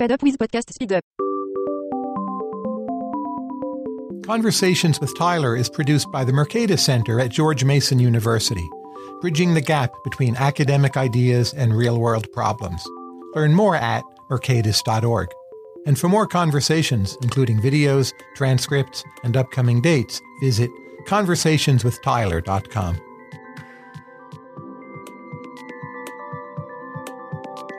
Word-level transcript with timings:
Up 0.00 0.22
with 0.22 0.38
podcast 0.38 0.72
speed 0.72 0.92
up. 0.92 1.04
Conversations 4.26 5.00
with 5.00 5.16
Tyler 5.16 5.56
is 5.56 5.70
produced 5.70 6.10
by 6.10 6.24
the 6.24 6.32
Mercatus 6.32 6.80
Center 6.80 7.20
at 7.20 7.30
George 7.30 7.64
Mason 7.64 8.00
University, 8.00 8.68
bridging 9.20 9.54
the 9.54 9.60
gap 9.60 9.92
between 10.02 10.34
academic 10.36 10.96
ideas 10.96 11.54
and 11.54 11.76
real 11.76 12.00
world 12.00 12.26
problems. 12.32 12.84
Learn 13.34 13.52
more 13.52 13.76
at 13.76 14.02
mercatus.org. 14.30 15.28
And 15.86 15.96
for 15.98 16.08
more 16.08 16.26
conversations, 16.26 17.16
including 17.22 17.60
videos, 17.60 18.12
transcripts, 18.34 19.04
and 19.22 19.36
upcoming 19.36 19.80
dates, 19.80 20.20
visit 20.40 20.70
conversationswithtyler.com. 21.06 23.00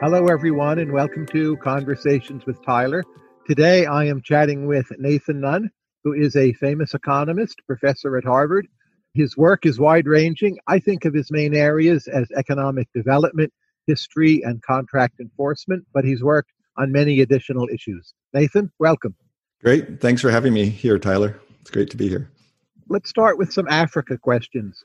Hello, 0.02 0.28
everyone, 0.28 0.80
and 0.80 0.92
welcome 0.92 1.26
to 1.28 1.56
Conversations 1.58 2.46
with 2.46 2.62
Tyler. 2.66 3.02
Today 3.48 3.86
I 3.86 4.04
am 4.04 4.22
chatting 4.22 4.68
with 4.68 4.86
Nathan 5.00 5.40
Nunn, 5.40 5.72
who 6.04 6.12
is 6.12 6.36
a 6.36 6.52
famous 6.54 6.94
economist, 6.94 7.62
professor 7.66 8.18
at 8.18 8.26
Harvard. 8.26 8.68
His 9.14 9.38
work 9.38 9.66
is 9.66 9.80
wide 9.80 10.06
ranging. 10.06 10.58
I 10.68 10.80
think 10.80 11.06
of 11.06 11.14
his 11.14 11.32
main 11.32 11.56
areas 11.56 12.10
as 12.10 12.28
economic 12.36 12.90
development, 12.94 13.54
history, 13.88 14.42
and 14.44 14.62
contract 14.64 15.22
enforcement, 15.22 15.86
but 15.94 16.04
he's 16.04 16.22
worked 16.22 16.52
on 16.78 16.92
many 16.92 17.22
additional 17.22 17.70
issues. 17.74 18.14
Nathan, 18.34 18.70
welcome. 18.80 19.16
Great. 19.64 20.02
Thanks 20.02 20.22
for 20.22 20.30
having 20.30 20.54
me 20.54 20.66
here, 20.68 21.00
Tyler. 21.00 21.40
It's 21.62 21.72
great 21.72 21.90
to 21.92 21.98
be 21.98 22.10
here. 22.10 22.30
Let's 22.90 23.10
start 23.10 23.38
with 23.38 23.54
some 23.54 23.68
Africa 23.70 24.18
questions. 24.18 24.84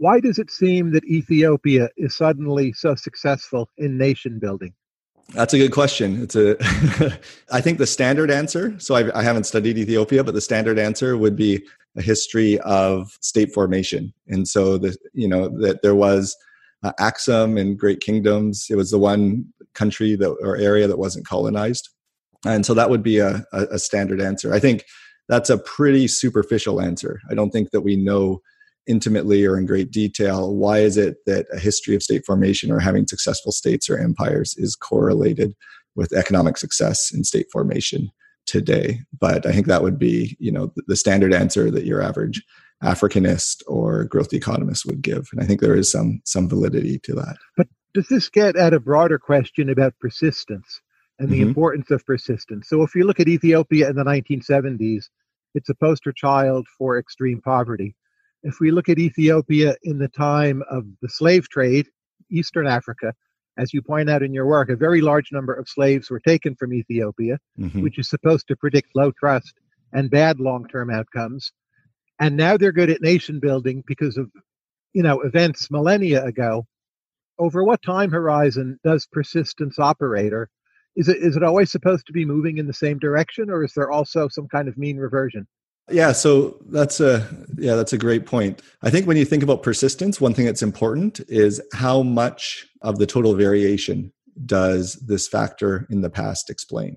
Why 0.00 0.18
does 0.18 0.38
it 0.38 0.50
seem 0.50 0.92
that 0.92 1.04
Ethiopia 1.04 1.90
is 1.98 2.16
suddenly 2.16 2.72
so 2.72 2.94
successful 2.94 3.68
in 3.76 3.98
nation 3.98 4.38
building? 4.38 4.72
That's 5.34 5.52
a 5.52 5.58
good 5.58 5.72
question. 5.72 6.22
It's 6.22 6.34
a, 6.34 6.56
I 7.52 7.60
think 7.60 7.76
the 7.76 7.86
standard 7.86 8.30
answer. 8.30 8.74
So 8.80 8.94
I, 8.94 9.18
I, 9.18 9.22
haven't 9.22 9.44
studied 9.44 9.76
Ethiopia, 9.76 10.24
but 10.24 10.32
the 10.32 10.40
standard 10.40 10.78
answer 10.78 11.18
would 11.18 11.36
be 11.36 11.62
a 11.98 12.02
history 12.02 12.58
of 12.60 13.10
state 13.20 13.52
formation. 13.52 14.14
And 14.26 14.48
so 14.48 14.78
the, 14.78 14.96
you 15.12 15.28
know, 15.28 15.50
that 15.60 15.82
there 15.82 15.94
was 15.94 16.34
uh, 16.82 16.92
Axum 16.98 17.58
and 17.58 17.78
Great 17.78 18.00
Kingdoms. 18.00 18.68
It 18.70 18.76
was 18.76 18.90
the 18.90 18.98
one 18.98 19.52
country 19.74 20.16
that 20.16 20.30
or 20.30 20.56
area 20.56 20.86
that 20.86 20.98
wasn't 20.98 21.26
colonized, 21.26 21.90
and 22.46 22.64
so 22.64 22.72
that 22.72 22.88
would 22.88 23.02
be 23.02 23.18
a, 23.18 23.44
a, 23.52 23.64
a 23.72 23.78
standard 23.78 24.22
answer. 24.22 24.54
I 24.54 24.60
think 24.60 24.86
that's 25.28 25.50
a 25.50 25.58
pretty 25.58 26.08
superficial 26.08 26.80
answer. 26.80 27.20
I 27.30 27.34
don't 27.34 27.50
think 27.50 27.70
that 27.72 27.82
we 27.82 27.96
know 27.96 28.40
intimately 28.86 29.44
or 29.44 29.58
in 29.58 29.66
great 29.66 29.90
detail 29.90 30.54
why 30.54 30.78
is 30.78 30.96
it 30.96 31.16
that 31.26 31.46
a 31.52 31.58
history 31.58 31.94
of 31.94 32.02
state 32.02 32.24
formation 32.24 32.70
or 32.70 32.80
having 32.80 33.06
successful 33.06 33.52
states 33.52 33.88
or 33.88 33.98
empires 33.98 34.54
is 34.56 34.74
correlated 34.74 35.54
with 35.94 36.12
economic 36.12 36.56
success 36.56 37.12
in 37.12 37.24
state 37.24 37.46
formation 37.52 38.10
today? 38.46 39.00
But 39.18 39.46
i 39.46 39.52
think 39.52 39.66
that 39.66 39.82
would 39.82 39.98
be 39.98 40.36
you 40.40 40.50
know 40.50 40.72
the 40.86 40.96
standard 40.96 41.34
answer 41.34 41.70
that 41.70 41.84
your 41.84 42.02
average 42.02 42.42
africanist 42.82 43.62
or 43.66 44.04
growth 44.04 44.32
economist 44.32 44.86
would 44.86 45.02
give. 45.02 45.28
And 45.32 45.42
i 45.42 45.46
think 45.46 45.60
there 45.60 45.76
is 45.76 45.90
some 45.90 46.20
some 46.24 46.48
validity 46.48 46.98
to 47.00 47.14
that. 47.14 47.36
But 47.56 47.68
does 47.92 48.08
this 48.08 48.28
get 48.28 48.56
at 48.56 48.72
a 48.72 48.80
broader 48.80 49.18
question 49.18 49.68
about 49.68 49.98
persistence 50.00 50.80
and 51.18 51.28
the 51.28 51.40
mm-hmm. 51.40 51.48
importance 51.48 51.90
of 51.90 52.06
persistence? 52.06 52.68
So 52.68 52.82
if 52.82 52.94
you 52.94 53.04
look 53.04 53.20
at 53.20 53.28
ethiopia 53.28 53.90
in 53.90 53.96
the 53.96 54.04
1970s 54.04 55.08
it's 55.54 55.68
a 55.68 55.74
poster 55.74 56.12
child 56.12 56.66
for 56.78 56.98
extreme 56.98 57.40
poverty 57.40 57.94
if 58.42 58.60
we 58.60 58.70
look 58.70 58.88
at 58.88 58.98
Ethiopia 58.98 59.76
in 59.82 59.98
the 59.98 60.08
time 60.08 60.62
of 60.70 60.84
the 61.02 61.08
slave 61.08 61.48
trade, 61.48 61.86
Eastern 62.30 62.66
Africa, 62.66 63.12
as 63.58 63.74
you 63.74 63.82
point 63.82 64.08
out 64.08 64.22
in 64.22 64.32
your 64.32 64.46
work, 64.46 64.70
a 64.70 64.76
very 64.76 65.00
large 65.00 65.32
number 65.32 65.52
of 65.52 65.68
slaves 65.68 66.10
were 66.10 66.20
taken 66.20 66.54
from 66.54 66.72
Ethiopia, 66.72 67.38
mm-hmm. 67.58 67.82
which 67.82 67.98
is 67.98 68.08
supposed 68.08 68.46
to 68.48 68.56
predict 68.56 68.88
low 68.94 69.10
trust 69.12 69.52
and 69.92 70.10
bad 70.10 70.40
long 70.40 70.66
term 70.68 70.90
outcomes. 70.90 71.52
And 72.18 72.36
now 72.36 72.56
they're 72.56 72.72
good 72.72 72.90
at 72.90 73.02
nation 73.02 73.40
building 73.40 73.82
because 73.86 74.16
of, 74.16 74.30
you 74.92 75.02
know, 75.02 75.20
events 75.20 75.70
millennia 75.70 76.24
ago. 76.24 76.66
Over 77.38 77.64
what 77.64 77.82
time 77.82 78.10
horizon 78.10 78.78
does 78.84 79.06
persistence 79.10 79.78
operate? 79.78 80.32
Or 80.32 80.50
is 80.96 81.08
it 81.08 81.18
is 81.18 81.36
it 81.36 81.42
always 81.42 81.70
supposed 81.70 82.06
to 82.06 82.12
be 82.12 82.24
moving 82.24 82.58
in 82.58 82.66
the 82.66 82.72
same 82.72 82.98
direction, 82.98 83.50
or 83.50 83.64
is 83.64 83.72
there 83.74 83.90
also 83.90 84.28
some 84.28 84.48
kind 84.48 84.68
of 84.68 84.76
mean 84.76 84.96
reversion? 84.96 85.46
Yeah, 85.90 86.12
so 86.12 86.58
that's 86.68 87.00
a 87.00 87.26
yeah, 87.56 87.74
that's 87.74 87.92
a 87.92 87.98
great 87.98 88.26
point. 88.26 88.62
I 88.82 88.90
think 88.90 89.06
when 89.06 89.16
you 89.16 89.24
think 89.24 89.42
about 89.42 89.62
persistence, 89.62 90.20
one 90.20 90.34
thing 90.34 90.46
that's 90.46 90.62
important 90.62 91.20
is 91.28 91.60
how 91.72 92.02
much 92.02 92.66
of 92.82 92.98
the 92.98 93.06
total 93.06 93.34
variation 93.34 94.12
does 94.46 94.94
this 94.94 95.28
factor 95.28 95.86
in 95.90 96.00
the 96.00 96.10
past 96.10 96.50
explain? 96.50 96.96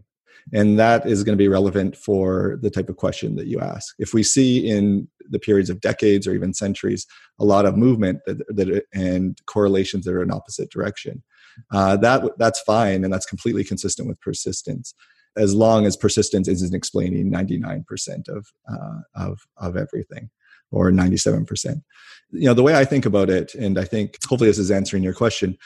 And 0.54 0.78
that 0.78 1.08
is 1.08 1.24
going 1.24 1.38
to 1.38 1.42
be 1.42 1.48
relevant 1.48 1.96
for 1.96 2.60
the 2.62 2.70
type 2.70 2.90
of 2.90 2.98
question 2.98 3.36
that 3.38 3.48
you 3.48 3.60
ask. 3.60 3.96
If 3.98 4.14
we 4.14 4.24
see 4.24 4.68
in 4.70 5.08
the 5.30 5.40
periods 5.40 5.70
of 5.70 5.80
decades 5.80 6.28
or 6.28 6.34
even 6.34 6.54
centuries 6.54 7.08
a 7.40 7.46
lot 7.46 7.66
of 7.66 7.78
movement 7.78 8.20
that, 8.26 8.40
that 8.50 8.84
and 8.94 9.40
correlations 9.46 10.06
that 10.06 10.14
are 10.14 10.22
in 10.22 10.32
opposite 10.32 10.70
direction, 10.70 11.24
uh, 11.72 11.98
that 11.98 12.24
that's 12.38 12.60
fine 12.62 13.04
and 13.04 13.14
that's 13.14 13.26
completely 13.26 13.64
consistent 13.64 14.08
with 14.08 14.20
persistence 14.22 14.94
as 15.38 15.56
long 15.56 15.86
as 15.86 15.98
persistence 15.98 16.48
isn't 16.48 16.76
explaining 16.76 17.32
99% 17.32 17.84
of, 18.30 18.48
uh, 18.72 19.00
of, 19.16 19.40
of 19.58 19.78
everything 19.78 20.30
or 20.72 20.92
97%. 20.92 21.82
You 22.32 22.48
know, 22.48 22.54
the 22.54 22.64
way 22.64 22.76
I 22.76 22.86
think 22.86 23.06
about 23.06 23.30
it, 23.30 23.54
and 23.56 23.78
I 23.78 23.84
think 23.84 24.18
hopefully 24.28 24.50
this 24.50 24.60
is 24.60 24.72
answering 24.72 25.04
your 25.04 25.14
question, 25.14 25.58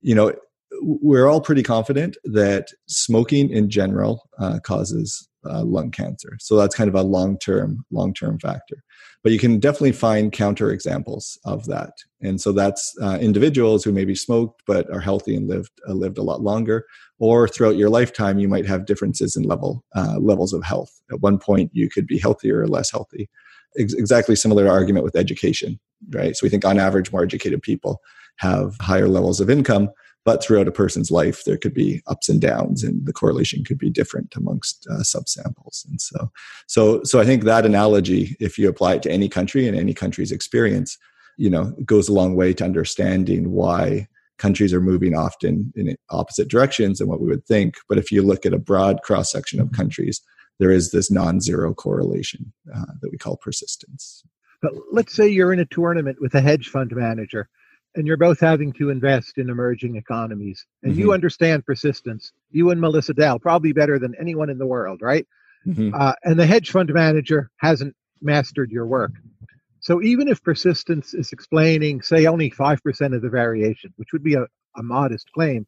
you 0.00 0.14
know, 0.14 0.34
we're 0.80 1.26
all 1.26 1.40
pretty 1.40 1.62
confident 1.62 2.16
that 2.24 2.68
smoking 2.88 3.50
in 3.50 3.70
general 3.70 4.28
uh, 4.38 4.58
causes 4.60 5.28
uh, 5.46 5.64
lung 5.64 5.90
cancer. 5.90 6.36
So 6.40 6.56
that's 6.56 6.74
kind 6.74 6.88
of 6.88 6.94
a 6.94 7.02
long-term, 7.02 7.84
long-term 7.90 8.38
factor. 8.38 8.82
But 9.22 9.32
you 9.32 9.38
can 9.38 9.58
definitely 9.58 9.92
find 9.92 10.32
counter 10.32 10.70
examples 10.70 11.38
of 11.44 11.64
that, 11.66 11.92
and 12.20 12.38
so 12.40 12.52
that's 12.52 12.94
uh, 13.00 13.18
individuals 13.20 13.82
who 13.82 13.90
maybe 13.90 14.14
smoked 14.14 14.62
but 14.66 14.90
are 14.90 15.00
healthy 15.00 15.34
and 15.34 15.48
lived 15.48 15.70
uh, 15.88 15.94
lived 15.94 16.18
a 16.18 16.22
lot 16.22 16.42
longer, 16.42 16.84
or 17.18 17.48
throughout 17.48 17.76
your 17.76 17.88
lifetime 17.88 18.38
you 18.38 18.48
might 18.48 18.66
have 18.66 18.84
differences 18.84 19.34
in 19.34 19.44
level 19.44 19.82
uh, 19.96 20.18
levels 20.18 20.52
of 20.52 20.62
health. 20.62 20.90
At 21.10 21.20
one 21.20 21.38
point 21.38 21.70
you 21.72 21.88
could 21.88 22.06
be 22.06 22.18
healthier 22.18 22.60
or 22.60 22.68
less 22.68 22.90
healthy. 22.90 23.30
Ex- 23.78 23.94
exactly 23.94 24.36
similar 24.36 24.68
argument 24.68 25.04
with 25.04 25.16
education, 25.16 25.80
right? 26.10 26.36
So 26.36 26.44
we 26.44 26.50
think 26.50 26.66
on 26.66 26.78
average 26.78 27.10
more 27.10 27.22
educated 27.22 27.62
people 27.62 28.00
have 28.36 28.76
higher 28.80 29.08
levels 29.08 29.40
of 29.40 29.48
income 29.48 29.88
but 30.24 30.42
throughout 30.42 30.68
a 30.68 30.72
person's 30.72 31.10
life 31.10 31.44
there 31.44 31.56
could 31.56 31.74
be 31.74 32.02
ups 32.06 32.28
and 32.28 32.40
downs 32.40 32.82
and 32.82 33.06
the 33.06 33.12
correlation 33.12 33.64
could 33.64 33.78
be 33.78 33.90
different 33.90 34.34
amongst 34.36 34.86
uh, 34.90 35.02
subsamples. 35.02 35.88
And 35.88 36.00
so 36.00 36.30
so 36.66 37.02
so 37.04 37.20
i 37.20 37.24
think 37.24 37.44
that 37.44 37.66
analogy 37.66 38.36
if 38.40 38.58
you 38.58 38.68
apply 38.68 38.94
it 38.94 39.02
to 39.02 39.10
any 39.10 39.28
country 39.28 39.66
and 39.68 39.76
any 39.76 39.94
country's 39.94 40.32
experience 40.32 40.98
you 41.36 41.50
know 41.50 41.72
goes 41.84 42.08
a 42.08 42.12
long 42.12 42.36
way 42.36 42.52
to 42.54 42.64
understanding 42.64 43.50
why 43.50 44.06
countries 44.38 44.72
are 44.72 44.80
moving 44.80 45.14
often 45.14 45.72
in 45.76 45.96
opposite 46.10 46.48
directions 46.48 46.98
than 46.98 47.06
what 47.06 47.20
we 47.20 47.28
would 47.28 47.46
think. 47.46 47.76
But 47.88 47.98
if 47.98 48.10
you 48.10 48.20
look 48.20 48.44
at 48.44 48.52
a 48.52 48.58
broad 48.58 49.02
cross 49.02 49.30
section 49.30 49.60
of 49.60 49.70
countries 49.72 50.20
there 50.58 50.70
is 50.70 50.92
this 50.92 51.10
non-zero 51.10 51.74
correlation 51.74 52.52
uh, 52.74 52.84
that 53.00 53.10
we 53.10 53.18
call 53.18 53.36
persistence. 53.36 54.22
But 54.62 54.72
let's 54.92 55.14
say 55.14 55.28
you're 55.28 55.52
in 55.52 55.60
a 55.60 55.66
tournament 55.66 56.18
with 56.20 56.34
a 56.34 56.40
hedge 56.40 56.68
fund 56.68 56.92
manager 56.94 57.48
and 57.94 58.06
you're 58.06 58.16
both 58.16 58.40
having 58.40 58.72
to 58.72 58.90
invest 58.90 59.38
in 59.38 59.50
emerging 59.50 59.96
economies. 59.96 60.66
And 60.82 60.92
mm-hmm. 60.92 61.00
you 61.00 61.12
understand 61.12 61.64
persistence. 61.64 62.32
You 62.50 62.70
and 62.70 62.80
melissa 62.80 63.14
dell 63.14 63.38
probably 63.38 63.72
better 63.72 63.98
than 63.98 64.14
anyone 64.18 64.50
in 64.50 64.58
the 64.58 64.66
world 64.66 65.00
right? 65.02 65.26
Mm-hmm. 65.66 65.94
uh, 65.94 66.12
and 66.24 66.38
the 66.38 66.46
hedge 66.46 66.70
fund 66.70 66.92
manager 66.92 67.50
hasn't 67.56 67.96
mastered 68.20 68.70
your 68.70 68.86
work. 68.86 69.12
So 69.80 70.02
even 70.02 70.28
if 70.28 70.42
persistence 70.42 71.14
is 71.14 71.32
explaining 71.32 72.02
say 72.02 72.26
only 72.26 72.50
5% 72.50 73.16
of 73.16 73.22
the 73.22 73.30
variation 73.30 73.92
which 73.96 74.12
would 74.12 74.22
be 74.22 74.34
a, 74.34 74.46
a 74.76 74.82
modest 74.82 75.30
claim 75.32 75.66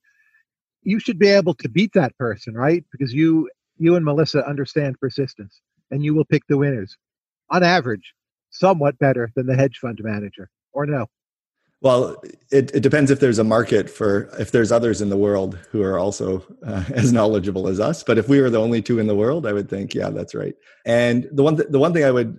you 0.83 1.01
should 1.01 1.19
be 1.19 1.29
able 1.29 1.55
to 1.55 1.69
beat 1.69 1.93
that 1.95 2.17
person 2.19 2.55
right? 2.55 2.85
Because 2.93 3.13
you 3.13 3.49
you 3.79 3.97
and 3.97 4.05
melissa 4.05 4.47
understand 4.47 4.99
persistence 5.01 5.61
and 5.91 6.05
you 6.05 6.15
will 6.15 6.25
pick 6.25 6.43
the 6.49 6.59
winners. 6.59 6.97
On 7.51 7.63
average 7.63 8.13
somewhat 8.51 8.99
better 8.99 9.31
than 9.37 9.47
the 9.47 9.57
hedge 9.57 9.79
fund 9.79 9.99
manager 10.03 10.51
or 10.73 10.87
no 10.87 11.07
well, 11.83 12.17
it, 12.51 12.75
it 12.75 12.81
depends 12.81 13.11
if 13.11 13.21
there's 13.21 13.39
a 13.39 13.45
market 13.45 13.91
for 13.91 14.31
if 14.39 14.51
there's 14.51 14.73
others 14.73 15.03
in 15.03 15.11
the 15.11 15.17
world 15.17 15.59
who 15.71 15.83
are 15.83 15.99
also 15.99 16.45
uh, 16.67 16.85
as 16.95 17.13
knowledgeable 17.13 17.69
as 17.69 17.81
us. 17.81 18.03
But 18.03 18.19
if 18.19 18.29
we 18.29 18.41
were 18.41 18.51
the 18.51 18.61
only 18.61 18.81
two 18.81 18.99
in 18.99 19.07
the 19.07 19.15
world, 19.15 19.47
I 19.47 19.53
would 19.53 19.69
think, 19.69 19.95
yeah, 19.95 20.11
that's 20.11 20.35
right. 20.35 20.55
And 20.87 21.29
the 21.33 21.43
one 21.43 21.57
th- 21.57 21.69
the 21.71 21.79
one 21.79 21.93
thing 21.93 22.05
I 22.05 22.11
would 22.11 22.39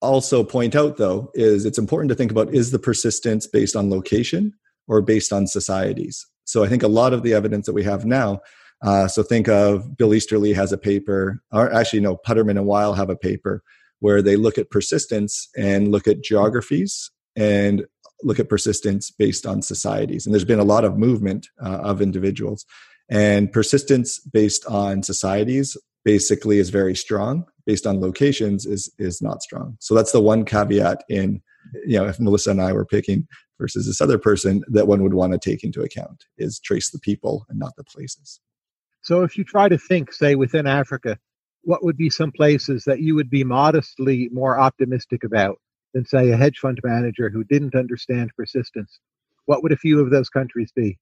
also 0.00 0.42
point 0.42 0.74
out 0.74 0.96
though 0.96 1.30
is 1.34 1.66
it's 1.66 1.78
important 1.78 2.08
to 2.10 2.14
think 2.14 2.30
about 2.30 2.54
is 2.54 2.70
the 2.70 2.78
persistence 2.78 3.46
based 3.46 3.76
on 3.76 3.90
location 3.90 4.54
or 4.86 5.02
based 5.02 5.32
on 5.32 5.46
societies. 5.46 6.26
So 6.44 6.64
I 6.64 6.68
think 6.68 6.82
a 6.82 6.88
lot 6.88 7.12
of 7.12 7.22
the 7.22 7.34
evidence 7.34 7.66
that 7.66 7.74
we 7.74 7.84
have 7.84 8.06
now. 8.06 8.40
Uh, 8.82 9.06
so 9.08 9.22
think 9.22 9.48
of 9.48 9.96
Bill 9.96 10.14
Easterly 10.14 10.52
has 10.54 10.72
a 10.72 10.78
paper, 10.78 11.42
or 11.52 11.70
actually 11.74 12.00
no, 12.00 12.16
Putterman 12.16 12.56
and 12.56 12.66
Weil 12.66 12.94
have 12.94 13.10
a 13.10 13.16
paper 13.16 13.62
where 13.98 14.22
they 14.22 14.36
look 14.36 14.56
at 14.56 14.70
persistence 14.70 15.48
and 15.56 15.90
look 15.90 16.06
at 16.06 16.22
geographies 16.22 17.10
and 17.38 17.84
look 18.22 18.38
at 18.38 18.48
persistence 18.48 19.10
based 19.10 19.46
on 19.46 19.62
societies. 19.62 20.26
And 20.26 20.34
there's 20.34 20.44
been 20.44 20.58
a 20.58 20.64
lot 20.64 20.84
of 20.84 20.98
movement 20.98 21.48
uh, 21.64 21.78
of 21.78 22.02
individuals. 22.02 22.64
And 23.10 23.52
persistence 23.52 24.18
based 24.18 24.66
on 24.66 25.02
societies 25.02 25.76
basically 26.04 26.58
is 26.58 26.70
very 26.70 26.94
strong. 26.94 27.44
Based 27.66 27.86
on 27.86 28.00
locations 28.00 28.64
is 28.64 28.90
is 28.98 29.20
not 29.20 29.42
strong. 29.42 29.76
So 29.80 29.94
that's 29.94 30.12
the 30.12 30.20
one 30.20 30.44
caveat 30.44 31.04
in 31.08 31.42
you 31.86 31.98
know 31.98 32.06
if 32.06 32.18
Melissa 32.18 32.50
and 32.50 32.62
I 32.62 32.72
were 32.72 32.86
picking 32.86 33.26
versus 33.58 33.86
this 33.86 34.00
other 34.00 34.18
person 34.18 34.62
that 34.68 34.86
one 34.86 35.02
would 35.02 35.14
want 35.14 35.32
to 35.32 35.38
take 35.38 35.64
into 35.64 35.82
account 35.82 36.24
is 36.38 36.60
trace 36.60 36.90
the 36.90 36.98
people 36.98 37.44
and 37.48 37.58
not 37.58 37.76
the 37.76 37.84
places. 37.84 38.40
So 39.02 39.22
if 39.22 39.36
you 39.36 39.44
try 39.44 39.68
to 39.68 39.78
think, 39.78 40.12
say, 40.12 40.34
within 40.34 40.66
Africa, 40.66 41.18
what 41.62 41.84
would 41.84 41.96
be 41.96 42.10
some 42.10 42.32
places 42.32 42.84
that 42.84 43.00
you 43.00 43.14
would 43.14 43.30
be 43.30 43.44
modestly 43.44 44.28
more 44.32 44.58
optimistic 44.58 45.24
about 45.24 45.58
than, 45.98 46.06
say, 46.06 46.30
a 46.30 46.36
hedge 46.36 46.58
fund 46.58 46.78
manager 46.84 47.28
who 47.28 47.44
didn't 47.44 47.74
understand 47.74 48.30
persistence? 48.36 49.00
What 49.46 49.62
would 49.62 49.72
a 49.72 49.76
few 49.76 50.00
of 50.00 50.10
those 50.10 50.28
countries 50.28 50.70
be? 50.74 50.98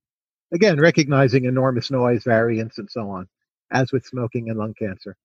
Again, 0.54 0.80
recognizing 0.80 1.44
enormous 1.44 1.90
noise 1.90 2.24
variance 2.24 2.78
and 2.78 2.88
so 2.90 3.10
on, 3.10 3.28
as 3.72 3.92
with 3.92 4.06
smoking 4.06 4.48
and 4.48 4.58
lung 4.58 4.74
cancer. 4.78 5.16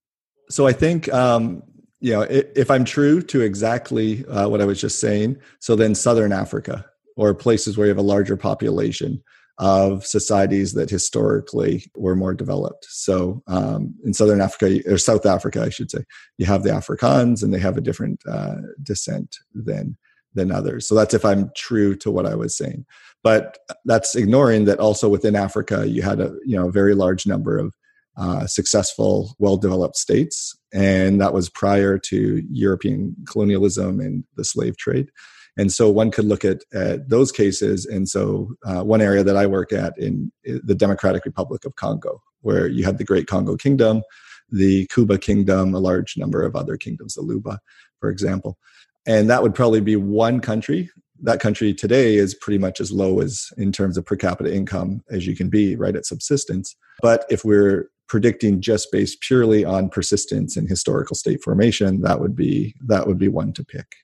So 0.50 0.68
I 0.68 0.74
think 0.74 1.12
um, 1.14 1.64
you 2.02 2.12
know 2.12 2.24
if 2.30 2.72
i'm 2.72 2.84
true 2.84 3.22
to 3.22 3.42
exactly 3.42 4.26
uh, 4.26 4.50
what 4.50 4.60
i 4.60 4.66
was 4.66 4.82
just 4.82 5.00
saying 5.00 5.40
so 5.60 5.76
then 5.76 5.94
southern 5.94 6.34
africa 6.34 6.84
or 7.16 7.34
places 7.34 7.78
where 7.78 7.86
you 7.86 7.90
have 7.90 7.98
a 8.00 8.02
larger 8.02 8.36
population 8.36 9.24
of 9.62 10.04
societies 10.04 10.74
that 10.74 10.90
historically 10.90 11.86
were 11.96 12.16
more 12.16 12.34
developed. 12.34 12.88
So 12.90 13.44
um, 13.48 13.94
in 14.04 14.12
Southern 14.12 14.42
Africa, 14.42 14.82
or 14.92 14.98
South 14.98 15.26
Africa, 15.26 15.62
I 15.62 15.70
should 15.70 15.92
say, 15.92 16.04
you 16.40 16.48
have 16.48 16.64
the 16.64 16.72
Afrikaans 16.72 17.44
and 17.44 17.54
they 17.54 17.60
have 17.60 17.78
a 17.78 17.82
different 17.82 18.24
uh, 18.28 18.56
descent 18.82 19.38
than 19.54 19.98
than 20.34 20.52
others. 20.52 20.88
So 20.88 20.96
that's 20.96 21.14
if 21.14 21.26
I'm 21.26 21.52
true 21.56 21.96
to 21.98 22.10
what 22.10 22.26
I 22.26 22.36
was 22.36 22.56
saying. 22.58 22.86
But 23.22 23.60
that's 23.86 24.16
ignoring 24.16 24.66
that 24.66 24.80
also 24.80 25.08
within 25.10 25.36
Africa, 25.36 25.88
you 25.88 26.02
had 26.02 26.20
a 26.20 26.34
you 26.44 26.58
know 26.58 26.70
a 26.70 26.72
very 26.72 26.96
large 26.96 27.28
number 27.28 27.60
of 27.60 27.76
uh, 28.18 28.48
successful, 28.48 29.36
well-developed 29.40 29.96
states, 29.96 30.58
and 30.74 31.22
that 31.22 31.34
was 31.34 31.50
prior 31.50 32.00
to 32.00 32.44
European 32.50 33.16
colonialism 33.30 34.00
and 34.00 34.24
the 34.38 34.44
slave 34.44 34.76
trade. 34.78 35.12
And 35.58 35.72
so 35.72 35.90
one 35.90 36.12
could 36.12 36.26
look 36.26 36.46
at, 36.46 36.64
at 36.74 37.10
those 37.10 37.32
cases. 37.32 37.86
And 37.86 38.08
so 38.08 38.54
uh, 38.66 38.84
one 38.84 39.02
area 39.02 39.24
that 39.24 39.36
I 39.36 39.46
work 39.46 39.74
at 39.74 39.98
in 39.98 40.32
the 40.44 40.76
Democratic 40.76 41.26
Republic 41.26 41.66
of 41.66 41.76
Congo, 41.76 42.22
where 42.42 42.68
you 42.68 42.86
had 42.86 42.98
the 42.98 43.04
Great 43.04 43.28
Congo 43.28 43.58
Kingdom, 43.58 44.02
the 44.50 44.88
Kuba 44.88 45.18
Kingdom, 45.18 45.74
a 45.74 45.80
large 45.80 46.18
number 46.18 46.42
of 46.44 46.56
other 46.56 46.78
kingdoms, 46.78 47.16
the 47.16 47.22
Luba, 47.22 47.60
for 48.00 48.10
example. 48.10 48.58
And 49.06 49.30
that 49.30 49.44
would 49.44 49.56
probably 49.56 49.82
be 49.82 49.96
one 49.96 50.40
country. 50.40 50.90
That 51.22 51.40
country 51.40 51.74
today 51.74 52.16
is 52.16 52.34
pretty 52.34 52.58
much 52.58 52.80
as 52.80 52.92
low 52.92 53.20
as 53.20 53.50
in 53.58 53.72
terms 53.72 53.98
of 53.98 54.06
per 54.06 54.16
capita 54.16 54.54
income 54.54 55.04
as 55.10 55.28
you 55.28 55.36
can 55.36 55.50
be, 55.50 55.76
right 55.76 55.96
at 55.96 56.06
subsistence. 56.06 56.76
But 57.02 57.26
if 57.30 57.44
we're 57.46 57.90
predicting 58.08 58.62
just 58.62 58.92
based 58.92 59.22
purely 59.22 59.64
on 59.64 59.90
persistence 59.90 60.58
and 60.58 60.68
historical 60.68 61.16
state 61.16 61.42
formation, 61.44 62.02
that 62.02 62.20
would 62.20 62.36
be 62.36 62.76
that 62.86 63.08
would 63.08 63.18
be 63.18 63.28
one 63.28 63.54
to 63.54 63.64
pick. 63.64 63.96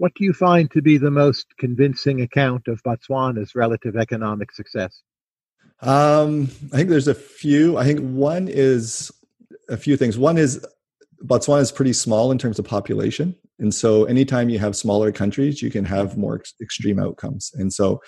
What 0.00 0.14
do 0.14 0.24
you 0.24 0.32
find 0.32 0.70
to 0.70 0.80
be 0.80 0.96
the 0.96 1.10
most 1.10 1.46
convincing 1.58 2.22
account 2.22 2.68
of 2.68 2.82
Botswana's 2.84 3.54
relative 3.54 3.96
economic 3.96 4.50
success? 4.50 5.02
Um, 5.82 6.44
I 6.72 6.78
think 6.78 6.88
there's 6.88 7.06
a 7.06 7.14
few. 7.14 7.76
I 7.76 7.84
think 7.84 8.00
one 8.00 8.48
is 8.48 9.12
a 9.68 9.76
few 9.76 9.98
things. 9.98 10.16
One 10.16 10.38
is 10.38 10.66
Botswana 11.26 11.60
is 11.60 11.70
pretty 11.70 11.92
small 11.92 12.32
in 12.32 12.38
terms 12.38 12.58
of 12.58 12.64
population. 12.64 13.36
And 13.58 13.74
so 13.74 14.04
anytime 14.06 14.48
you 14.48 14.58
have 14.58 14.74
smaller 14.74 15.12
countries, 15.12 15.60
you 15.60 15.70
can 15.70 15.84
have 15.84 16.16
more 16.16 16.36
ex- 16.36 16.54
extreme 16.62 16.98
outcomes. 16.98 17.50
And 17.52 17.70
so 17.70 18.00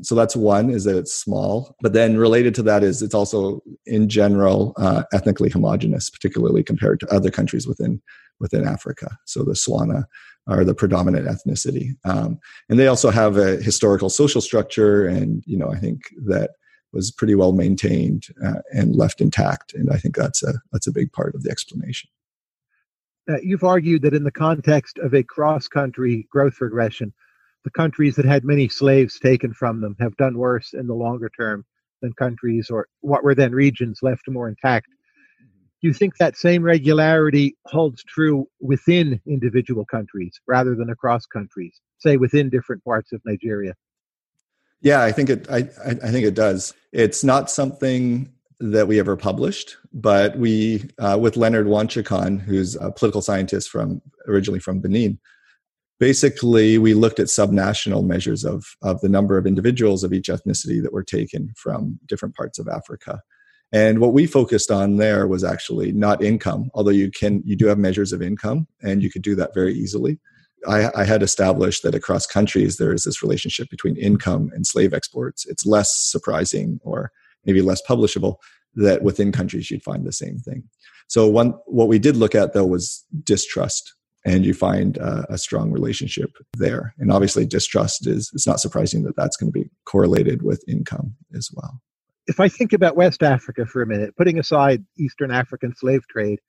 so 0.00 0.14
that's 0.14 0.34
one 0.34 0.70
is 0.70 0.84
that 0.84 0.96
it's 0.96 1.12
small 1.12 1.76
but 1.82 1.92
then 1.92 2.16
related 2.16 2.54
to 2.54 2.62
that 2.62 2.82
is 2.82 3.02
it's 3.02 3.14
also 3.14 3.62
in 3.84 4.08
general 4.08 4.72
uh, 4.78 5.02
ethnically 5.12 5.50
homogenous 5.50 6.08
particularly 6.08 6.62
compared 6.62 6.98
to 6.98 7.14
other 7.14 7.30
countries 7.30 7.66
within 7.68 8.00
within 8.40 8.66
africa 8.66 9.18
so 9.26 9.44
the 9.44 9.52
Tswana 9.52 10.04
are 10.48 10.64
the 10.64 10.74
predominant 10.74 11.26
ethnicity. 11.26 11.90
Um, 12.04 12.38
and 12.68 12.78
they 12.78 12.88
also 12.88 13.10
have 13.10 13.36
a 13.36 13.56
historical 13.56 14.10
social 14.10 14.40
structure, 14.40 15.06
and 15.06 15.42
you 15.46 15.56
know 15.56 15.70
I 15.70 15.78
think 15.78 16.02
that 16.26 16.52
was 16.92 17.10
pretty 17.10 17.34
well 17.34 17.52
maintained 17.52 18.26
uh, 18.44 18.60
and 18.72 18.94
left 18.94 19.20
intact. 19.20 19.72
And 19.74 19.90
I 19.90 19.96
think 19.96 20.16
that's 20.16 20.42
a 20.42 20.54
that's 20.72 20.86
a 20.86 20.92
big 20.92 21.12
part 21.12 21.34
of 21.34 21.42
the 21.42 21.50
explanation. 21.50 22.10
Uh, 23.30 23.36
you've 23.42 23.64
argued 23.64 24.02
that 24.02 24.14
in 24.14 24.24
the 24.24 24.32
context 24.32 24.98
of 24.98 25.14
a 25.14 25.22
cross-country 25.22 26.26
growth 26.28 26.60
regression, 26.60 27.12
the 27.62 27.70
countries 27.70 28.16
that 28.16 28.24
had 28.24 28.44
many 28.44 28.68
slaves 28.68 29.20
taken 29.20 29.54
from 29.54 29.80
them 29.80 29.94
have 30.00 30.16
done 30.16 30.36
worse 30.36 30.72
in 30.72 30.88
the 30.88 30.94
longer 30.94 31.30
term 31.38 31.64
than 32.00 32.12
countries 32.14 32.68
or 32.68 32.88
what 33.00 33.22
were 33.22 33.34
then 33.34 33.52
regions 33.52 34.00
left 34.02 34.28
more 34.28 34.48
intact 34.48 34.88
do 35.82 35.88
you 35.88 35.94
think 35.94 36.16
that 36.18 36.36
same 36.36 36.62
regularity 36.62 37.56
holds 37.66 38.04
true 38.04 38.46
within 38.60 39.20
individual 39.26 39.84
countries 39.84 40.40
rather 40.46 40.76
than 40.76 40.90
across 40.90 41.26
countries, 41.26 41.80
say 41.98 42.16
within 42.16 42.48
different 42.48 42.84
parts 42.84 43.12
of 43.12 43.20
Nigeria? 43.24 43.74
Yeah, 44.80 45.02
I 45.02 45.10
think 45.12 45.30
it. 45.30 45.50
I, 45.50 45.68
I 45.84 46.10
think 46.10 46.24
it 46.26 46.34
does. 46.34 46.74
It's 46.92 47.24
not 47.24 47.50
something 47.50 48.32
that 48.60 48.86
we 48.86 49.00
ever 49.00 49.16
published, 49.16 49.76
but 49.92 50.38
we, 50.38 50.88
uh, 50.98 51.18
with 51.20 51.36
Leonard 51.36 51.66
Wantchekon, 51.66 52.40
who's 52.40 52.76
a 52.76 52.92
political 52.92 53.22
scientist 53.22 53.68
from 53.68 54.00
originally 54.28 54.60
from 54.60 54.80
Benin, 54.80 55.18
basically 55.98 56.78
we 56.78 56.94
looked 56.94 57.18
at 57.18 57.26
subnational 57.26 58.04
measures 58.04 58.44
of 58.44 58.64
of 58.82 59.00
the 59.00 59.08
number 59.08 59.36
of 59.36 59.46
individuals 59.46 60.04
of 60.04 60.12
each 60.12 60.28
ethnicity 60.28 60.80
that 60.80 60.92
were 60.92 61.04
taken 61.04 61.52
from 61.56 61.98
different 62.06 62.36
parts 62.36 62.60
of 62.60 62.68
Africa, 62.68 63.20
and 63.72 64.00
what 64.00 64.12
we 64.12 64.26
focused 64.26 64.70
on 64.70 64.96
there 64.96 65.26
was 65.26 65.42
actually 65.42 65.92
not 65.92 66.22
income, 66.22 66.70
although 66.74 66.90
you 66.90 67.10
can 67.10 67.42
you 67.44 67.56
do 67.56 67.66
have 67.66 67.78
measures 67.78 68.12
of 68.12 68.20
income, 68.20 68.66
and 68.82 69.02
you 69.02 69.10
could 69.10 69.22
do 69.22 69.34
that 69.36 69.54
very 69.54 69.74
easily. 69.74 70.18
I, 70.68 70.90
I 70.94 71.04
had 71.04 71.22
established 71.22 71.82
that 71.82 71.94
across 71.94 72.26
countries 72.26 72.76
there 72.76 72.92
is 72.92 73.02
this 73.02 73.22
relationship 73.22 73.68
between 73.70 73.96
income 73.96 74.50
and 74.54 74.66
slave 74.66 74.94
exports. 74.94 75.44
It's 75.46 75.66
less 75.66 75.92
surprising, 75.96 76.80
or 76.84 77.10
maybe 77.44 77.62
less 77.62 77.82
publishable, 77.88 78.36
that 78.74 79.02
within 79.02 79.32
countries 79.32 79.70
you'd 79.70 79.82
find 79.82 80.06
the 80.06 80.12
same 80.12 80.38
thing. 80.38 80.64
So 81.08 81.26
one 81.26 81.54
what 81.64 81.88
we 81.88 81.98
did 81.98 82.16
look 82.16 82.34
at 82.34 82.52
though 82.52 82.66
was 82.66 83.04
distrust 83.24 83.94
and 84.24 84.44
you 84.44 84.54
find 84.54 84.98
uh, 84.98 85.24
a 85.30 85.38
strong 85.38 85.72
relationship 85.72 86.30
there. 86.56 86.94
And 86.98 87.10
obviously, 87.10 87.46
distrust 87.46 88.06
is 88.06 88.30
it's 88.34 88.46
not 88.46 88.60
surprising 88.60 89.02
that 89.04 89.16
that's 89.16 89.36
going 89.36 89.50
to 89.50 89.58
be 89.58 89.70
correlated 89.86 90.42
with 90.42 90.62
income 90.68 91.16
as 91.34 91.48
well 91.54 91.80
if 92.26 92.40
I 92.40 92.48
think 92.48 92.72
about 92.72 92.96
West 92.96 93.22
Africa 93.22 93.66
for 93.66 93.82
a 93.82 93.86
minute, 93.86 94.16
putting 94.16 94.38
aside 94.38 94.84
Eastern 94.98 95.30
African 95.30 95.74
slave 95.74 96.06
trade, 96.08 96.40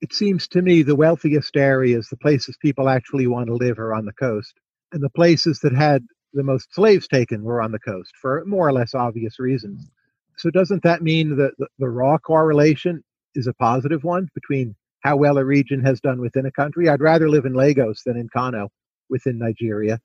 it 0.00 0.12
seems 0.12 0.46
to 0.48 0.62
me 0.62 0.82
the 0.82 0.96
wealthiest 0.96 1.56
areas, 1.56 2.08
the 2.08 2.16
places 2.16 2.56
people 2.60 2.88
actually 2.88 3.26
want 3.26 3.48
to 3.48 3.54
live, 3.54 3.78
are 3.78 3.94
on 3.94 4.04
the 4.04 4.12
coast. 4.12 4.54
And 4.92 5.02
the 5.02 5.10
places 5.10 5.60
that 5.60 5.74
had 5.74 6.06
the 6.32 6.42
most 6.42 6.72
slaves 6.74 7.08
taken 7.08 7.42
were 7.42 7.62
on 7.62 7.72
the 7.72 7.78
coast 7.78 8.12
for 8.20 8.44
more 8.46 8.68
or 8.68 8.72
less 8.72 8.94
obvious 8.94 9.38
reasons. 9.38 9.90
So, 10.36 10.50
doesn't 10.50 10.82
that 10.82 11.02
mean 11.02 11.36
that 11.36 11.52
the, 11.58 11.66
the 11.78 11.88
raw 11.88 12.18
correlation 12.18 13.02
is 13.34 13.46
a 13.46 13.54
positive 13.54 14.04
one 14.04 14.28
between 14.34 14.76
how 15.00 15.16
well 15.16 15.38
a 15.38 15.44
region 15.44 15.82
has 15.84 16.00
done 16.00 16.20
within 16.20 16.46
a 16.46 16.52
country? 16.52 16.88
I'd 16.88 17.00
rather 17.00 17.28
live 17.28 17.46
in 17.46 17.54
Lagos 17.54 18.02
than 18.04 18.16
in 18.16 18.28
Kano 18.28 18.68
within 19.08 19.38
Nigeria, 19.38 19.98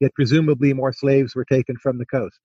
yet 0.00 0.12
presumably 0.14 0.72
more 0.74 0.92
slaves 0.92 1.34
were 1.34 1.44
taken 1.44 1.76
from 1.76 1.98
the 1.98 2.06
coast. 2.06 2.38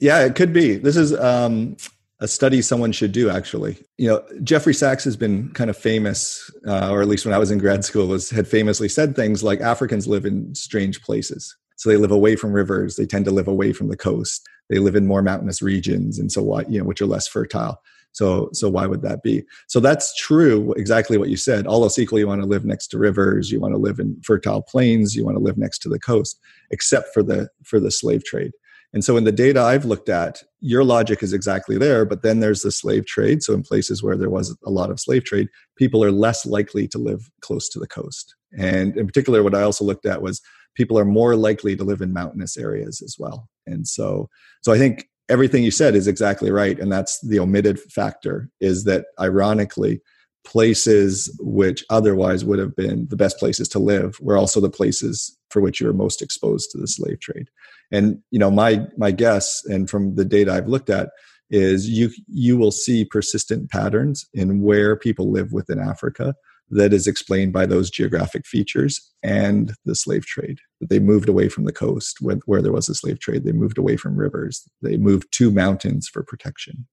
Yeah, 0.00 0.24
it 0.24 0.34
could 0.34 0.52
be. 0.52 0.76
This 0.76 0.96
is 0.96 1.12
um, 1.18 1.76
a 2.20 2.26
study 2.26 2.62
someone 2.62 2.92
should 2.92 3.12
do. 3.12 3.30
Actually, 3.30 3.78
you 3.98 4.08
know, 4.08 4.24
Jeffrey 4.42 4.74
Sachs 4.74 5.04
has 5.04 5.16
been 5.16 5.50
kind 5.52 5.70
of 5.70 5.76
famous, 5.76 6.50
uh, 6.66 6.90
or 6.90 7.02
at 7.02 7.08
least 7.08 7.24
when 7.24 7.34
I 7.34 7.38
was 7.38 7.50
in 7.50 7.58
grad 7.58 7.84
school, 7.84 8.06
was 8.06 8.30
had 8.30 8.48
famously 8.48 8.88
said 8.88 9.14
things 9.14 9.42
like 9.42 9.60
Africans 9.60 10.06
live 10.06 10.24
in 10.24 10.54
strange 10.54 11.02
places. 11.02 11.54
So 11.76 11.88
they 11.88 11.96
live 11.96 12.10
away 12.10 12.36
from 12.36 12.52
rivers. 12.52 12.96
They 12.96 13.06
tend 13.06 13.24
to 13.26 13.30
live 13.30 13.48
away 13.48 13.72
from 13.72 13.88
the 13.88 13.96
coast. 13.96 14.46
They 14.68 14.78
live 14.78 14.96
in 14.96 15.06
more 15.06 15.22
mountainous 15.22 15.62
regions, 15.62 16.18
and 16.18 16.32
so 16.32 16.42
what 16.42 16.70
you 16.70 16.78
know, 16.78 16.84
which 16.84 17.00
are 17.02 17.06
less 17.06 17.28
fertile. 17.28 17.80
So, 18.12 18.50
so 18.52 18.68
why 18.68 18.86
would 18.86 19.02
that 19.02 19.22
be? 19.22 19.44
So 19.68 19.78
that's 19.78 20.14
true. 20.16 20.72
Exactly 20.76 21.16
what 21.16 21.28
you 21.28 21.36
said. 21.36 21.66
All 21.66 21.84
else 21.84 21.96
equal, 21.96 22.18
you 22.18 22.26
want 22.26 22.42
to 22.42 22.46
live 22.48 22.64
next 22.64 22.88
to 22.88 22.98
rivers. 22.98 23.52
You 23.52 23.60
want 23.60 23.72
to 23.72 23.78
live 23.78 24.00
in 24.00 24.20
fertile 24.22 24.62
plains. 24.62 25.14
You 25.14 25.24
want 25.24 25.36
to 25.36 25.42
live 25.42 25.56
next 25.56 25.78
to 25.82 25.88
the 25.88 25.98
coast, 25.98 26.40
except 26.70 27.14
for 27.14 27.22
the 27.22 27.48
for 27.62 27.78
the 27.78 27.90
slave 27.90 28.24
trade. 28.24 28.52
And 28.92 29.04
so 29.04 29.16
in 29.16 29.24
the 29.24 29.32
data 29.32 29.62
I've 29.62 29.84
looked 29.84 30.08
at, 30.08 30.42
your 30.60 30.82
logic 30.82 31.22
is 31.22 31.32
exactly 31.32 31.78
there, 31.78 32.04
but 32.04 32.22
then 32.22 32.40
there's 32.40 32.62
the 32.62 32.72
slave 32.72 33.06
trade. 33.06 33.42
So 33.42 33.54
in 33.54 33.62
places 33.62 34.02
where 34.02 34.16
there 34.16 34.30
was 34.30 34.56
a 34.64 34.70
lot 34.70 34.90
of 34.90 34.98
slave 34.98 35.24
trade, 35.24 35.48
people 35.76 36.02
are 36.02 36.10
less 36.10 36.44
likely 36.44 36.88
to 36.88 36.98
live 36.98 37.30
close 37.40 37.68
to 37.70 37.78
the 37.78 37.86
coast. 37.86 38.34
And 38.58 38.96
in 38.96 39.06
particular, 39.06 39.42
what 39.42 39.54
I 39.54 39.62
also 39.62 39.84
looked 39.84 40.06
at 40.06 40.22
was 40.22 40.40
people 40.74 40.98
are 40.98 41.04
more 41.04 41.36
likely 41.36 41.76
to 41.76 41.84
live 41.84 42.00
in 42.00 42.12
mountainous 42.12 42.56
areas 42.56 43.00
as 43.00 43.16
well. 43.18 43.48
And 43.66 43.86
so, 43.86 44.28
so 44.62 44.72
I 44.72 44.78
think 44.78 45.08
everything 45.28 45.62
you 45.62 45.70
said 45.70 45.94
is 45.94 46.08
exactly 46.08 46.50
right. 46.50 46.78
And 46.78 46.90
that's 46.90 47.20
the 47.20 47.38
omitted 47.38 47.78
factor 47.78 48.50
is 48.60 48.84
that 48.84 49.06
ironically, 49.20 50.00
places 50.44 51.36
which 51.40 51.84
otherwise 51.90 52.44
would 52.44 52.58
have 52.58 52.74
been 52.74 53.06
the 53.08 53.16
best 53.16 53.38
places 53.38 53.68
to 53.68 53.78
live 53.78 54.18
were 54.20 54.38
also 54.38 54.60
the 54.60 54.70
places 54.70 55.36
for 55.50 55.60
which 55.60 55.80
you 55.80 55.86
were 55.86 55.92
most 55.92 56.22
exposed 56.22 56.70
to 56.70 56.78
the 56.78 56.86
slave 56.86 57.20
trade 57.20 57.48
and 57.90 58.18
you 58.30 58.38
know 58.38 58.50
my 58.50 58.80
my 58.96 59.10
guess 59.10 59.64
and 59.66 59.90
from 59.90 60.14
the 60.14 60.24
data 60.24 60.52
i've 60.52 60.68
looked 60.68 60.90
at 60.90 61.10
is 61.50 61.88
you 61.88 62.10
you 62.28 62.56
will 62.56 62.70
see 62.70 63.04
persistent 63.04 63.70
patterns 63.70 64.26
in 64.32 64.62
where 64.62 64.96
people 64.96 65.30
live 65.30 65.52
within 65.52 65.78
Africa 65.78 66.34
that 66.70 66.92
is 66.92 67.08
explained 67.08 67.52
by 67.52 67.66
those 67.66 67.90
geographic 67.90 68.46
features 68.46 69.12
and 69.24 69.74
the 69.84 69.94
slave 69.96 70.24
trade. 70.24 70.58
They 70.80 71.00
moved 71.00 71.28
away 71.28 71.48
from 71.48 71.64
the 71.64 71.72
coast 71.72 72.18
where, 72.20 72.38
where 72.46 72.62
there 72.62 72.72
was 72.72 72.88
a 72.88 72.94
slave 72.94 73.18
trade. 73.18 73.44
They 73.44 73.50
moved 73.50 73.76
away 73.76 73.96
from 73.96 74.16
rivers. 74.16 74.68
They 74.80 74.96
moved 74.96 75.32
to 75.32 75.50
mountains 75.50 76.08
for 76.08 76.22
protection. 76.22 76.86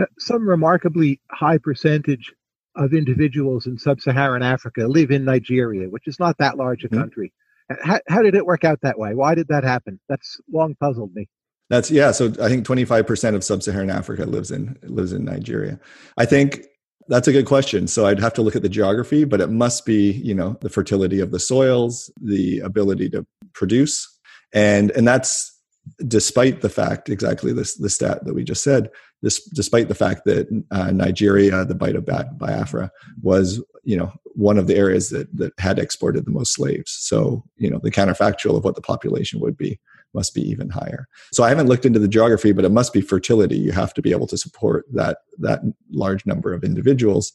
Uh, 0.00 0.04
some 0.20 0.48
remarkably 0.48 1.20
high 1.32 1.58
percentage 1.58 2.32
of 2.76 2.92
individuals 2.92 3.66
in 3.66 3.78
sub-Saharan 3.78 4.44
Africa 4.44 4.86
live 4.86 5.10
in 5.10 5.24
Nigeria, 5.24 5.88
which 5.88 6.06
is 6.06 6.20
not 6.20 6.38
that 6.38 6.56
large 6.56 6.84
a 6.84 6.88
mm-hmm. 6.88 7.02
How, 7.82 8.00
how 8.08 8.22
did 8.22 8.34
it 8.34 8.46
work 8.46 8.64
out 8.64 8.80
that 8.82 8.98
way? 8.98 9.14
Why 9.14 9.34
did 9.34 9.48
that 9.48 9.64
happen? 9.64 10.00
That's 10.08 10.40
long 10.52 10.74
puzzled 10.80 11.14
me. 11.14 11.28
That's 11.68 11.90
yeah. 11.90 12.12
So 12.12 12.26
I 12.40 12.48
think 12.48 12.66
25% 12.66 13.34
of 13.34 13.42
sub-Saharan 13.42 13.90
Africa 13.90 14.24
lives 14.24 14.50
in 14.50 14.78
lives 14.84 15.12
in 15.12 15.24
Nigeria. 15.24 15.80
I 16.16 16.24
think 16.24 16.64
that's 17.08 17.28
a 17.28 17.32
good 17.32 17.46
question. 17.46 17.86
So 17.88 18.06
I'd 18.06 18.20
have 18.20 18.34
to 18.34 18.42
look 18.42 18.56
at 18.56 18.62
the 18.62 18.68
geography, 18.68 19.24
but 19.24 19.40
it 19.40 19.50
must 19.50 19.84
be 19.84 20.12
you 20.12 20.34
know 20.34 20.56
the 20.60 20.68
fertility 20.68 21.20
of 21.20 21.32
the 21.32 21.40
soils, 21.40 22.10
the 22.20 22.60
ability 22.60 23.10
to 23.10 23.26
produce, 23.52 24.06
and 24.52 24.92
and 24.92 25.06
that's 25.06 25.52
despite 26.06 26.60
the 26.60 26.68
fact 26.68 27.08
exactly 27.08 27.52
this 27.52 27.76
the 27.76 27.90
stat 27.90 28.24
that 28.24 28.34
we 28.34 28.44
just 28.44 28.62
said 28.62 28.90
this, 29.22 29.42
despite 29.50 29.88
the 29.88 29.94
fact 29.94 30.24
that 30.26 30.46
uh, 30.70 30.90
Nigeria, 30.90 31.64
the 31.64 31.74
Bight 31.74 31.96
of 31.96 32.04
Biafra, 32.04 32.90
was 33.22 33.62
you 33.84 33.96
know 33.96 34.12
one 34.34 34.58
of 34.58 34.66
the 34.66 34.76
areas 34.76 35.10
that 35.10 35.34
that 35.36 35.52
had 35.58 35.78
exported 35.78 36.24
the 36.24 36.30
most 36.30 36.52
slaves. 36.52 36.92
So 36.92 37.44
you 37.56 37.70
know 37.70 37.80
the 37.82 37.90
counterfactual 37.90 38.56
of 38.56 38.64
what 38.64 38.74
the 38.74 38.82
population 38.82 39.40
would 39.40 39.56
be 39.56 39.80
must 40.14 40.34
be 40.34 40.42
even 40.42 40.70
higher. 40.70 41.08
So 41.32 41.44
I 41.44 41.48
haven't 41.48 41.66
looked 41.66 41.84
into 41.84 41.98
the 41.98 42.08
geography, 42.08 42.52
but 42.52 42.64
it 42.64 42.72
must 42.72 42.92
be 42.92 43.00
fertility. 43.00 43.56
You 43.56 43.72
have 43.72 43.92
to 43.94 44.02
be 44.02 44.12
able 44.12 44.26
to 44.28 44.38
support 44.38 44.86
that 44.92 45.18
that 45.38 45.60
large 45.90 46.26
number 46.26 46.52
of 46.52 46.64
individuals 46.64 47.32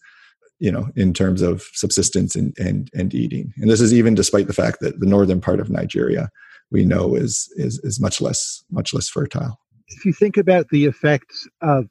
you 0.59 0.71
know 0.71 0.88
in 0.95 1.13
terms 1.13 1.41
of 1.41 1.63
subsistence 1.73 2.35
and, 2.35 2.55
and 2.57 2.89
and 2.93 3.13
eating 3.13 3.51
and 3.57 3.69
this 3.69 3.81
is 3.81 3.93
even 3.93 4.13
despite 4.13 4.47
the 4.47 4.53
fact 4.53 4.79
that 4.79 5.00
the 5.00 5.07
northern 5.07 5.41
part 5.41 5.59
of 5.59 5.71
nigeria 5.71 6.29
we 6.69 6.85
know 6.85 7.15
is 7.15 7.51
is 7.55 7.79
is 7.79 8.00
much 8.00 8.21
less 8.21 8.63
much 8.69 8.93
less 8.93 9.09
fertile 9.09 9.59
if 9.95 10.05
you 10.05 10.13
think 10.13 10.38
about 10.38 10.69
the 10.69 10.86
effects 10.86 11.48
of 11.62 11.88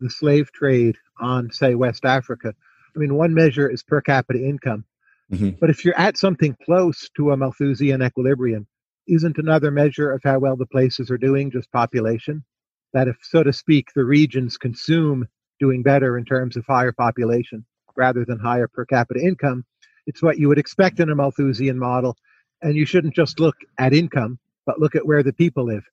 the 0.00 0.10
slave 0.10 0.50
trade 0.52 0.96
on, 1.18 1.50
say, 1.50 1.74
West 1.74 2.04
Africa, 2.04 2.54
I 2.94 2.98
mean, 2.98 3.14
one 3.14 3.34
measure 3.34 3.68
is 3.68 3.82
per 3.82 4.00
capita 4.00 4.42
income. 4.42 4.84
Mm-hmm. 5.32 5.50
But 5.60 5.70
if 5.70 5.84
you're 5.84 5.98
at 5.98 6.16
something 6.16 6.56
close 6.64 7.08
to 7.16 7.30
a 7.30 7.36
Malthusian 7.36 8.02
equilibrium, 8.02 8.66
isn't 9.06 9.38
another 9.38 9.70
measure 9.70 10.10
of 10.10 10.22
how 10.24 10.38
well 10.38 10.56
the 10.56 10.66
places 10.66 11.10
are 11.10 11.18
doing 11.18 11.50
just 11.50 11.70
population? 11.72 12.44
That 12.92 13.08
if, 13.08 13.16
so 13.22 13.42
to 13.42 13.52
speak, 13.52 13.88
the 13.94 14.04
regions 14.04 14.56
consume 14.56 15.28
doing 15.60 15.82
better 15.82 16.18
in 16.18 16.24
terms 16.24 16.56
of 16.56 16.64
higher 16.66 16.92
population 16.92 17.64
rather 17.96 18.24
than 18.24 18.38
higher 18.38 18.66
per 18.66 18.84
capita 18.84 19.20
income, 19.20 19.64
it's 20.06 20.22
what 20.22 20.38
you 20.38 20.48
would 20.48 20.58
expect 20.58 20.98
in 21.00 21.10
a 21.10 21.14
Malthusian 21.14 21.78
model. 21.78 22.16
And 22.62 22.76
you 22.76 22.86
shouldn't 22.86 23.14
just 23.14 23.38
look 23.38 23.56
at 23.78 23.92
income, 23.92 24.38
but 24.66 24.80
look 24.80 24.94
at 24.94 25.06
where 25.06 25.22
the 25.22 25.32
people 25.32 25.64
live. 25.64 25.84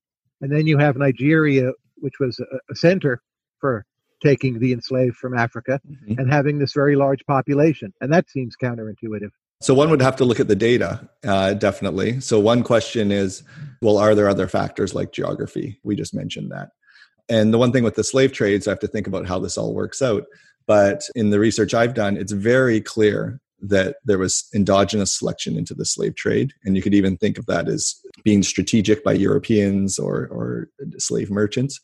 And 0.41 0.51
then 0.51 0.67
you 0.67 0.77
have 0.77 0.97
Nigeria, 0.97 1.71
which 1.97 2.19
was 2.19 2.39
a, 2.39 2.57
a 2.71 2.75
center 2.75 3.21
for 3.59 3.85
taking 4.23 4.59
the 4.59 4.73
enslaved 4.73 5.15
from 5.15 5.37
Africa 5.37 5.79
mm-hmm. 5.87 6.19
and 6.19 6.31
having 6.31 6.59
this 6.59 6.73
very 6.73 6.95
large 6.95 7.23
population. 7.25 7.93
And 8.01 8.11
that 8.11 8.29
seems 8.29 8.55
counterintuitive. 8.55 9.29
So 9.61 9.73
one 9.73 9.89
would 9.89 10.01
have 10.01 10.15
to 10.17 10.25
look 10.25 10.39
at 10.39 10.47
the 10.47 10.55
data, 10.55 11.09
uh, 11.25 11.55
definitely. 11.55 12.19
So 12.19 12.39
one 12.39 12.63
question 12.63 13.11
is, 13.11 13.43
well, 13.81 13.97
are 13.97 14.13
there 14.13 14.29
other 14.29 14.47
factors 14.47 14.93
like 14.93 15.11
geography? 15.11 15.79
We 15.83 15.95
just 15.95 16.13
mentioned 16.13 16.51
that. 16.51 16.69
And 17.29 17.53
the 17.53 17.57
one 17.57 17.71
thing 17.71 17.83
with 17.83 17.95
the 17.95 18.03
slave 18.03 18.31
trades, 18.31 18.67
I 18.67 18.71
have 18.71 18.79
to 18.79 18.87
think 18.87 19.07
about 19.07 19.27
how 19.27 19.39
this 19.39 19.57
all 19.57 19.73
works 19.73 20.01
out. 20.01 20.25
But 20.67 21.01
in 21.15 21.31
the 21.31 21.39
research 21.39 21.73
I've 21.73 21.93
done, 21.93 22.17
it's 22.17 22.31
very 22.31 22.81
clear 22.81 23.39
that 23.59 23.97
there 24.05 24.17
was 24.17 24.47
endogenous 24.53 25.17
selection 25.17 25.57
into 25.57 25.73
the 25.73 25.85
slave 25.85 26.15
trade. 26.15 26.53
And 26.63 26.75
you 26.75 26.81
could 26.81 26.93
even 26.93 27.17
think 27.17 27.37
of 27.37 27.45
that 27.47 27.67
as 27.67 27.95
being 28.23 28.43
strategic 28.43 29.03
by 29.03 29.13
Europeans 29.13 29.97
or, 29.97 30.27
or 30.31 30.69
slave 30.97 31.31
merchants. 31.31 31.79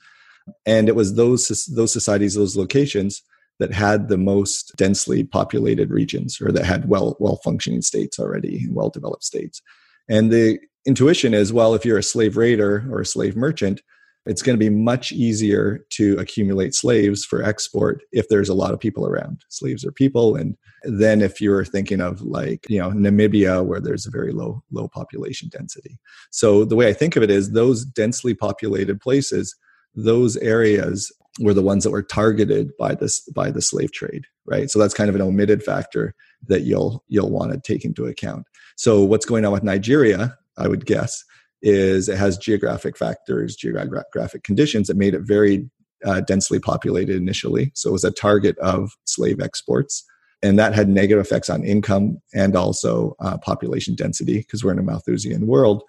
And 0.65 0.87
it 0.87 0.95
was 0.95 1.15
those, 1.15 1.47
those 1.73 1.93
societies, 1.93 2.35
those 2.35 2.57
locations 2.57 3.23
that 3.59 3.73
had 3.73 4.09
the 4.09 4.17
most 4.17 4.73
densely 4.77 5.23
populated 5.23 5.89
regions 5.89 6.39
or 6.41 6.51
that 6.51 6.65
had 6.65 6.89
well, 6.89 7.15
well 7.19 7.39
functioning 7.43 7.81
states 7.81 8.19
already, 8.19 8.67
well 8.69 8.89
developed 8.89 9.23
states. 9.23 9.61
And 10.09 10.31
the 10.31 10.59
intuition 10.85 11.33
is 11.33 11.53
well, 11.53 11.73
if 11.73 11.85
you're 11.85 11.97
a 11.97 12.03
slave 12.03 12.35
raider 12.35 12.85
or 12.91 13.01
a 13.01 13.05
slave 13.05 13.35
merchant, 13.35 13.81
it's 14.25 14.41
going 14.41 14.57
to 14.57 14.63
be 14.63 14.69
much 14.69 15.11
easier 15.11 15.85
to 15.89 16.17
accumulate 16.17 16.73
slaves 16.73 17.25
for 17.25 17.43
export 17.43 18.03
if 18.11 18.29
there's 18.29 18.49
a 18.49 18.53
lot 18.53 18.73
of 18.73 18.79
people 18.79 19.05
around. 19.05 19.43
Slaves 19.49 19.83
are 19.85 19.91
people, 19.91 20.35
and 20.35 20.55
then 20.83 21.21
if 21.21 21.41
you're 21.41 21.65
thinking 21.65 22.01
of 22.01 22.21
like 22.21 22.65
you 22.69 22.79
know 22.79 22.91
Namibia, 22.91 23.65
where 23.65 23.81
there's 23.81 24.05
a 24.05 24.11
very 24.11 24.31
low 24.31 24.63
low 24.71 24.87
population 24.87 25.49
density. 25.49 25.97
So 26.31 26.65
the 26.65 26.75
way 26.75 26.87
I 26.87 26.93
think 26.93 27.15
of 27.15 27.23
it 27.23 27.29
is 27.29 27.51
those 27.51 27.85
densely 27.85 28.33
populated 28.33 29.01
places, 29.01 29.55
those 29.95 30.37
areas 30.37 31.11
were 31.39 31.53
the 31.53 31.63
ones 31.63 31.83
that 31.83 31.91
were 31.91 32.03
targeted 32.03 32.71
by 32.77 32.95
this 32.95 33.21
by 33.29 33.51
the 33.51 33.61
slave 33.61 33.91
trade, 33.91 34.25
right? 34.45 34.69
So 34.69 34.79
that's 34.79 34.93
kind 34.93 35.09
of 35.09 35.15
an 35.15 35.21
omitted 35.21 35.63
factor 35.63 36.15
that 36.47 36.61
you'll 36.61 37.03
you'll 37.07 37.31
want 37.31 37.51
to 37.51 37.59
take 37.59 37.83
into 37.83 38.05
account. 38.05 38.45
So 38.75 39.03
what's 39.03 39.25
going 39.25 39.45
on 39.45 39.51
with 39.51 39.63
Nigeria? 39.63 40.37
I 40.57 40.67
would 40.67 40.85
guess 40.85 41.23
is 41.63 42.09
it 42.09 42.17
has 42.17 42.37
geographic 42.37 42.97
factors, 42.97 43.55
geographic 43.55 44.43
conditions 44.43 44.87
that 44.87 44.97
made 44.97 45.15
it 45.15 45.21
very 45.21 45.67
uh, 46.05 46.21
densely 46.21 46.59
populated 46.59 47.15
initially. 47.15 47.71
So 47.73 47.89
it 47.89 47.93
was 47.93 48.03
a 48.03 48.11
target 48.11 48.57
of 48.59 48.91
slave 49.05 49.39
exports. 49.39 50.03
And 50.41 50.59
that 50.59 50.75
had 50.75 50.89
negative 50.89 51.25
effects 51.25 51.49
on 51.49 51.63
income 51.63 52.17
and 52.33 52.55
also 52.57 53.15
uh, 53.21 53.37
population 53.37 53.95
density 53.95 54.39
because 54.39 54.61
we're 54.61 54.73
in 54.73 54.79
a 54.79 54.83
Malthusian 54.83 55.47
world. 55.47 55.83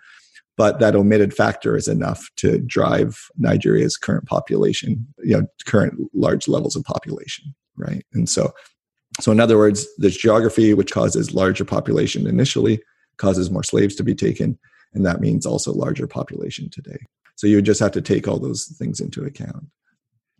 But 0.56 0.78
that 0.78 0.94
omitted 0.94 1.34
factor 1.34 1.76
is 1.76 1.88
enough 1.88 2.30
to 2.36 2.60
drive 2.60 3.18
Nigeria's 3.36 3.96
current 3.96 4.26
population, 4.26 5.04
you 5.24 5.36
know, 5.36 5.46
current 5.66 5.94
large 6.14 6.46
levels 6.46 6.76
of 6.76 6.84
population, 6.84 7.52
right? 7.76 8.06
And 8.12 8.28
so, 8.28 8.52
so 9.20 9.32
in 9.32 9.40
other 9.40 9.58
words, 9.58 9.84
this 9.98 10.16
geography, 10.16 10.72
which 10.72 10.92
causes 10.92 11.34
larger 11.34 11.64
population 11.64 12.28
initially, 12.28 12.80
causes 13.16 13.50
more 13.50 13.64
slaves 13.64 13.96
to 13.96 14.04
be 14.04 14.14
taken, 14.14 14.56
and 14.94 15.04
that 15.04 15.20
means 15.20 15.46
also 15.46 15.72
larger 15.72 16.06
population 16.06 16.70
today. 16.70 16.98
So 17.36 17.46
you 17.46 17.60
just 17.62 17.80
have 17.80 17.92
to 17.92 18.02
take 18.02 18.28
all 18.28 18.38
those 18.38 18.66
things 18.78 19.00
into 19.00 19.24
account. 19.24 19.66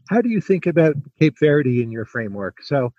How 0.09 0.21
do 0.21 0.29
you 0.29 0.41
think 0.41 0.67
about 0.67 0.95
Cape 1.19 1.37
Verde 1.41 1.83
in 1.83 1.91
your 1.91 2.05
framework? 2.05 2.63
So 2.63 2.93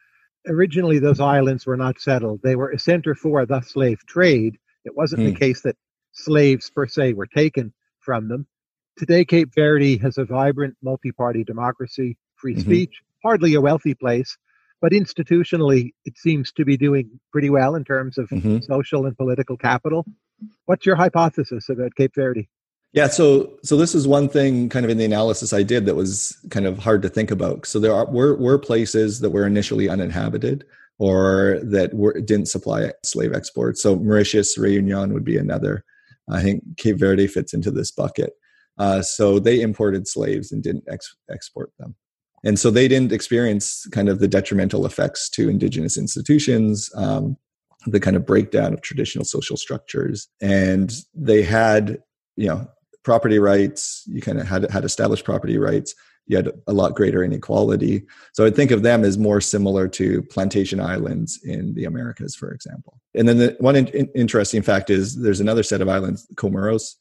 originally 0.48 1.00
those 1.00 1.20
islands 1.20 1.66
were 1.66 1.78
not 1.78 2.00
settled. 2.00 2.42
They 2.44 2.56
were 2.56 2.72
a 2.72 2.80
center 2.80 3.16
for 3.16 3.46
the 3.46 3.62
slave 3.62 4.00
trade. 4.08 4.58
It 4.84 4.96
wasn't 4.96 5.24
the 5.24 5.32
hmm. 5.32 5.38
case 5.38 5.62
that 5.62 5.78
slaves 6.12 6.70
per 6.70 6.88
se 6.88 7.14
were 7.14 7.28
taken 7.28 7.74
from 8.00 8.28
them. 8.28 8.48
Today, 8.98 9.26
Cape 9.26 9.50
Verde 9.54 9.98
has 9.98 10.18
a 10.18 10.24
vibrant 10.24 10.76
multi 10.82 11.12
party 11.12 11.44
democracy, 11.44 12.18
free 12.38 12.54
mm-hmm. 12.54 12.62
speech, 12.62 13.02
hardly 13.22 13.54
a 13.56 13.62
wealthy 13.62 13.94
place, 13.94 14.38
but 14.82 14.94
institutionally, 14.94 15.94
it 16.06 16.18
seems 16.18 16.54
to 16.54 16.64
be 16.64 16.78
doing 16.78 17.20
pretty 17.32 17.50
well 17.50 17.76
in 17.76 17.84
terms 17.84 18.18
of 18.18 18.30
mm-hmm. 18.30 18.60
social 18.60 19.06
and 19.06 19.18
political 19.18 19.58
capital. 19.58 20.06
What's 20.66 20.86
your 20.86 20.96
hypothesis 20.96 21.70
about 21.70 21.96
Cape 21.96 22.14
Verde? 22.16 22.50
Yeah, 22.94 23.08
so 23.08 23.52
so 23.64 23.76
this 23.76 23.94
is 23.94 24.08
one 24.08 24.30
thing 24.30 24.70
kind 24.70 24.86
of 24.86 24.90
in 24.90 24.98
the 24.98 25.06
analysis 25.06 25.52
I 25.52 25.64
did 25.64 25.86
that 25.86 25.96
was 25.96 26.38
kind 26.50 26.66
of 26.66 26.80
hard 26.80 27.02
to 27.02 27.10
think 27.10 27.30
about. 27.30 27.66
So 27.66 27.80
there 27.80 27.94
are 27.94 28.06
were 28.06 28.36
were 28.36 28.58
places 28.58 29.20
that 29.20 29.32
were 29.32 29.46
initially 29.46 29.90
uninhabited 29.90 30.64
or 30.98 31.60
that 31.64 31.94
were, 31.94 32.14
didn't 32.22 32.48
supply 32.48 32.92
slave 33.04 33.34
exports. 33.34 33.82
So 33.82 33.98
Mauritius, 33.98 34.58
Reunion 34.58 35.14
would 35.14 35.26
be 35.26 35.38
another. 35.38 35.84
I 36.30 36.42
think 36.42 36.78
Cape 36.78 36.98
Verde 36.98 37.28
fits 37.28 37.54
into 37.54 37.70
this 37.70 37.92
bucket. 37.92 38.34
Uh, 38.78 39.02
so 39.02 39.40
they 39.40 39.62
imported 39.62 40.08
slaves 40.08 40.52
and 40.52 40.64
didn't 40.64 40.86
ex- 40.90 41.16
export 41.30 41.72
them. 41.78 41.96
And 42.44 42.60
so 42.60 42.70
they 42.70 42.88
didn't 42.88 43.12
experience 43.12 43.88
kind 43.92 44.08
of 44.08 44.20
the 44.20 44.28
detrimental 44.28 44.86
effects 44.86 45.30
to 45.32 45.50
indigenous 45.50 45.98
institutions, 45.98 46.92
um, 46.96 47.38
the 47.86 48.00
kind 48.00 48.16
of 48.16 48.26
breakdown 48.26 48.74
of 48.74 48.82
traditional 48.82 49.26
social 49.26 49.58
structures. 49.58 50.28
And 50.42 50.94
they 51.14 51.42
had 51.44 52.00
you 52.36 52.48
know 52.48 52.68
property 53.04 53.40
rights 53.40 54.04
you 54.08 54.22
kind 54.22 54.40
of 54.40 54.48
had 54.48 54.70
had 54.72 54.84
established 54.84 55.26
property 55.26 55.58
rights 55.58 55.94
you 56.28 56.36
had 56.36 56.52
a 56.66 56.74
lot 56.74 56.96
greater 56.96 57.24
inequality. 57.24 58.04
So 58.34 58.46
i 58.46 58.50
think 58.50 58.72
of 58.72 58.84
them 58.84 59.04
as 59.04 59.18
more 59.18 59.40
similar 59.40 59.88
to 59.90 60.24
plantation 60.24 60.80
islands 60.80 61.40
in 61.44 61.74
the 61.76 61.86
americas 61.86 62.36
for 62.36 62.52
example. 62.52 63.00
And 63.14 63.30
then 63.30 63.38
the 63.38 63.56
one 63.60 63.76
in, 63.76 63.88
in, 63.88 64.10
interesting 64.16 64.62
fact 64.62 64.90
is 64.90 65.22
there's 65.22 65.40
another 65.40 65.64
set 65.64 65.82
of 65.82 65.90
islands 65.90 66.28
comoros 66.36 66.96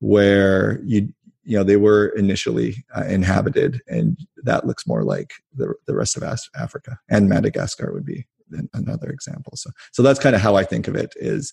where 0.00 0.80
you 0.84 1.12
you 1.44 1.56
know 1.56 1.64
they 1.64 1.76
were 1.76 2.08
initially 2.08 2.84
uh, 2.96 3.04
inhabited 3.04 3.80
and 3.86 4.18
that 4.42 4.66
looks 4.66 4.86
more 4.86 5.04
like 5.04 5.32
the, 5.54 5.74
the 5.86 5.94
rest 5.94 6.16
of 6.16 6.22
africa 6.56 6.98
and 7.08 7.28
madagascar 7.28 7.92
would 7.92 8.04
be 8.04 8.26
another 8.72 9.10
example. 9.10 9.54
So 9.56 9.70
so 9.92 10.02
that's 10.02 10.18
kind 10.18 10.34
of 10.34 10.40
how 10.40 10.56
I 10.56 10.64
think 10.64 10.88
of 10.88 10.94
it 10.94 11.14
is 11.16 11.52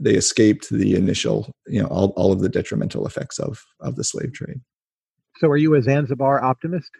they 0.00 0.14
escaped 0.14 0.70
the 0.70 0.94
initial, 0.94 1.54
you 1.66 1.80
know, 1.80 1.88
all, 1.88 2.14
all 2.16 2.32
of 2.32 2.40
the 2.40 2.48
detrimental 2.48 3.06
effects 3.06 3.38
of 3.38 3.62
of 3.80 3.96
the 3.96 4.04
slave 4.04 4.32
trade. 4.32 4.60
So 5.38 5.48
are 5.48 5.56
you 5.56 5.74
a 5.74 5.82
Zanzibar 5.82 6.42
optimist? 6.42 6.90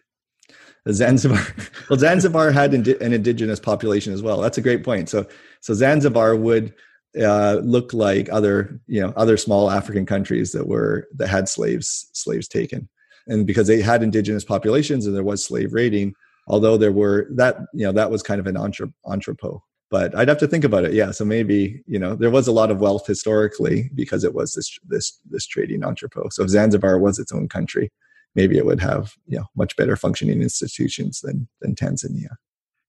Zanzibar. 0.91 1.47
Well, 1.91 1.99
Zanzibar 1.99 2.53
had 2.53 2.73
indi- 2.73 3.01
an 3.01 3.13
indigenous 3.13 3.61
population 3.61 4.15
as 4.15 4.23
well. 4.23 4.41
That's 4.41 4.57
a 4.57 4.63
great 4.63 4.83
point. 4.83 5.11
So, 5.11 5.27
so 5.61 5.75
Zanzibar 5.75 6.37
would 6.37 6.73
uh, 7.21 7.61
look 7.63 7.93
like 7.93 8.31
other, 8.33 8.81
you 8.87 9.01
know, 9.01 9.13
other 9.15 9.37
small 9.37 9.71
African 9.71 10.07
countries 10.07 10.53
that 10.53 10.67
were 10.67 11.07
that 11.17 11.29
had 11.29 11.49
slaves 11.49 12.09
slaves 12.15 12.49
taken, 12.49 12.89
and 13.27 13.47
because 13.47 13.67
they 13.67 13.83
had 13.83 14.03
indigenous 14.03 14.45
populations 14.45 15.07
and 15.07 15.15
there 15.15 15.23
was 15.23 15.45
slave 15.45 15.75
raiding, 15.75 16.15
although 16.47 16.77
there 16.77 16.93
were 16.93 17.29
that, 17.35 17.59
you 17.73 17.85
know, 17.85 17.93
that 17.93 18.11
was 18.11 18.23
kind 18.23 18.41
of 18.41 18.47
an 18.47 18.57
entrepot. 18.57 19.61
But 19.91 20.17
I'd 20.17 20.29
have 20.29 20.39
to 20.39 20.49
think 20.49 20.65
about 20.65 20.85
it. 20.85 20.95
Yeah, 20.95 21.11
so 21.11 21.25
maybe 21.25 21.83
you 21.87 21.99
know 21.99 22.15
there 22.15 22.31
was 22.31 22.49
a 22.49 22.53
lot 22.53 22.71
of 22.71 22.81
wealth 22.81 23.07
historically 23.07 23.91
because 23.95 24.25
it 24.25 24.35
was 24.35 24.55
this 24.55 24.79
this 24.87 25.19
this 25.29 25.47
trading 25.47 25.85
entrepot. 25.85 26.33
So 26.33 26.45
if 26.45 26.49
Zanzibar 26.49 26.99
was 26.99 27.19
its 27.19 27.31
own 27.31 27.47
country, 27.47 27.93
maybe 28.35 28.57
it 28.57 28.65
would 28.65 28.81
have 28.81 29.13
you 29.27 29.39
know 29.39 29.45
much 29.55 29.77
better 29.77 29.95
functioning 29.97 30.41
institutions 30.41 31.21
than 31.21 31.47
than 31.61 31.75
Tanzania. 31.75 32.37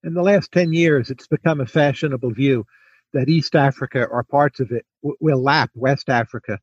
In 0.04 0.14
the 0.14 0.22
last 0.22 0.52
10 0.52 0.74
years, 0.74 1.10
it's 1.10 1.28
become 1.28 1.62
a 1.62 1.66
fashionable 1.66 2.32
view 2.32 2.66
that 3.14 3.30
East 3.30 3.56
Africa 3.56 4.06
or 4.06 4.24
parts 4.24 4.60
of 4.60 4.72
it 4.72 4.86
w- 5.02 5.16
will 5.22 5.42
lap 5.42 5.72
West 5.76 6.10
Africa 6.10 6.60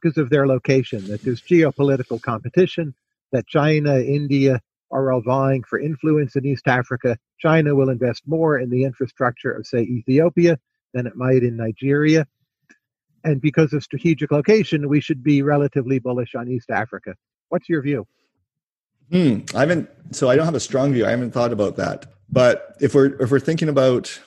because 0.00 0.18
of 0.18 0.30
their 0.30 0.46
location, 0.46 1.04
that 1.06 1.22
there's 1.22 1.40
geopolitical 1.40 2.20
competition, 2.20 2.94
that 3.32 3.46
China, 3.46 3.98
India 3.98 4.60
are 4.94 5.12
all 5.12 5.20
vying 5.20 5.64
for 5.64 5.78
influence 5.78 6.36
in 6.36 6.46
East 6.46 6.68
Africa. 6.68 7.18
China 7.38 7.74
will 7.74 7.90
invest 7.90 8.22
more 8.26 8.58
in 8.58 8.70
the 8.70 8.84
infrastructure 8.84 9.50
of, 9.50 9.66
say, 9.66 9.82
Ethiopia 9.82 10.58
than 10.94 11.06
it 11.06 11.16
might 11.16 11.42
in 11.42 11.56
Nigeria. 11.56 12.26
And 13.24 13.40
because 13.40 13.72
of 13.72 13.82
strategic 13.82 14.30
location, 14.30 14.88
we 14.88 15.00
should 15.00 15.22
be 15.22 15.42
relatively 15.42 15.98
bullish 15.98 16.34
on 16.34 16.48
East 16.48 16.70
Africa. 16.70 17.16
What's 17.48 17.68
your 17.68 17.82
view? 17.82 18.06
Hmm. 19.10 19.40
I 19.54 19.60
haven't. 19.60 19.90
So 20.12 20.30
I 20.30 20.36
don't 20.36 20.44
have 20.46 20.54
a 20.54 20.60
strong 20.60 20.92
view. 20.92 21.04
I 21.04 21.10
haven't 21.10 21.32
thought 21.32 21.52
about 21.52 21.76
that. 21.76 22.06
But 22.30 22.76
if 22.80 22.94
we're 22.94 23.20
if 23.20 23.30
we're 23.30 23.40
thinking 23.40 23.68
about 23.68 24.18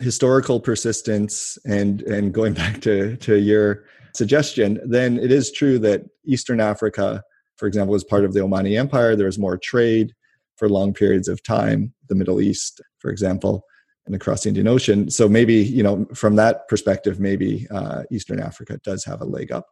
historical 0.00 0.58
persistence 0.58 1.58
and 1.64 2.02
and 2.02 2.32
going 2.32 2.54
back 2.62 2.80
to 2.82 3.16
to 3.18 3.36
your 3.36 3.84
suggestion, 4.14 4.80
then 4.84 5.18
it 5.18 5.30
is 5.30 5.52
true 5.52 5.78
that 5.80 6.04
Eastern 6.24 6.60
Africa, 6.60 7.22
for 7.64 7.68
example, 7.68 7.94
as 7.94 8.04
part 8.04 8.26
of 8.26 8.34
the 8.34 8.40
Omani 8.40 8.78
Empire. 8.78 9.16
There 9.16 9.24
was 9.24 9.38
more 9.38 9.56
trade 9.56 10.12
for 10.58 10.68
long 10.68 10.92
periods 10.92 11.28
of 11.28 11.42
time. 11.42 11.94
The 12.10 12.14
Middle 12.14 12.42
East, 12.42 12.82
for 12.98 13.10
example, 13.10 13.64
and 14.04 14.14
across 14.14 14.42
the 14.42 14.50
Indian 14.50 14.68
Ocean. 14.68 15.08
So 15.08 15.30
maybe 15.30 15.54
you 15.54 15.82
know 15.82 16.06
from 16.12 16.36
that 16.36 16.68
perspective, 16.68 17.20
maybe 17.20 17.66
uh, 17.70 18.02
Eastern 18.12 18.38
Africa 18.38 18.78
does 18.84 19.02
have 19.06 19.22
a 19.22 19.24
leg 19.24 19.50
up. 19.50 19.66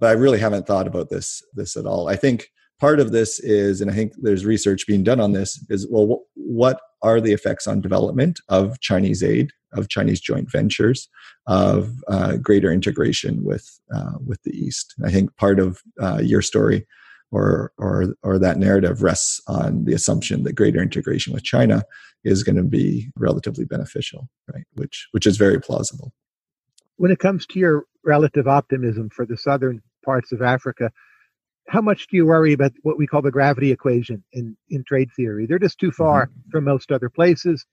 But 0.00 0.08
I 0.08 0.14
really 0.14 0.40
haven't 0.40 0.66
thought 0.66 0.88
about 0.88 1.08
this 1.08 1.40
this 1.54 1.76
at 1.76 1.86
all. 1.86 2.08
I 2.08 2.16
think 2.16 2.48
part 2.80 2.98
of 2.98 3.12
this 3.12 3.38
is, 3.38 3.80
and 3.80 3.92
I 3.92 3.94
think 3.94 4.14
there's 4.20 4.44
research 4.44 4.84
being 4.84 5.04
done 5.04 5.20
on 5.20 5.30
this, 5.30 5.64
is 5.70 5.86
well, 5.88 6.22
what 6.34 6.80
are 7.02 7.20
the 7.20 7.32
effects 7.32 7.68
on 7.68 7.80
development 7.80 8.40
of 8.48 8.80
Chinese 8.80 9.22
aid, 9.22 9.52
of 9.72 9.88
Chinese 9.88 10.20
joint 10.20 10.50
ventures, 10.50 11.08
of 11.46 11.92
uh, 12.08 12.38
greater 12.38 12.72
integration 12.72 13.44
with 13.44 13.70
uh, 13.94 14.14
with 14.26 14.42
the 14.42 14.50
East? 14.50 14.96
I 15.04 15.12
think 15.12 15.36
part 15.36 15.60
of 15.60 15.80
uh, 16.02 16.18
your 16.24 16.42
story 16.42 16.88
or 17.32 17.72
or 17.78 18.14
or 18.22 18.38
that 18.38 18.58
narrative 18.58 19.02
rests 19.02 19.40
on 19.46 19.84
the 19.84 19.92
assumption 19.92 20.44
that 20.44 20.54
greater 20.54 20.80
integration 20.80 21.32
with 21.32 21.44
China 21.44 21.82
is 22.24 22.42
going 22.42 22.56
to 22.56 22.62
be 22.62 23.10
relatively 23.16 23.64
beneficial, 23.64 24.28
right? 24.52 24.64
Which 24.74 25.08
which 25.12 25.26
is 25.26 25.36
very 25.36 25.60
plausible. 25.60 26.12
When 26.96 27.10
it 27.10 27.18
comes 27.18 27.46
to 27.46 27.58
your 27.58 27.84
relative 28.04 28.48
optimism 28.48 29.10
for 29.10 29.26
the 29.26 29.36
southern 29.36 29.82
parts 30.04 30.32
of 30.32 30.40
Africa, 30.40 30.90
how 31.68 31.80
much 31.80 32.06
do 32.08 32.16
you 32.16 32.26
worry 32.26 32.52
about 32.52 32.72
what 32.82 32.98
we 32.98 33.06
call 33.06 33.22
the 33.22 33.30
gravity 33.30 33.72
equation 33.72 34.24
in, 34.32 34.56
in 34.70 34.84
trade 34.84 35.10
theory? 35.16 35.46
They're 35.46 35.58
just 35.58 35.78
too 35.78 35.90
far 35.90 36.26
mm-hmm. 36.26 36.50
from 36.50 36.64
most 36.64 36.92
other 36.92 37.10
places. 37.10 37.66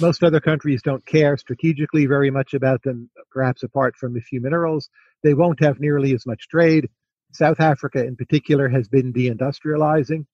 Most 0.00 0.22
other 0.22 0.40
countries 0.40 0.82
don't 0.82 1.04
care 1.06 1.36
strategically 1.36 2.06
very 2.06 2.30
much 2.30 2.54
about 2.54 2.82
them, 2.82 3.10
perhaps 3.30 3.62
apart 3.62 3.96
from 3.96 4.16
a 4.16 4.20
few 4.20 4.40
minerals. 4.40 4.88
They 5.22 5.34
won't 5.34 5.60
have 5.60 5.80
nearly 5.80 6.14
as 6.14 6.26
much 6.26 6.48
trade. 6.48 6.88
South 7.32 7.60
Africa, 7.60 8.04
in 8.04 8.16
particular, 8.16 8.68
has 8.68 8.88
been 8.88 9.12
deindustrializing. 9.12 10.24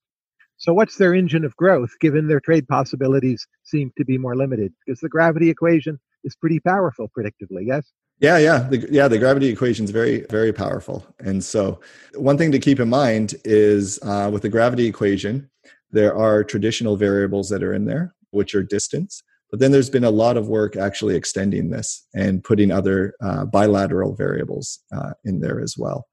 So, 0.56 0.72
what's 0.72 0.96
their 0.96 1.14
engine 1.14 1.44
of 1.44 1.56
growth 1.56 1.90
given 2.00 2.28
their 2.28 2.40
trade 2.40 2.68
possibilities 2.68 3.46
seem 3.64 3.92
to 3.96 4.04
be 4.04 4.18
more 4.18 4.36
limited? 4.36 4.72
Because 4.84 5.00
the 5.00 5.08
gravity 5.08 5.50
equation 5.50 5.98
is 6.22 6.36
pretty 6.36 6.60
powerful 6.60 7.10
predictively, 7.16 7.66
yes? 7.66 7.90
Yeah, 8.20 8.38
yeah, 8.38 8.60
the, 8.60 8.86
yeah. 8.90 9.08
The 9.08 9.18
gravity 9.18 9.48
equation 9.48 9.84
is 9.84 9.90
very, 9.90 10.24
very 10.30 10.52
powerful. 10.52 11.04
And 11.18 11.42
so, 11.42 11.80
one 12.14 12.38
thing 12.38 12.52
to 12.52 12.58
keep 12.58 12.78
in 12.78 12.88
mind 12.88 13.34
is 13.44 13.98
uh, 14.02 14.30
with 14.32 14.42
the 14.42 14.48
gravity 14.48 14.86
equation, 14.86 15.50
there 15.90 16.16
are 16.16 16.44
traditional 16.44 16.96
variables 16.96 17.48
that 17.50 17.62
are 17.62 17.74
in 17.74 17.84
there, 17.84 18.14
which 18.30 18.54
are 18.54 18.62
distance. 18.62 19.22
But 19.50 19.60
then 19.60 19.70
there's 19.70 19.90
been 19.90 20.04
a 20.04 20.10
lot 20.10 20.36
of 20.36 20.48
work 20.48 20.76
actually 20.76 21.14
extending 21.14 21.70
this 21.70 22.06
and 22.14 22.42
putting 22.42 22.72
other 22.72 23.14
uh, 23.20 23.44
bilateral 23.44 24.14
variables 24.14 24.80
uh, 24.92 25.12
in 25.24 25.40
there 25.40 25.60
as 25.60 25.76
well. 25.78 26.06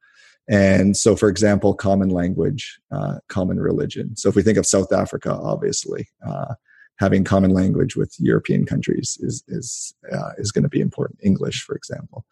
And 0.52 0.98
so, 0.98 1.16
for 1.16 1.30
example, 1.30 1.74
common 1.74 2.10
language, 2.10 2.78
uh, 2.92 3.20
common 3.30 3.58
religion. 3.58 4.18
So, 4.18 4.28
if 4.28 4.36
we 4.36 4.44
think 4.44 4.58
of 4.58 4.66
South 4.66 4.92
Africa, 4.92 5.34
obviously, 5.34 6.10
uh, 6.28 6.56
having 7.00 7.24
common 7.24 7.52
language 7.52 7.96
with 7.96 8.14
European 8.20 8.66
countries 8.66 9.18
is 9.22 9.44
is 9.48 9.94
uh, 10.12 10.32
is 10.38 10.52
going 10.52 10.64
to 10.64 10.70
be 10.70 10.82
important. 10.82 11.20
English, 11.24 11.64
for 11.64 11.74
example, 11.74 12.26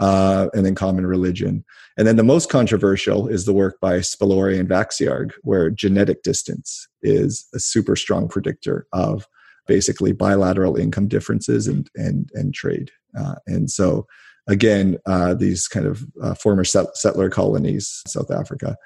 uh, 0.00 0.48
and 0.52 0.66
then 0.66 0.74
common 0.74 1.06
religion, 1.06 1.64
and 1.96 2.06
then 2.06 2.16
the 2.16 2.22
most 2.22 2.50
controversial 2.50 3.26
is 3.26 3.46
the 3.46 3.54
work 3.54 3.80
by 3.80 4.00
Spolaore 4.00 4.58
and 4.60 4.68
Wacziarg, 4.68 5.32
where 5.40 5.70
genetic 5.70 6.22
distance 6.22 6.86
is 7.00 7.48
a 7.54 7.58
super 7.58 7.96
strong 7.96 8.28
predictor 8.28 8.86
of 8.92 9.26
basically 9.66 10.12
bilateral 10.12 10.76
income 10.76 11.08
differences 11.08 11.66
and 11.66 11.88
and 11.94 12.30
and 12.34 12.52
trade, 12.52 12.90
uh, 13.18 13.36
and 13.46 13.70
so 13.70 14.06
again, 14.48 14.98
uh, 15.06 15.34
these 15.34 15.68
kind 15.68 15.86
of 15.86 16.04
uh, 16.22 16.34
former 16.34 16.64
settler 16.64 17.30
colonies, 17.30 18.02
South 18.06 18.30
Africa, 18.30 18.76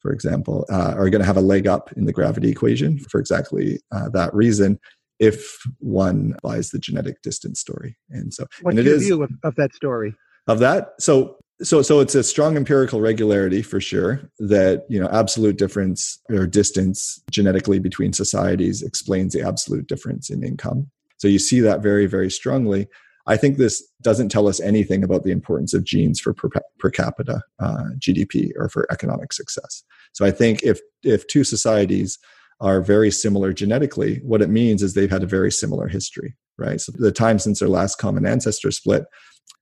for 0.00 0.12
example, 0.12 0.66
uh, 0.70 0.94
are 0.96 1.10
going 1.10 1.20
to 1.20 1.26
have 1.26 1.36
a 1.36 1.42
leg 1.42 1.66
up 1.66 1.92
in 1.96 2.04
the 2.04 2.12
gravity 2.12 2.50
equation 2.50 2.98
for 2.98 3.18
exactly 3.18 3.80
uh, 3.92 4.08
that 4.10 4.32
reason 4.34 4.78
if 5.18 5.58
one 5.78 6.36
buys 6.42 6.70
the 6.70 6.78
genetic 6.78 7.22
distance 7.22 7.58
story. 7.58 7.96
And 8.10 8.32
so, 8.32 8.46
what's 8.62 8.76
and 8.76 8.86
your 8.86 8.98
view 8.98 9.22
of, 9.22 9.30
of 9.42 9.54
that 9.56 9.74
story? 9.74 10.14
Of 10.46 10.60
that, 10.60 10.92
so 11.00 11.38
so 11.62 11.82
so 11.82 12.00
it's 12.00 12.14
a 12.14 12.22
strong 12.22 12.56
empirical 12.56 13.00
regularity 13.00 13.62
for 13.62 13.80
sure 13.80 14.20
that 14.38 14.84
you 14.88 15.00
know 15.00 15.08
absolute 15.08 15.56
difference 15.56 16.20
or 16.28 16.46
distance 16.46 17.22
genetically 17.30 17.78
between 17.78 18.12
societies 18.12 18.82
explains 18.82 19.32
the 19.32 19.42
absolute 19.42 19.86
difference 19.86 20.30
in 20.30 20.44
income. 20.44 20.90
So 21.16 21.28
you 21.28 21.38
see 21.38 21.60
that 21.60 21.82
very 21.82 22.06
very 22.06 22.30
strongly. 22.30 22.86
I 23.26 23.36
think 23.36 23.56
this 23.56 23.82
doesn't 24.02 24.28
tell 24.28 24.46
us 24.46 24.60
anything 24.60 25.02
about 25.02 25.24
the 25.24 25.32
importance 25.32 25.74
of 25.74 25.84
genes 25.84 26.20
for 26.20 26.32
per, 26.32 26.48
per 26.78 26.90
capita 26.90 27.42
uh, 27.58 27.84
GDP 27.98 28.50
or 28.56 28.68
for 28.68 28.86
economic 28.90 29.32
success. 29.32 29.82
So 30.12 30.24
I 30.24 30.30
think 30.30 30.62
if 30.62 30.80
if 31.02 31.26
two 31.26 31.44
societies 31.44 32.18
are 32.60 32.80
very 32.80 33.10
similar 33.10 33.52
genetically, 33.52 34.20
what 34.22 34.42
it 34.42 34.48
means 34.48 34.82
is 34.82 34.94
they've 34.94 35.10
had 35.10 35.22
a 35.22 35.26
very 35.26 35.52
similar 35.52 35.88
history, 35.88 36.36
right? 36.56 36.80
So 36.80 36.92
the 36.96 37.12
time 37.12 37.38
since 37.38 37.60
their 37.60 37.68
last 37.68 37.96
common 37.96 38.26
ancestor 38.26 38.70
split 38.70 39.04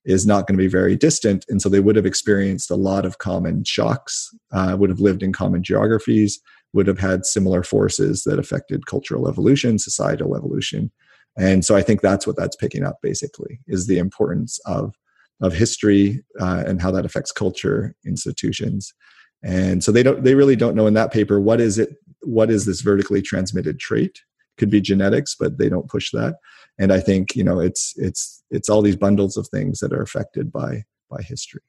is 0.05 0.27
not 0.27 0.47
going 0.47 0.57
to 0.57 0.63
be 0.63 0.69
very 0.69 0.95
distant, 0.95 1.45
and 1.49 1.61
so 1.61 1.69
they 1.69 1.81
would 1.81 1.97
have 1.97 2.07
experienced 2.07 2.71
a 2.71 2.77
lot 2.77 3.05
of 3.05 3.19
common 3.19 3.65
shocks, 3.65 4.31
uh, 4.53 4.77
would 4.79 4.91
have 4.91 5.01
lived 5.01 5.23
in 5.23 5.33
common 5.33 5.63
geographies, 5.63 6.41
would 6.75 6.87
have 6.87 6.99
had 6.99 7.25
similar 7.25 7.63
forces 7.63 8.25
that 8.25 8.39
affected 8.39 8.87
cultural 8.87 9.29
evolution, 9.29 9.79
societal 9.79 10.37
evolution, 10.37 10.93
and 11.37 11.65
so 11.65 11.77
i 11.77 11.83
think 11.83 12.01
that's 12.01 12.27
what 12.27 12.37
that's 12.37 12.57
picking 12.57 12.85
up 12.85 12.99
basically 13.03 13.61
is 13.67 13.87
the 13.87 13.99
importance 13.99 14.59
of 14.67 14.95
of 15.41 15.53
history 15.53 16.25
uh, 16.41 16.65
and 16.67 16.81
how 16.81 16.91
that 16.91 17.05
affects 17.05 17.33
culture 17.33 17.95
institutions. 18.07 18.95
And 19.43 19.83
so 19.83 19.93
they 19.93 20.03
don't 20.03 20.25
they 20.25 20.35
really 20.35 20.57
don't 20.57 20.75
know 20.75 20.87
in 20.87 20.95
that 20.95 21.13
paper 21.13 21.41
what 21.41 21.61
is 21.61 21.79
it 21.79 21.91
what 22.23 22.51
is 22.51 22.65
this 22.65 22.81
vertically 22.81 23.21
transmitted 23.21 23.79
trait? 23.79 24.21
Could 24.57 24.71
be 24.71 24.81
genetics 24.81 25.35
but 25.39 25.59
they 25.59 25.69
don't 25.69 25.89
push 25.89 26.11
that. 26.13 26.37
And 26.79 26.93
i 26.93 27.01
think 27.01 27.37
you 27.37 27.45
know 27.45 27.61
it's 27.61 27.95
it's 27.97 28.43
it's 28.51 28.69
all 28.69 28.83
these 28.83 28.97
bundles 28.97 29.37
of 29.37 29.49
things 29.49 29.81
that 29.81 29.93
are 29.93 30.03
affected 30.03 30.51
by 30.51 30.85
by 31.11 31.21
history. 31.23 31.63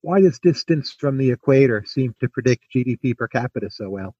Why 0.00 0.20
does 0.20 0.38
distance 0.38 0.94
from 0.98 1.18
the 1.18 1.30
equator 1.30 1.84
seem 1.86 2.14
to 2.20 2.28
predict 2.28 2.64
gdp 2.74 3.16
per 3.16 3.28
capita 3.28 3.70
so 3.70 3.90
well? 3.90 4.14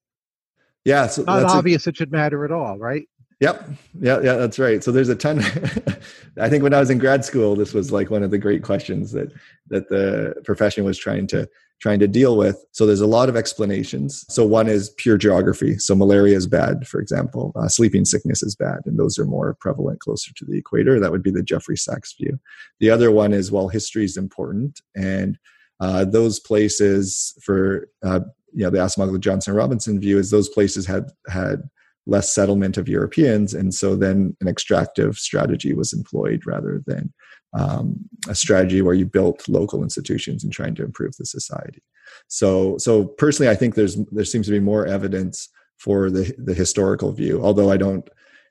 Yeah 0.85 1.07
so 1.07 1.23
not 1.23 1.44
obvious 1.44 1.87
a, 1.87 1.90
it 1.90 1.97
should 1.97 2.12
matter 2.12 2.44
at 2.44 2.53
all 2.53 2.79
right 2.79 3.09
Yep. 3.40 3.68
Yeah, 4.01 4.20
yeah, 4.23 4.35
that's 4.35 4.59
right. 4.59 4.83
So 4.83 4.92
there's 4.92 5.09
a 5.09 5.16
ton. 5.16 5.40
I 6.40 6.49
think 6.49 6.62
when 6.62 6.75
I 6.75 6.81
was 6.81 6.90
in 6.90 6.99
grad 6.99 7.25
school, 7.25 7.57
this 7.57 7.75
was 7.75 7.92
like 7.92 8.11
one 8.11 8.23
of 8.23 8.31
the 8.31 8.38
great 8.38 8.62
questions 8.62 9.12
that 9.12 9.33
that 9.68 9.88
the 9.88 10.35
profession 10.44 10.85
was 10.85 10.99
trying 10.99 11.27
to 11.29 11.49
trying 11.81 11.99
to 11.99 12.09
deal 12.09 12.37
with. 12.37 12.64
So 12.70 12.87
there's 12.87 13.01
a 13.01 13.07
lot 13.07 13.29
of 13.29 13.37
explanations. 13.37 14.25
So 14.29 14.47
one 14.47 14.68
is 14.68 14.90
pure 14.97 15.18
geography. 15.18 15.79
So 15.79 15.94
malaria 15.94 16.37
is 16.37 16.47
bad, 16.47 16.87
for 16.87 17.01
example. 17.01 17.53
Uh, 17.57 17.68
sleeping 17.68 18.05
sickness 18.05 18.42
is 18.42 18.55
bad, 18.55 18.81
and 18.87 18.99
those 18.99 19.18
are 19.18 19.27
more 19.27 19.57
prevalent 19.61 20.01
closer 20.01 20.33
to 20.35 20.44
the 20.44 20.57
equator. 20.57 20.99
That 21.01 21.11
would 21.11 21.23
be 21.23 21.33
the 21.33 21.42
Jeffrey 21.42 21.77
Sachs 21.77 22.14
view. 22.14 22.38
The 22.81 22.90
other 22.90 23.11
one 23.11 23.33
is 23.33 23.53
well, 23.53 23.68
history 23.68 24.05
is 24.05 24.16
important, 24.16 24.81
and 24.94 25.38
uh, 25.81 26.05
those 26.05 26.40
places 26.40 27.35
for 27.42 27.88
uh, 28.03 28.20
you 28.53 28.64
know 28.64 28.70
the 28.70 28.79
Acemoglu 28.79 29.20
Johnson 29.20 29.55
Robinson 29.55 30.01
view 30.01 30.18
is 30.18 30.31
those 30.31 30.49
places 30.49 30.87
had 30.87 31.11
had 31.29 31.62
less 32.07 32.35
settlement 32.35 32.77
of 32.77 32.88
Europeans. 32.88 33.55
And 33.55 33.73
so 33.73 33.97
then 33.97 34.37
an 34.40 34.49
extractive 34.49 35.17
strategy 35.17 35.75
was 35.75 35.93
employed 35.93 36.43
rather 36.47 36.83
than 36.87 37.12
um, 37.59 37.97
a 38.29 38.35
strategy 38.35 38.83
where 38.83 38.95
you 38.95 39.07
built 39.07 39.49
local 39.49 39.83
institutions 39.83 40.45
and 40.45 40.53
trying 40.53 40.75
to 40.75 40.85
improve 40.85 41.17
the 41.17 41.25
society. 41.25 41.83
So, 42.29 42.77
so 42.79 43.05
personally, 43.05 43.51
I 43.51 43.55
think 43.55 43.75
there's 43.75 43.97
there 44.11 44.25
seems 44.25 44.47
to 44.47 44.53
be 44.53 44.61
more 44.61 44.87
evidence 44.87 45.49
for 45.79 46.11
the 46.11 46.35
the 46.38 46.55
historical 46.55 47.12
view. 47.12 47.43
Although 47.43 47.71
I 47.71 47.77
don't 47.77 48.09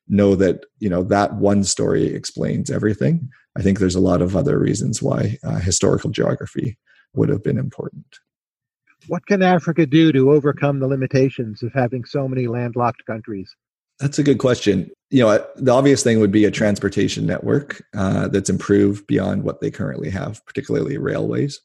know 0.08 0.36
that 0.36 0.66
you 0.80 0.90
know 0.90 1.04
that 1.04 1.36
one 1.36 1.64
story 1.64 2.08
explains 2.08 2.70
everything. 2.70 3.30
I 3.58 3.62
think 3.62 3.80
there's 3.80 3.96
a 3.96 4.02
lot 4.02 4.22
of 4.22 4.36
other 4.36 4.58
reasons 4.58 5.02
why 5.02 5.38
uh, 5.44 5.60
historical 5.60 6.10
geography 6.10 6.78
would 7.14 7.30
have 7.30 7.44
been 7.44 7.58
important. 7.58 8.06
What 9.08 9.26
can 9.26 9.42
Africa 9.42 9.86
do 9.86 10.12
to 10.12 10.32
overcome 10.32 10.80
the 10.80 10.88
limitations 10.88 11.62
of 11.62 11.74
having 11.74 12.06
so 12.06 12.28
many 12.28 12.48
landlocked 12.48 13.06
countries? 13.06 13.54
That's 14.00 14.18
a 14.18 14.24
good 14.24 14.40
question. 14.40 14.90
You 15.10 15.24
know, 15.24 15.46
the 15.56 15.72
obvious 15.72 16.04
thing 16.04 16.20
would 16.20 16.32
be 16.32 16.46
a 16.46 16.52
transportation 16.52 17.26
network 17.26 17.84
uh, 17.96 18.28
that's 18.30 18.50
improved 18.50 19.06
beyond 19.08 19.44
what 19.44 19.62
they 19.62 19.72
currently 19.72 20.10
have, 20.10 20.44
particularly 20.46 20.98
railways, 20.98 21.60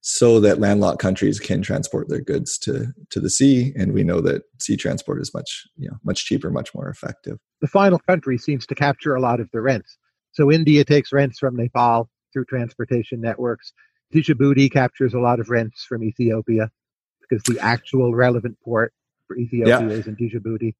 so 0.00 0.40
that 0.40 0.60
landlocked 0.60 1.00
countries 1.00 1.38
can 1.38 1.62
transport 1.62 2.08
their 2.08 2.20
goods 2.20 2.58
to 2.58 2.86
to 3.10 3.20
the 3.20 3.30
sea. 3.30 3.72
And 3.76 3.92
we 3.92 4.04
know 4.04 4.20
that 4.22 4.42
sea 4.60 4.76
transport 4.76 5.20
is 5.20 5.34
much 5.34 5.64
you 5.76 5.88
know 5.88 5.96
much 6.04 6.24
cheaper, 6.24 6.50
much 6.50 6.74
more 6.74 6.88
effective. 6.88 7.38
The 7.60 7.68
final 7.68 7.98
country 7.98 8.38
seems 8.38 8.66
to 8.66 8.74
capture 8.74 9.14
a 9.14 9.20
lot 9.20 9.40
of 9.40 9.50
the 9.52 9.60
rents. 9.60 9.98
So 10.32 10.50
India 10.50 10.84
takes 10.84 11.12
rents 11.12 11.38
from 11.38 11.56
Nepal 11.56 12.08
through 12.32 12.46
transportation 12.46 13.20
networks. 13.20 13.72
Djibouti 14.12 14.70
captures 14.70 15.12
a 15.14 15.18
lot 15.18 15.40
of 15.40 15.50
rents 15.50 15.84
from 15.84 16.02
Ethiopia 16.02 16.70
because 17.28 17.42
the 17.44 17.58
actual 17.60 18.14
relevant 18.14 18.58
port 18.64 18.92
for 19.26 19.36
Ethiopia 19.36 19.80
yeah. 19.80 19.88
is 19.88 20.06
in 20.06 20.16
Djibouti. 20.16 20.74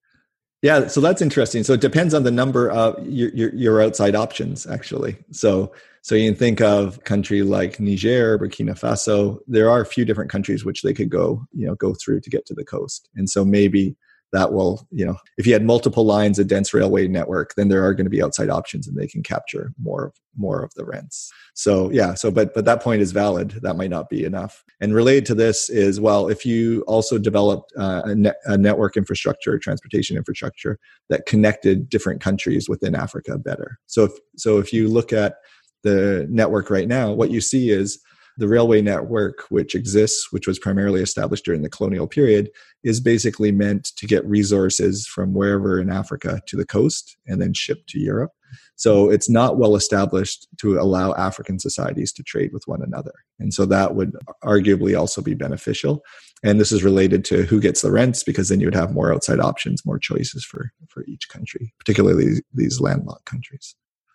Yeah, 0.63 0.87
so 0.87 1.01
that's 1.01 1.21
interesting. 1.21 1.63
So 1.63 1.75
it 1.75 1.83
depends 1.83 2.15
on 2.15 2.23
the 2.23 2.31
number 2.31 2.71
of 2.71 3.07
your, 3.07 3.29
your, 3.31 3.55
your, 3.55 3.83
outside 3.83 4.15
options, 4.15 4.67
actually. 4.67 5.19
So 5.31 5.73
so 6.05 6.15
you 6.15 6.31
can 6.31 6.39
think 6.39 6.61
of 6.61 7.03
country 7.05 7.43
like 7.43 7.81
Niger, 7.81 8.39
Burkina 8.39 8.79
Faso. 8.79 9.39
There 9.47 9.71
are 9.71 9.81
a 9.81 9.87
few 9.87 10.05
different 10.05 10.31
countries 10.31 10.63
which 10.63 10.83
they 10.83 10.93
could 10.93 11.09
go, 11.09 11.47
you 11.53 11.67
know, 11.67 11.75
go 11.75 11.95
through 11.95 12.21
to 12.21 12.31
get 12.31 12.45
to 12.47 12.55
the 12.55 12.65
coast. 12.65 13.09
And 13.15 13.29
so 13.29 13.43
maybe 13.43 13.97
that 14.35 14.53
will, 14.53 14.85
you 14.91 15.07
know, 15.07 15.17
if 15.39 15.47
you 15.47 15.53
had 15.53 15.65
multiple 15.65 16.05
lines, 16.05 16.41
a 16.41 16.45
dense 16.45 16.75
railway 16.75 17.07
network, 17.07 17.55
then 17.55 17.69
there 17.69 17.85
are 17.85 17.95
going 17.95 18.05
to 18.05 18.11
be 18.11 18.21
outside 18.21 18.51
options 18.51 18.89
and 18.89 18.97
they 18.97 19.07
can 19.07 19.23
capture 19.23 19.73
more 19.81 20.07
of 20.07 20.15
more 20.37 20.65
of 20.65 20.75
the 20.75 20.85
rents. 20.85 21.31
So 21.55 21.89
yeah, 21.93 22.15
so 22.15 22.33
but 22.33 22.53
but 22.53 22.65
that 22.65 22.83
point 22.83 23.01
is 23.01 23.13
valid. 23.13 23.61
That 23.63 23.77
might 23.77 23.91
not 23.91 24.11
be 24.11 24.25
enough. 24.25 24.65
And 24.81 24.93
related 24.93 25.25
to 25.27 25.37
this 25.37 25.71
is 25.71 26.01
well, 26.01 26.27
if 26.27 26.45
you 26.45 26.83
also 26.89 27.17
developed 27.17 27.73
uh, 27.79 28.03
a, 28.07 28.15
ne- 28.17 28.41
a 28.47 28.59
network 28.59 28.97
infrastructure, 28.97 29.57
transportation 29.57 30.17
infrastructure 30.17 30.81
that 31.11 31.27
connected 31.27 31.89
different 31.89 32.21
countries 32.21 32.69
within 32.69 32.97
Africa 32.97 33.39
better. 33.39 33.79
So 33.87 34.03
if 34.03 34.13
so 34.37 34.59
if 34.59 34.73
you 34.73 34.89
look 34.89 35.13
at 35.13 35.37
the 35.85 36.27
network 36.29 36.71
right 36.71 36.89
now, 36.89 37.13
what 37.13 37.31
you 37.31 37.41
see 37.41 37.71
is 37.71 38.01
the 38.37 38.49
railway 38.49 38.83
network, 38.83 39.45
which 39.49 39.75
exists, 39.75 40.33
which 40.33 40.47
was 40.47 40.59
primarily 40.59 41.01
established 41.01 41.45
during 41.45 41.63
the 41.63 41.71
colonial 41.71 42.07
period, 42.07 42.51
is 42.83 43.01
basically 43.01 43.53
meant 43.53 43.93
to 43.97 44.07
get 44.07 44.27
resources 44.27 45.07
from 45.07 45.35
wherever 45.35 45.81
in 45.81 45.91
Africa 45.91 46.41
to 46.47 46.57
the 46.57 46.67
coast 46.67 47.17
and 47.27 47.41
then 47.41 47.55
shipped 47.55 47.89
to 47.91 47.99
Europe. 47.99 48.33
So 48.77 49.11
it's 49.11 49.31
not 49.31 49.57
well 49.57 49.77
established 49.77 50.49
to 50.59 50.79
allow 50.79 51.15
African 51.15 51.59
societies 51.59 52.13
to 52.13 52.23
trade 52.23 52.53
with 52.53 52.65
one 52.67 52.83
another. 52.83 53.13
And 53.39 53.55
so 53.55 53.67
that 53.67 53.95
would 53.95 54.13
arguably 54.43 54.99
also 54.99 55.23
be 55.23 55.35
beneficial. 55.35 56.03
And 56.43 56.61
this 56.61 56.73
is 56.73 56.85
related 56.85 57.25
to 57.27 57.45
who 57.45 57.61
gets 57.61 57.83
the 57.83 57.93
rents 57.93 58.23
because 58.23 58.49
then 58.49 58.61
you 58.61 58.67
would 58.67 58.75
have 58.75 58.93
more 58.93 59.13
outside 59.13 59.41
options, 59.41 59.87
more 59.87 59.99
choices 59.99 60.45
for, 60.45 60.73
for 60.89 61.05
each 61.07 61.29
country, 61.29 61.73
particularly 61.79 62.43
these 62.53 62.81
landlocked 62.81 63.27
countries. 63.27 63.75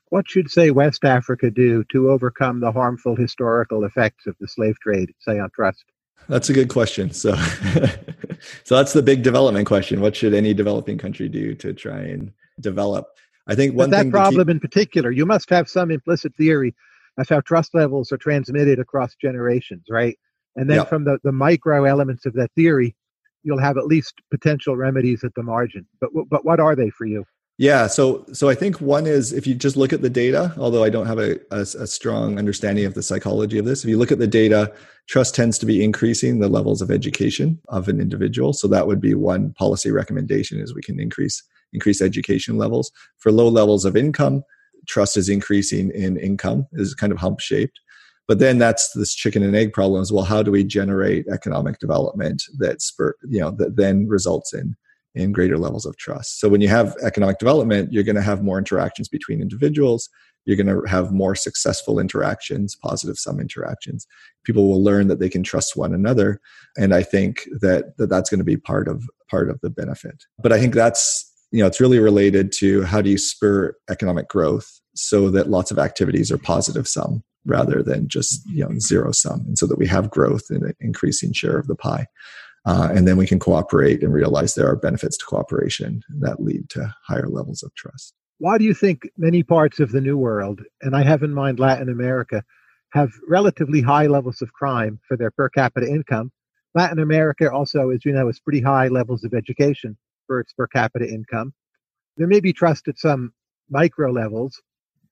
What 0.10 0.30
should, 0.30 0.50
say, 0.50 0.72
West 0.72 1.06
Africa 1.06 1.52
do 1.52 1.84
to 1.92 2.10
overcome 2.10 2.60
the 2.60 2.72
harmful 2.72 3.16
historical 3.16 3.84
effects 3.84 4.26
of 4.26 4.36
the 4.40 4.48
slave 4.48 4.80
trade, 4.80 5.14
say, 5.20 5.40
on 5.40 5.50
trust? 5.52 5.86
That's 6.28 6.50
a 6.50 6.54
good 6.54 6.70
question. 6.70 7.12
So, 7.12 7.36
so 8.64 8.76
that's 8.76 8.94
the 8.94 9.04
big 9.04 9.24
development 9.24 9.68
question. 9.68 10.02
What 10.02 10.16
should 10.16 10.34
any 10.34 10.54
developing 10.54 10.98
country 10.98 11.30
do 11.30 11.56
to 11.56 11.74
try 11.74 12.00
and 12.00 12.32
develop? 12.60 13.08
I 13.48 13.56
think 13.56 13.76
one 13.76 13.90
but 13.90 14.04
that 14.04 14.12
problem 14.12 14.48
keep... 14.48 14.52
in 14.52 14.60
particular, 14.60 15.12
you 15.12 15.26
must 15.26 15.50
have 15.50 15.70
some 15.70 15.92
implicit 15.92 16.36
theory 16.36 16.76
of 17.18 17.28
how 17.28 17.42
trust 17.42 17.74
levels 17.74 18.12
are 18.12 18.18
transmitted 18.18 18.80
across 18.80 19.16
generations, 19.16 19.86
right? 19.90 20.18
And 20.56 20.70
then 20.70 20.78
yeah. 20.78 20.84
from 20.86 21.04
the, 21.04 21.20
the 21.24 21.32
micro 21.32 21.86
elements 21.86 22.26
of 22.26 22.34
that 22.34 22.52
theory, 22.54 22.96
you'll 23.44 23.60
have 23.60 23.78
at 23.78 23.86
least 23.86 24.16
potential 24.32 24.76
remedies 24.76 25.24
at 25.24 25.34
the 25.36 25.44
margin. 25.44 25.88
But 26.00 26.12
but 26.30 26.46
what 26.46 26.60
are 26.60 26.76
they 26.76 26.90
for 26.90 27.06
you? 27.06 27.26
Yeah, 27.60 27.88
so 27.88 28.26
so 28.32 28.48
I 28.48 28.56
think 28.56 28.80
one 28.80 29.06
is 29.06 29.34
if 29.34 29.46
you 29.46 29.54
just 29.54 29.76
look 29.76 29.92
at 29.92 30.02
the 30.02 30.10
data, 30.10 30.54
although 30.58 30.82
I 30.82 30.90
don't 30.90 31.08
have 31.08 31.20
a, 31.20 31.38
a, 31.52 31.60
a, 31.60 31.88
strong 31.88 32.40
understanding 32.40 32.86
of 32.86 32.94
the 32.94 33.04
psychology 33.04 33.58
of 33.58 33.66
this, 33.66 33.84
if 33.84 33.90
you 33.90 33.98
look 33.98 34.14
at 34.14 34.18
the 34.18 34.28
data, 34.28 34.74
trust 35.10 35.36
tends 35.36 35.58
to 35.60 35.66
be 35.66 35.84
increasing 35.84 36.40
the 36.40 36.48
levels 36.48 36.82
of 36.82 36.90
education 36.90 37.60
of 37.68 37.90
an 37.90 38.00
individual. 38.00 38.54
So 38.54 38.70
that 38.70 38.88
would 38.88 39.02
be 39.02 39.14
one 39.14 39.52
policy 39.56 39.92
recommendation 39.92 40.62
is 40.62 40.74
we 40.74 40.82
can 40.82 41.02
increase 41.02 41.44
increase 41.74 42.02
education 42.02 42.58
levels. 42.58 42.94
For 43.18 43.30
low 43.30 43.50
levels 43.50 43.84
of 43.84 43.98
income, 43.98 44.42
trust 44.88 45.18
is 45.18 45.28
increasing 45.28 45.92
in 45.92 46.16
income, 46.16 46.66
is 46.72 46.96
kind 46.96 47.12
of 47.12 47.20
hump 47.20 47.42
shaped. 47.42 47.78
But 48.30 48.40
then 48.40 48.58
that's 48.58 48.94
this 48.94 49.14
chicken 49.14 49.44
and 49.44 49.54
egg 49.54 49.74
problem 49.74 50.02
as 50.02 50.14
well. 50.14 50.24
How 50.24 50.42
do 50.44 50.52
we 50.52 50.64
generate 50.64 51.28
economic 51.28 51.80
development 51.80 52.42
that 52.58 52.82
spur, 52.82 53.16
you 53.28 53.42
know, 53.42 53.52
that 53.52 53.76
then 53.76 54.08
results 54.08 54.54
in 54.54 54.78
in 55.16 55.32
greater 55.32 55.58
levels 55.58 55.86
of 55.86 55.98
trust. 55.98 56.40
So 56.40 56.50
when 56.50 56.62
you 56.62 56.68
have 56.68 56.96
economic 57.04 57.40
development, 57.40 57.92
you're 57.92 58.04
going 58.04 58.16
to 58.16 58.22
have 58.22 58.44
more 58.44 58.58
interactions 58.58 59.08
between 59.08 59.42
individuals. 59.42 60.10
You're 60.46 60.58
going 60.58 60.68
to 60.68 60.88
have 60.90 61.12
more 61.12 61.36
successful 61.36 62.00
interactions, 62.00 62.76
positive 62.76 63.18
sum 63.18 63.40
interactions. 63.40 64.08
People 64.46 64.68
will 64.70 64.84
learn 64.84 65.08
that 65.08 65.20
they 65.20 65.30
can 65.30 65.44
trust 65.44 65.76
one 65.76 65.94
another, 65.94 66.40
and 66.78 66.94
I 66.94 67.04
think 67.04 67.48
that, 67.62 67.98
that 67.98 68.08
that's 68.08 68.30
going 68.30 68.40
to 68.40 68.46
be 68.46 68.58
part 68.58 68.88
of 68.88 69.04
part 69.30 69.50
of 69.50 69.60
the 69.62 69.70
benefit. 69.70 70.24
But 70.42 70.54
I 70.54 70.60
think 70.60 70.74
that's 70.74 71.26
you 71.52 71.60
know 71.60 71.68
it's 71.68 71.82
really 71.82 72.00
related 72.00 72.52
to 72.54 72.84
how 72.84 73.02
do 73.02 73.10
you 73.10 73.18
spur 73.18 73.76
economic 73.90 74.28
growth 74.28 74.80
so 74.96 75.30
that 75.30 75.50
lots 75.50 75.72
of 75.72 75.80
activities 75.80 76.32
are 76.32 76.38
positive 76.38 76.88
sum 76.88 77.24
rather 77.46 77.84
than 77.84 78.08
just 78.08 78.42
you 78.50 78.64
know 78.64 78.72
zero 78.80 79.12
sum, 79.12 79.42
and 79.42 79.58
so 79.58 79.68
that 79.68 79.78
we 79.78 79.88
have 79.88 80.10
growth 80.10 80.50
and 80.50 80.64
an 80.64 80.74
increasing 80.80 81.34
share 81.34 81.58
of 81.58 81.68
the 81.68 81.76
pie. 81.76 82.08
Uh, 82.70 82.88
and 82.94 83.08
then 83.08 83.18
we 83.18 83.26
can 83.26 83.40
cooperate 83.40 84.04
and 84.04 84.14
realize 84.14 84.54
there 84.54 84.70
are 84.70 84.76
benefits 84.76 85.18
to 85.18 85.26
cooperation 85.26 86.04
that 86.20 86.40
lead 86.40 86.70
to 86.70 86.94
higher 87.04 87.28
levels 87.28 87.64
of 87.64 87.74
trust. 87.74 88.14
Why 88.38 88.60
do 88.60 88.64
you 88.64 88.76
think 88.76 89.10
many 89.18 89.42
parts 89.42 89.80
of 89.80 89.92
the 89.92 90.00
New 90.00 90.20
World, 90.20 90.62
and 90.84 90.96
I 90.96 91.02
have 91.02 91.24
in 91.24 91.34
mind 91.34 91.60
Latin 91.60 91.90
America, 91.90 92.44
have 92.92 93.10
relatively 93.28 93.82
high 93.82 94.06
levels 94.06 94.44
of 94.44 94.54
crime 94.54 95.00
for 95.08 95.18
their 95.18 95.32
per 95.32 95.50
capita 95.50 95.88
income? 95.88 96.32
Latin 96.76 97.00
America 97.00 97.52
also, 97.52 97.90
as 97.90 98.06
you 98.06 98.12
know, 98.12 98.28
has 98.28 98.40
pretty 98.40 98.62
high 98.62 98.88
levels 98.88 99.24
of 99.24 99.34
education 99.34 99.98
for 100.28 100.40
its 100.40 100.54
per 100.54 100.68
capita 100.68 101.10
income. 101.10 101.52
There 102.18 102.28
may 102.28 102.40
be 102.40 102.54
trust 102.54 102.88
at 102.88 103.00
some 103.00 103.34
micro 103.72 104.12
levels, 104.12 104.62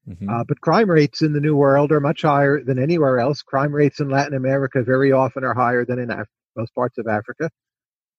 mm-hmm. 0.07 0.29
uh, 0.29 0.43
but 0.43 0.61
crime 0.61 0.91
rates 0.91 1.23
in 1.23 1.33
the 1.33 1.41
New 1.41 1.55
World 1.55 1.91
are 1.91 2.01
much 2.01 2.21
higher 2.21 2.63
than 2.63 2.77
anywhere 2.77 3.19
else. 3.19 3.41
Crime 3.41 3.73
rates 3.73 3.99
in 3.99 4.09
Latin 4.09 4.35
America 4.35 4.83
very 4.83 5.11
often 5.11 5.43
are 5.43 5.55
higher 5.55 5.85
than 5.85 5.97
in 5.97 6.11
Af- 6.11 6.27
most 6.57 6.73
parts 6.75 6.97
of 6.97 7.07
Africa. 7.07 7.49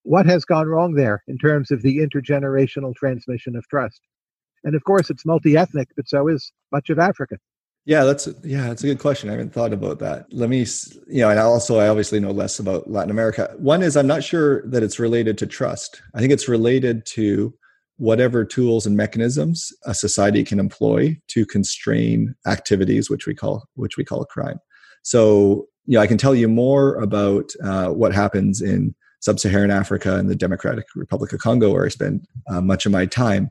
What 0.04 0.26
has 0.26 0.44
gone 0.44 0.68
wrong 0.68 0.94
there 0.94 1.22
in 1.26 1.38
terms 1.38 1.70
of 1.70 1.82
the 1.82 1.98
intergenerational 1.98 2.94
transmission 2.94 3.56
of 3.56 3.66
trust? 3.68 4.00
And 4.64 4.74
of 4.74 4.84
course, 4.84 5.10
it's 5.10 5.26
multi 5.26 5.56
ethnic, 5.56 5.88
but 5.96 6.08
so 6.08 6.28
is 6.28 6.52
much 6.72 6.90
of 6.90 6.98
Africa. 6.98 7.36
Yeah, 7.84 8.04
that's 8.04 8.28
yeah, 8.44 8.68
that's 8.68 8.84
a 8.84 8.86
good 8.86 8.98
question. 8.98 9.30
I 9.30 9.32
haven't 9.32 9.54
thought 9.54 9.72
about 9.72 9.98
that. 10.00 10.26
Let 10.30 10.50
me, 10.50 10.66
you 11.06 11.22
know, 11.22 11.30
and 11.30 11.38
also 11.38 11.78
I 11.78 11.88
obviously 11.88 12.20
know 12.20 12.32
less 12.32 12.58
about 12.58 12.90
Latin 12.90 13.10
America. 13.10 13.54
One 13.56 13.82
is 13.82 13.96
I'm 13.96 14.06
not 14.06 14.22
sure 14.22 14.66
that 14.68 14.82
it's 14.82 14.98
related 14.98 15.38
to 15.38 15.46
trust. 15.46 16.02
I 16.14 16.20
think 16.20 16.32
it's 16.32 16.48
related 16.48 17.06
to 17.06 17.54
whatever 17.96 18.44
tools 18.44 18.86
and 18.86 18.96
mechanisms 18.96 19.72
a 19.86 19.94
society 19.94 20.44
can 20.44 20.60
employ 20.60 21.16
to 21.28 21.46
constrain 21.46 22.34
activities, 22.46 23.08
which 23.08 23.26
we 23.26 23.34
call 23.34 23.64
which 23.74 23.96
we 23.96 24.04
call 24.04 24.20
a 24.20 24.26
crime. 24.26 24.58
So 25.02 25.66
you 25.88 25.94
know, 25.94 26.02
I 26.02 26.06
can 26.06 26.18
tell 26.18 26.34
you 26.34 26.48
more 26.48 26.96
about 26.96 27.50
uh, 27.64 27.88
what 27.88 28.12
happens 28.12 28.60
in 28.60 28.94
sub-Saharan 29.20 29.70
Africa 29.70 30.16
and 30.16 30.28
the 30.28 30.36
Democratic 30.36 30.84
Republic 30.94 31.32
of 31.32 31.40
Congo, 31.40 31.72
where 31.72 31.86
I 31.86 31.88
spend 31.88 32.26
uh, 32.48 32.60
much 32.60 32.84
of 32.84 32.92
my 32.92 33.06
time. 33.06 33.50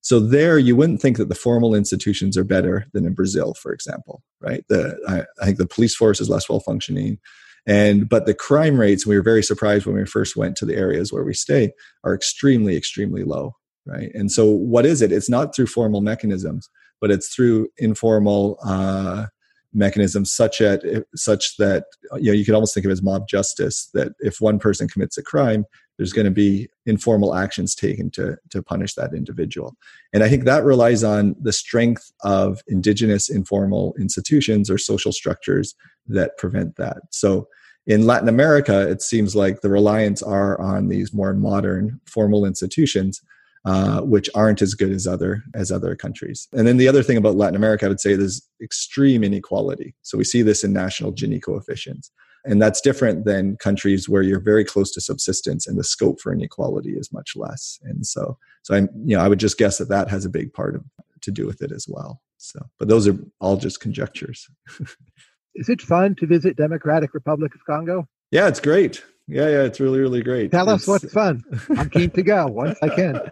So 0.00 0.18
there, 0.18 0.58
you 0.58 0.76
wouldn't 0.76 1.02
think 1.02 1.18
that 1.18 1.28
the 1.28 1.34
formal 1.34 1.74
institutions 1.74 2.38
are 2.38 2.44
better 2.44 2.86
than 2.94 3.04
in 3.04 3.12
Brazil, 3.12 3.52
for 3.52 3.70
example, 3.70 4.22
right? 4.40 4.64
The 4.68 4.98
I, 5.06 5.42
I 5.42 5.44
think 5.44 5.58
the 5.58 5.66
police 5.66 5.94
force 5.94 6.22
is 6.22 6.30
less 6.30 6.48
well 6.48 6.60
functioning, 6.60 7.18
and 7.66 8.08
but 8.08 8.24
the 8.24 8.34
crime 8.34 8.80
rates. 8.80 9.06
We 9.06 9.16
were 9.16 9.22
very 9.22 9.42
surprised 9.42 9.84
when 9.84 9.96
we 9.96 10.06
first 10.06 10.36
went 10.36 10.56
to 10.56 10.66
the 10.66 10.76
areas 10.76 11.12
where 11.12 11.24
we 11.24 11.34
stay 11.34 11.72
are 12.02 12.14
extremely, 12.14 12.76
extremely 12.76 13.24
low, 13.24 13.56
right? 13.86 14.10
And 14.14 14.32
so, 14.32 14.50
what 14.50 14.86
is 14.86 15.02
it? 15.02 15.12
It's 15.12 15.30
not 15.30 15.54
through 15.54 15.66
formal 15.66 16.00
mechanisms, 16.00 16.68
but 17.00 17.10
it's 17.10 17.34
through 17.34 17.68
informal. 17.76 18.58
Uh, 18.64 19.26
mechanisms 19.74 20.32
such 20.32 20.60
at 20.60 20.82
such 21.14 21.56
that 21.56 21.84
you 22.16 22.26
know 22.26 22.32
you 22.32 22.44
could 22.44 22.54
almost 22.54 22.72
think 22.72 22.86
of 22.86 22.92
as 22.92 23.02
mob 23.02 23.28
justice 23.28 23.90
that 23.92 24.12
if 24.20 24.40
one 24.40 24.58
person 24.58 24.88
commits 24.88 25.18
a 25.18 25.22
crime 25.22 25.66
there's 25.96 26.12
going 26.12 26.24
to 26.24 26.30
be 26.30 26.68
informal 26.86 27.34
actions 27.34 27.74
taken 27.74 28.10
to 28.10 28.36
to 28.50 28.62
punish 28.62 28.94
that 28.94 29.12
individual. 29.14 29.76
And 30.12 30.22
i 30.22 30.28
think 30.28 30.44
that 30.44 30.64
relies 30.64 31.02
on 31.04 31.34
the 31.40 31.52
strength 31.52 32.12
of 32.22 32.62
indigenous 32.68 33.28
informal 33.28 33.94
institutions 33.98 34.70
or 34.70 34.78
social 34.78 35.12
structures 35.12 35.74
that 36.06 36.38
prevent 36.38 36.76
that. 36.76 36.98
So 37.10 37.48
in 37.86 38.06
latin 38.06 38.28
america 38.28 38.88
it 38.88 39.02
seems 39.02 39.36
like 39.36 39.60
the 39.60 39.68
reliance 39.68 40.22
are 40.22 40.58
on 40.58 40.88
these 40.88 41.12
more 41.12 41.34
modern 41.34 42.00
formal 42.06 42.46
institutions 42.46 43.20
uh, 43.64 44.00
which 44.02 44.28
aren't 44.34 44.60
as 44.60 44.74
good 44.74 44.90
as 44.90 45.06
other 45.06 45.42
as 45.54 45.72
other 45.72 45.96
countries. 45.96 46.48
And 46.52 46.66
then 46.66 46.76
the 46.76 46.88
other 46.88 47.02
thing 47.02 47.16
about 47.16 47.36
Latin 47.36 47.56
America, 47.56 47.86
I 47.86 47.88
would 47.88 48.00
say, 48.00 48.14
there's 48.14 48.46
extreme 48.62 49.24
inequality. 49.24 49.94
So 50.02 50.18
we 50.18 50.24
see 50.24 50.42
this 50.42 50.64
in 50.64 50.72
national 50.72 51.12
Gini 51.12 51.42
coefficients, 51.42 52.10
and 52.44 52.60
that's 52.60 52.80
different 52.80 53.24
than 53.24 53.56
countries 53.56 54.08
where 54.08 54.22
you're 54.22 54.40
very 54.40 54.64
close 54.64 54.90
to 54.92 55.00
subsistence 55.00 55.66
and 55.66 55.78
the 55.78 55.84
scope 55.84 56.20
for 56.20 56.32
inequality 56.32 56.90
is 56.90 57.12
much 57.12 57.32
less. 57.36 57.78
And 57.84 58.06
so, 58.06 58.36
so 58.62 58.74
I'm 58.74 58.88
you 59.04 59.16
know 59.16 59.22
I 59.22 59.28
would 59.28 59.40
just 59.40 59.58
guess 59.58 59.78
that 59.78 59.88
that 59.88 60.10
has 60.10 60.24
a 60.24 60.30
big 60.30 60.52
part 60.52 60.74
of 60.74 60.84
to 61.22 61.30
do 61.30 61.46
with 61.46 61.62
it 61.62 61.72
as 61.72 61.86
well. 61.88 62.20
So, 62.36 62.60
but 62.78 62.88
those 62.88 63.08
are 63.08 63.16
all 63.40 63.56
just 63.56 63.80
conjectures. 63.80 64.46
is 65.54 65.68
it 65.68 65.80
fun 65.80 66.14
to 66.16 66.26
visit 66.26 66.56
Democratic 66.56 67.14
Republic 67.14 67.54
of 67.54 67.64
Congo? 67.64 68.06
Yeah, 68.30 68.48
it's 68.48 68.60
great. 68.60 69.02
Yeah, 69.26 69.48
yeah, 69.48 69.62
it's 69.62 69.80
really, 69.80 70.00
really 70.00 70.22
great. 70.22 70.50
Tell 70.50 70.68
it's, 70.70 70.82
us 70.82 70.88
what's 70.88 71.12
fun. 71.12 71.42
I'm 71.76 71.88
keen 71.88 72.10
to 72.10 72.22
go 72.22 72.46
once 72.46 72.78
I 72.82 72.88
can. 72.88 73.20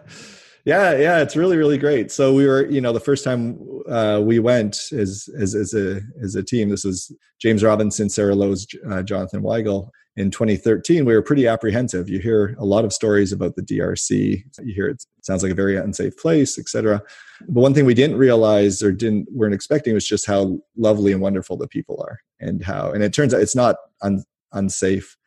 Yeah, 0.65 0.95
yeah, 0.97 1.19
it's 1.19 1.35
really, 1.35 1.57
really 1.57 1.77
great. 1.77 2.09
So 2.09 2.33
we 2.33 2.47
were, 2.47 2.65
you 2.69 2.79
know, 2.79 2.93
the 2.93 2.99
first 3.01 3.25
time 3.25 3.59
uh, 3.89 4.21
we 4.23 4.39
went 4.39 4.77
as 4.93 5.27
as 5.37 5.55
as 5.55 5.73
a 5.73 5.99
as 6.23 6.35
a 6.35 6.43
team. 6.43 6.69
This 6.69 6.85
was 6.85 7.13
James 7.41 7.63
Robinson, 7.63 8.09
Sara 8.09 8.33
Lowes, 8.33 8.65
uh, 8.89 9.03
Jonathan 9.03 9.41
Weigel. 9.41 9.89
In 10.15 10.31
2013, 10.31 11.03
we 11.03 11.15
were 11.15 11.21
pretty 11.21 11.47
apprehensive. 11.47 12.07
You 12.07 12.19
hear 12.19 12.55
a 12.59 12.65
lot 12.65 12.85
of 12.85 12.93
stories 12.93 13.33
about 13.33 13.55
the 13.57 13.61
DRC. 13.61 14.43
You 14.63 14.73
hear 14.73 14.87
it 14.87 15.03
sounds 15.21 15.43
like 15.43 15.51
a 15.51 15.55
very 15.55 15.75
unsafe 15.75 16.15
place, 16.15 16.57
etc. 16.57 17.01
But 17.41 17.61
one 17.61 17.73
thing 17.73 17.85
we 17.85 17.93
didn't 17.93 18.15
realize 18.15 18.81
or 18.81 18.93
didn't 18.93 19.27
weren't 19.33 19.55
expecting 19.55 19.93
was 19.93 20.07
just 20.07 20.25
how 20.25 20.59
lovely 20.77 21.11
and 21.11 21.21
wonderful 21.21 21.57
the 21.57 21.67
people 21.67 22.01
are, 22.07 22.19
and 22.39 22.63
how. 22.63 22.89
And 22.89 23.03
it 23.03 23.11
turns 23.11 23.33
out 23.33 23.41
it's 23.41 23.55
not 23.55 23.75
un, 24.01 24.23
unsafe 24.53 25.17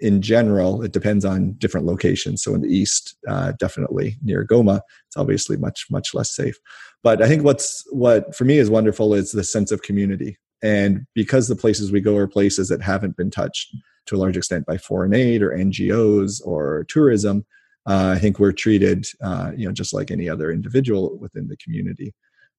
in 0.00 0.22
general, 0.22 0.82
it 0.82 0.92
depends 0.92 1.24
on 1.24 1.52
different 1.54 1.86
locations. 1.86 2.42
So 2.42 2.54
in 2.54 2.62
the 2.62 2.68
east, 2.68 3.16
uh, 3.26 3.52
definitely 3.58 4.16
near 4.22 4.46
Goma, 4.46 4.80
it's 5.06 5.16
obviously 5.16 5.56
much 5.56 5.86
much 5.90 6.14
less 6.14 6.34
safe. 6.34 6.56
But 7.02 7.22
I 7.22 7.28
think 7.28 7.44
what's 7.44 7.84
what 7.90 8.34
for 8.34 8.44
me 8.44 8.58
is 8.58 8.70
wonderful 8.70 9.14
is 9.14 9.32
the 9.32 9.44
sense 9.44 9.72
of 9.72 9.82
community, 9.82 10.38
and 10.62 11.06
because 11.14 11.48
the 11.48 11.56
places 11.56 11.92
we 11.92 12.00
go 12.00 12.16
are 12.16 12.26
places 12.26 12.68
that 12.68 12.82
haven't 12.82 13.16
been 13.16 13.30
touched 13.30 13.74
to 14.06 14.16
a 14.16 14.18
large 14.18 14.36
extent 14.36 14.66
by 14.66 14.78
foreign 14.78 15.14
aid 15.14 15.42
or 15.42 15.50
NGOs 15.50 16.40
or 16.44 16.86
tourism, 16.88 17.44
uh, 17.86 18.14
I 18.16 18.18
think 18.18 18.38
we're 18.38 18.52
treated, 18.52 19.06
uh, 19.22 19.52
you 19.56 19.66
know, 19.66 19.72
just 19.72 19.92
like 19.92 20.10
any 20.10 20.28
other 20.28 20.50
individual 20.50 21.18
within 21.18 21.48
the 21.48 21.56
community 21.58 22.14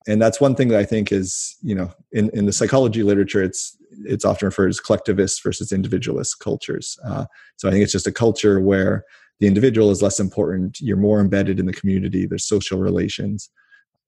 and 0.07 0.21
that's 0.21 0.39
one 0.39 0.55
thing 0.55 0.69
that 0.69 0.79
I 0.79 0.85
think 0.85 1.11
is, 1.11 1.57
you 1.61 1.75
know, 1.75 1.91
in, 2.11 2.29
in 2.31 2.45
the 2.45 2.53
psychology 2.53 3.03
literature, 3.03 3.43
it's 3.43 3.75
it's 4.05 4.23
often 4.23 4.45
referred 4.45 4.69
as 4.69 4.79
collectivist 4.79 5.43
versus 5.43 5.71
individualist 5.71 6.39
cultures. 6.39 6.97
Uh, 7.05 7.25
so 7.57 7.67
I 7.67 7.71
think 7.71 7.83
it's 7.83 7.91
just 7.91 8.07
a 8.07 8.11
culture 8.11 8.61
where 8.61 9.03
the 9.39 9.47
individual 9.47 9.91
is 9.91 10.01
less 10.01 10.19
important. 10.19 10.79
You're 10.79 10.97
more 10.97 11.19
embedded 11.19 11.59
in 11.59 11.65
the 11.65 11.73
community. 11.73 12.25
There's 12.25 12.47
social 12.47 12.79
relations, 12.79 13.49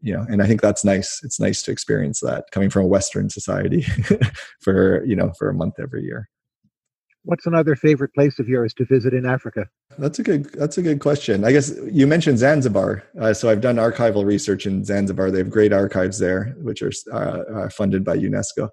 you 0.02 0.14
know, 0.14 0.26
and 0.30 0.42
I 0.42 0.48
think 0.48 0.62
that's 0.62 0.86
nice. 0.86 1.20
It's 1.24 1.40
nice 1.40 1.62
to 1.64 1.72
experience 1.72 2.20
that 2.22 2.46
coming 2.52 2.70
from 2.70 2.84
a 2.84 2.88
Western 2.88 3.30
society 3.30 3.86
for 4.62 5.04
you 5.06 5.16
know 5.16 5.34
for 5.38 5.50
a 5.50 5.54
month 5.54 5.76
every 5.80 6.04
year. 6.04 6.30
What's 7.24 7.46
another 7.46 7.76
favorite 7.76 8.14
place 8.14 8.40
of 8.40 8.48
yours 8.50 8.74
to 8.76 8.86
visit 8.86 9.14
in 9.14 9.26
Africa? 9.26 9.68
That's 10.00 10.18
a 10.18 10.24
good. 10.24 10.46
That's 10.54 10.78
a 10.78 10.82
good 10.82 11.00
question. 11.00 11.44
I 11.44 11.52
guess 11.52 11.72
you 11.92 12.08
mentioned 12.08 12.40
Zanzibar. 12.40 13.04
Uh, 13.20 13.34
so 13.34 13.50
I've 13.50 13.62
done 13.62 13.76
archival 13.76 14.26
research 14.26 14.66
in 14.66 14.84
Zanzibar. 14.84 15.30
They 15.30 15.38
have 15.40 15.50
great 15.50 15.72
archives 15.72 16.18
there, 16.18 16.56
which 16.58 16.82
are 16.82 16.92
uh, 17.14 17.70
funded 17.70 18.04
by 18.04 18.18
UNESCO, 18.18 18.70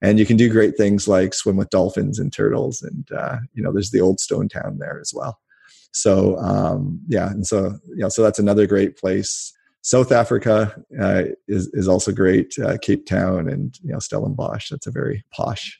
and 0.00 0.18
you 0.18 0.26
can 0.26 0.36
do 0.36 0.50
great 0.50 0.76
things 0.76 1.06
like 1.06 1.32
swim 1.32 1.56
with 1.56 1.70
dolphins 1.70 2.18
and 2.18 2.32
turtles, 2.32 2.82
and 2.82 3.06
uh, 3.12 3.38
you 3.54 3.62
know, 3.62 3.72
there's 3.72 3.92
the 3.92 4.00
old 4.00 4.18
stone 4.18 4.48
town 4.48 4.78
there 4.78 4.98
as 5.00 5.12
well. 5.14 5.38
So 5.92 6.38
um, 6.38 7.00
yeah, 7.06 7.30
and 7.30 7.46
so 7.46 7.78
know, 7.88 8.08
so 8.08 8.22
that's 8.22 8.40
another 8.40 8.66
great 8.66 8.96
place. 8.96 9.52
South 9.82 10.12
Africa 10.12 10.74
uh, 11.00 11.24
is 11.48 11.68
is 11.74 11.88
also 11.88 12.12
great. 12.12 12.54
Uh, 12.58 12.78
Cape 12.80 13.04
Town 13.04 13.48
and 13.48 13.76
you 13.82 13.92
know 13.92 13.98
Stellenbosch. 13.98 14.70
That's 14.70 14.86
a 14.86 14.92
very 14.92 15.24
posh 15.32 15.78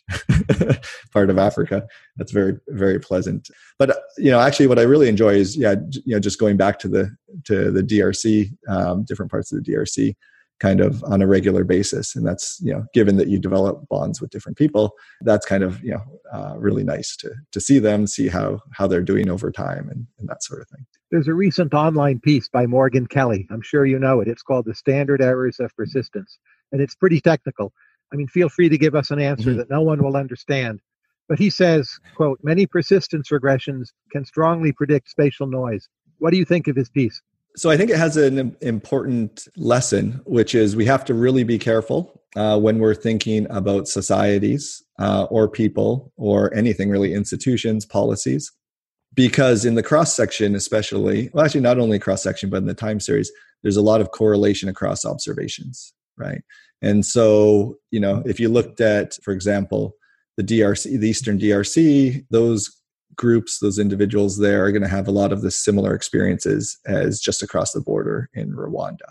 part 1.12 1.30
of 1.30 1.38
Africa. 1.38 1.86
That's 2.16 2.32
very 2.32 2.58
very 2.68 2.98
pleasant. 2.98 3.48
But 3.78 3.96
you 4.18 4.30
know, 4.30 4.40
actually, 4.40 4.66
what 4.66 4.80
I 4.80 4.82
really 4.82 5.08
enjoy 5.08 5.34
is 5.34 5.56
yeah, 5.56 5.76
you 6.04 6.14
know, 6.14 6.20
just 6.20 6.40
going 6.40 6.56
back 6.56 6.80
to 6.80 6.88
the 6.88 7.16
to 7.44 7.70
the 7.70 7.82
DRC, 7.82 8.50
um, 8.68 9.04
different 9.04 9.30
parts 9.30 9.52
of 9.52 9.62
the 9.62 9.72
DRC 9.72 10.16
kind 10.58 10.80
of 10.80 11.02
on 11.04 11.20
a 11.20 11.26
regular 11.26 11.64
basis 11.64 12.14
and 12.14 12.24
that's 12.24 12.60
you 12.62 12.72
know 12.72 12.84
given 12.94 13.16
that 13.16 13.26
you 13.26 13.36
develop 13.36 13.88
bonds 13.88 14.20
with 14.20 14.30
different 14.30 14.56
people 14.56 14.92
that's 15.22 15.44
kind 15.44 15.64
of 15.64 15.82
you 15.82 15.90
know 15.90 16.02
uh, 16.32 16.54
really 16.56 16.84
nice 16.84 17.16
to 17.16 17.32
to 17.50 17.60
see 17.60 17.80
them 17.80 18.06
see 18.06 18.28
how 18.28 18.60
how 18.72 18.86
they're 18.86 19.02
doing 19.02 19.28
over 19.28 19.50
time 19.50 19.88
and, 19.90 20.06
and 20.20 20.28
that 20.28 20.40
sort 20.40 20.60
of 20.60 20.68
thing 20.68 20.86
there's 21.12 21.28
a 21.28 21.34
recent 21.34 21.74
online 21.74 22.18
piece 22.18 22.48
by 22.48 22.66
morgan 22.66 23.06
kelly. 23.06 23.46
I'm 23.50 23.62
sure 23.62 23.86
you 23.86 23.98
know 23.98 24.20
it. 24.20 24.26
It's 24.26 24.42
called 24.42 24.64
the 24.64 24.74
standard 24.74 25.22
errors 25.22 25.60
of 25.60 25.70
persistence 25.76 26.38
and 26.72 26.80
it's 26.80 26.96
pretty 26.96 27.20
technical. 27.20 27.72
I 28.12 28.16
mean 28.16 28.26
feel 28.26 28.48
free 28.48 28.68
to 28.68 28.78
give 28.78 28.96
us 28.96 29.12
an 29.12 29.20
answer 29.20 29.50
mm-hmm. 29.50 29.58
that 29.58 29.70
no 29.70 29.82
one 29.82 30.02
will 30.02 30.16
understand. 30.16 30.80
But 31.28 31.38
he 31.38 31.50
says 31.50 32.00
quote 32.16 32.40
many 32.42 32.66
persistence 32.66 33.28
regressions 33.28 33.90
can 34.10 34.24
strongly 34.24 34.72
predict 34.72 35.10
spatial 35.10 35.46
noise. 35.46 35.86
What 36.18 36.32
do 36.32 36.38
you 36.38 36.44
think 36.44 36.66
of 36.66 36.74
his 36.74 36.88
piece? 36.88 37.20
So 37.54 37.70
I 37.70 37.76
think 37.76 37.90
it 37.90 37.98
has 37.98 38.16
an 38.16 38.56
important 38.62 39.46
lesson, 39.56 40.22
which 40.24 40.54
is 40.54 40.74
we 40.74 40.86
have 40.86 41.04
to 41.04 41.14
really 41.14 41.44
be 41.44 41.58
careful 41.58 42.22
uh, 42.34 42.58
when 42.58 42.78
we're 42.78 42.94
thinking 42.94 43.46
about 43.50 43.88
societies 43.88 44.82
uh, 44.98 45.24
or 45.24 45.48
people 45.50 46.14
or 46.16 46.54
anything 46.54 46.88
really, 46.88 47.12
institutions, 47.12 47.84
policies. 47.84 48.50
Because 49.14 49.64
in 49.64 49.74
the 49.74 49.82
cross 49.82 50.16
section, 50.16 50.54
especially, 50.54 51.30
well, 51.32 51.44
actually, 51.44 51.60
not 51.60 51.78
only 51.78 51.98
cross 51.98 52.22
section, 52.22 52.48
but 52.48 52.58
in 52.58 52.66
the 52.66 52.74
time 52.74 52.98
series, 52.98 53.30
there's 53.62 53.76
a 53.76 53.82
lot 53.82 54.00
of 54.00 54.10
correlation 54.10 54.68
across 54.68 55.04
observations, 55.04 55.92
right? 56.16 56.42
And 56.80 57.04
so, 57.04 57.76
you 57.90 58.00
know, 58.00 58.22
if 58.26 58.40
you 58.40 58.48
looked 58.48 58.80
at, 58.80 59.14
for 59.22 59.32
example, 59.32 59.94
the 60.36 60.42
DRC, 60.42 60.98
the 60.98 61.08
Eastern 61.08 61.38
DRC, 61.38 62.24
those 62.30 62.82
groups, 63.14 63.58
those 63.58 63.78
individuals 63.78 64.38
there 64.38 64.64
are 64.64 64.72
going 64.72 64.82
to 64.82 64.88
have 64.88 65.08
a 65.08 65.12
lot 65.12 65.32
of 65.32 65.42
the 65.42 65.50
similar 65.50 65.94
experiences 65.94 66.78
as 66.86 67.20
just 67.20 67.42
across 67.42 67.72
the 67.72 67.80
border 67.80 68.28
in 68.34 68.52
Rwanda. 68.52 69.08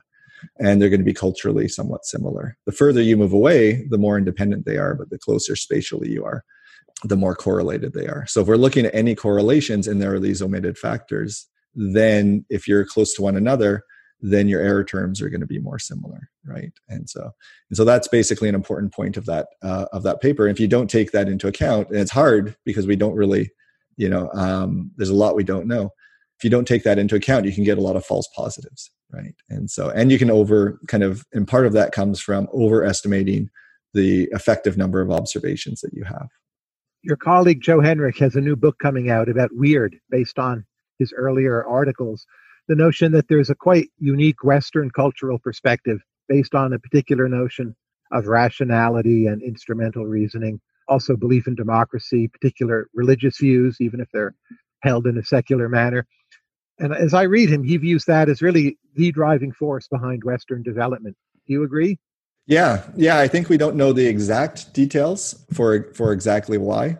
And 0.59 0.81
they're 0.81 0.89
going 0.89 1.01
to 1.01 1.05
be 1.05 1.13
culturally 1.13 1.67
somewhat 1.67 2.05
similar. 2.05 2.57
The 2.65 2.71
further 2.71 3.01
you 3.01 3.15
move 3.15 3.33
away, 3.33 3.85
the 3.89 3.99
more 3.99 4.17
independent 4.17 4.65
they 4.65 4.77
are, 4.77 4.95
but 4.95 5.11
the 5.11 5.19
closer 5.19 5.55
spatially 5.55 6.09
you 6.09 6.25
are, 6.25 6.43
the 7.03 7.17
more 7.17 7.35
correlated 7.35 7.93
they 7.93 8.07
are. 8.07 8.25
So 8.27 8.41
if 8.41 8.47
we're 8.47 8.57
looking 8.57 8.85
at 8.85 8.95
any 8.95 9.15
correlations 9.15 9.87
and 9.87 10.01
there 10.01 10.13
are 10.13 10.19
these 10.19 10.41
omitted 10.41 10.77
factors, 10.77 11.47
then 11.73 12.45
if 12.49 12.67
you're 12.67 12.85
close 12.85 13.13
to 13.15 13.21
one 13.21 13.35
another, 13.35 13.83
then 14.19 14.47
your 14.47 14.61
error 14.61 14.83
terms 14.83 15.21
are 15.21 15.29
going 15.29 15.41
to 15.41 15.47
be 15.47 15.59
more 15.59 15.79
similar 15.79 16.29
right? 16.45 16.71
And 16.89 17.09
so 17.09 17.31
and 17.69 17.77
so 17.77 17.85
that's 17.85 18.07
basically 18.07 18.49
an 18.49 18.55
important 18.55 18.93
point 18.93 19.17
of 19.17 19.25
that 19.25 19.47
uh, 19.61 19.85
of 19.93 20.03
that 20.03 20.21
paper. 20.21 20.47
And 20.47 20.55
if 20.55 20.59
you 20.59 20.67
don't 20.67 20.89
take 20.89 21.11
that 21.11 21.27
into 21.27 21.47
account 21.47 21.89
and 21.89 21.97
it's 21.97 22.11
hard 22.11 22.55
because 22.65 22.87
we 22.87 22.95
don't 22.95 23.15
really 23.15 23.51
you 23.97 24.09
know 24.09 24.29
um, 24.33 24.91
there's 24.97 25.09
a 25.09 25.15
lot 25.15 25.35
we 25.35 25.43
don't 25.43 25.67
know. 25.67 25.91
If 26.37 26.43
you 26.43 26.49
don't 26.49 26.67
take 26.67 26.83
that 26.83 26.99
into 26.99 27.15
account 27.15 27.45
you 27.45 27.53
can 27.53 27.63
get 27.63 27.77
a 27.77 27.81
lot 27.81 27.95
of 27.95 28.05
false 28.05 28.27
positives 28.35 28.91
right? 29.11 29.35
And 29.49 29.69
so 29.69 29.89
and 29.89 30.11
you 30.11 30.17
can 30.17 30.31
over 30.31 30.79
kind 30.87 31.03
of 31.03 31.25
and 31.33 31.47
part 31.47 31.67
of 31.67 31.73
that 31.73 31.91
comes 31.91 32.19
from 32.19 32.47
overestimating 32.53 33.49
the 33.93 34.29
effective 34.31 34.77
number 34.77 35.01
of 35.01 35.11
observations 35.11 35.81
that 35.81 35.93
you 35.93 36.03
have 36.05 36.29
your 37.03 37.17
colleague 37.17 37.61
joe 37.61 37.79
henrich 37.79 38.19
has 38.19 38.35
a 38.35 38.41
new 38.41 38.55
book 38.55 38.77
coming 38.79 39.09
out 39.09 39.29
about 39.29 39.49
weird 39.53 39.95
based 40.09 40.39
on 40.39 40.65
his 40.99 41.13
earlier 41.13 41.65
articles 41.65 42.25
the 42.67 42.75
notion 42.75 43.11
that 43.11 43.27
there's 43.27 43.49
a 43.49 43.55
quite 43.55 43.89
unique 43.99 44.43
western 44.43 44.89
cultural 44.91 45.39
perspective 45.39 45.99
based 46.29 46.55
on 46.55 46.73
a 46.73 46.79
particular 46.79 47.27
notion 47.27 47.75
of 48.11 48.27
rationality 48.27 49.25
and 49.25 49.41
instrumental 49.41 50.05
reasoning 50.05 50.59
also 50.91 51.15
belief 51.15 51.47
in 51.47 51.55
democracy, 51.55 52.27
particular 52.27 52.89
religious 52.93 53.37
views, 53.37 53.77
even 53.79 53.99
if 53.99 54.09
they're 54.13 54.35
held 54.83 55.07
in 55.07 55.17
a 55.17 55.23
secular 55.23 55.69
manner. 55.69 56.05
And 56.79 56.93
as 56.93 57.13
I 57.13 57.23
read 57.23 57.49
him, 57.49 57.63
he 57.63 57.77
views 57.77 58.05
that 58.05 58.29
as 58.29 58.41
really 58.41 58.77
the 58.95 59.11
driving 59.11 59.53
force 59.53 59.87
behind 59.87 60.23
Western 60.23 60.63
development. 60.63 61.15
Do 61.47 61.53
you 61.53 61.63
agree? 61.63 61.97
Yeah, 62.51 62.83
yeah. 62.97 63.17
I 63.17 63.29
think 63.29 63.47
we 63.47 63.55
don't 63.55 63.77
know 63.77 63.93
the 63.93 64.07
exact 64.07 64.73
details 64.73 65.41
for 65.53 65.89
for 65.93 66.11
exactly 66.11 66.57
why, 66.57 66.97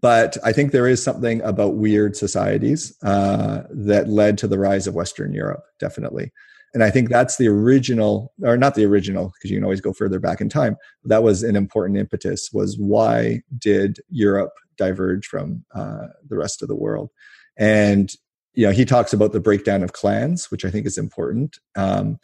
but 0.00 0.38
I 0.42 0.54
think 0.54 0.72
there 0.72 0.88
is 0.88 1.04
something 1.04 1.42
about 1.42 1.74
weird 1.76 2.16
societies 2.16 2.96
uh, 3.02 3.64
that 3.68 4.08
led 4.08 4.38
to 4.38 4.48
the 4.48 4.58
rise 4.58 4.86
of 4.86 4.94
Western 4.94 5.34
Europe. 5.34 5.64
Definitely, 5.80 6.32
And 6.72 6.82
I 6.82 6.88
think 6.90 7.10
that's 7.10 7.36
the 7.36 7.46
original, 7.48 8.32
or 8.42 8.56
not 8.56 8.74
the 8.74 8.86
original, 8.86 9.34
because 9.34 9.50
you 9.50 9.58
can 9.58 9.64
always 9.64 9.82
go 9.82 9.92
further 9.92 10.18
back 10.18 10.40
in 10.40 10.48
time. 10.48 10.78
That 11.04 11.22
was 11.22 11.42
an 11.42 11.56
important 11.56 11.98
impetus. 11.98 12.50
Was 12.50 12.78
why 12.78 13.42
did 13.58 13.98
Europe 14.08 14.54
diverge 14.78 15.26
from 15.26 15.62
uh, 15.74 16.06
the 16.26 16.38
rest 16.38 16.62
of 16.62 16.68
the 16.68 16.74
world? 16.74 17.10
And 17.58 18.10
you 18.54 18.64
know, 18.66 18.72
he 18.72 18.86
talks 18.86 19.12
about 19.12 19.32
the 19.32 19.40
breakdown 19.40 19.82
of 19.82 19.92
clans, 19.92 20.50
which 20.50 20.64
I 20.64 20.70
think 20.70 20.86
is 20.86 20.96
important. 20.96 21.58
Um, 21.76 22.18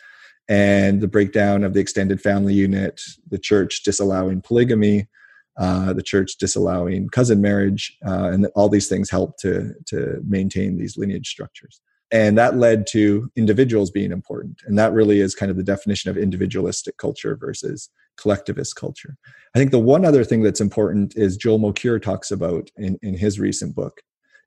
and 0.48 1.00
the 1.00 1.08
breakdown 1.08 1.64
of 1.64 1.74
the 1.74 1.80
extended 1.80 2.20
family 2.20 2.54
unit, 2.54 3.00
the 3.28 3.38
church 3.38 3.82
disallowing 3.82 4.40
polygamy, 4.40 5.08
uh, 5.58 5.92
the 5.92 6.02
church 6.02 6.36
disallowing 6.38 7.08
cousin 7.08 7.40
marriage, 7.40 7.96
uh, 8.06 8.30
and 8.32 8.46
all 8.54 8.68
these 8.68 8.88
things 8.88 9.10
help 9.10 9.36
to 9.38 9.74
to 9.86 10.20
maintain 10.26 10.78
these 10.78 10.96
lineage 10.96 11.28
structures. 11.28 11.80
And 12.12 12.38
that 12.38 12.56
led 12.56 12.86
to 12.88 13.30
individuals 13.34 13.90
being 13.90 14.12
important, 14.12 14.62
and 14.66 14.78
that 14.78 14.92
really 14.92 15.20
is 15.20 15.34
kind 15.34 15.50
of 15.50 15.56
the 15.56 15.64
definition 15.64 16.10
of 16.10 16.16
individualistic 16.16 16.98
culture 16.98 17.36
versus 17.36 17.90
collectivist 18.16 18.76
culture. 18.76 19.16
I 19.54 19.58
think 19.58 19.70
the 19.70 19.78
one 19.78 20.04
other 20.04 20.24
thing 20.24 20.42
that's 20.42 20.60
important 20.60 21.16
is 21.16 21.36
Joel 21.36 21.58
Mokyr 21.58 22.00
talks 22.00 22.30
about 22.30 22.70
in, 22.76 22.98
in 23.02 23.14
his 23.14 23.40
recent 23.40 23.74
book 23.74 24.02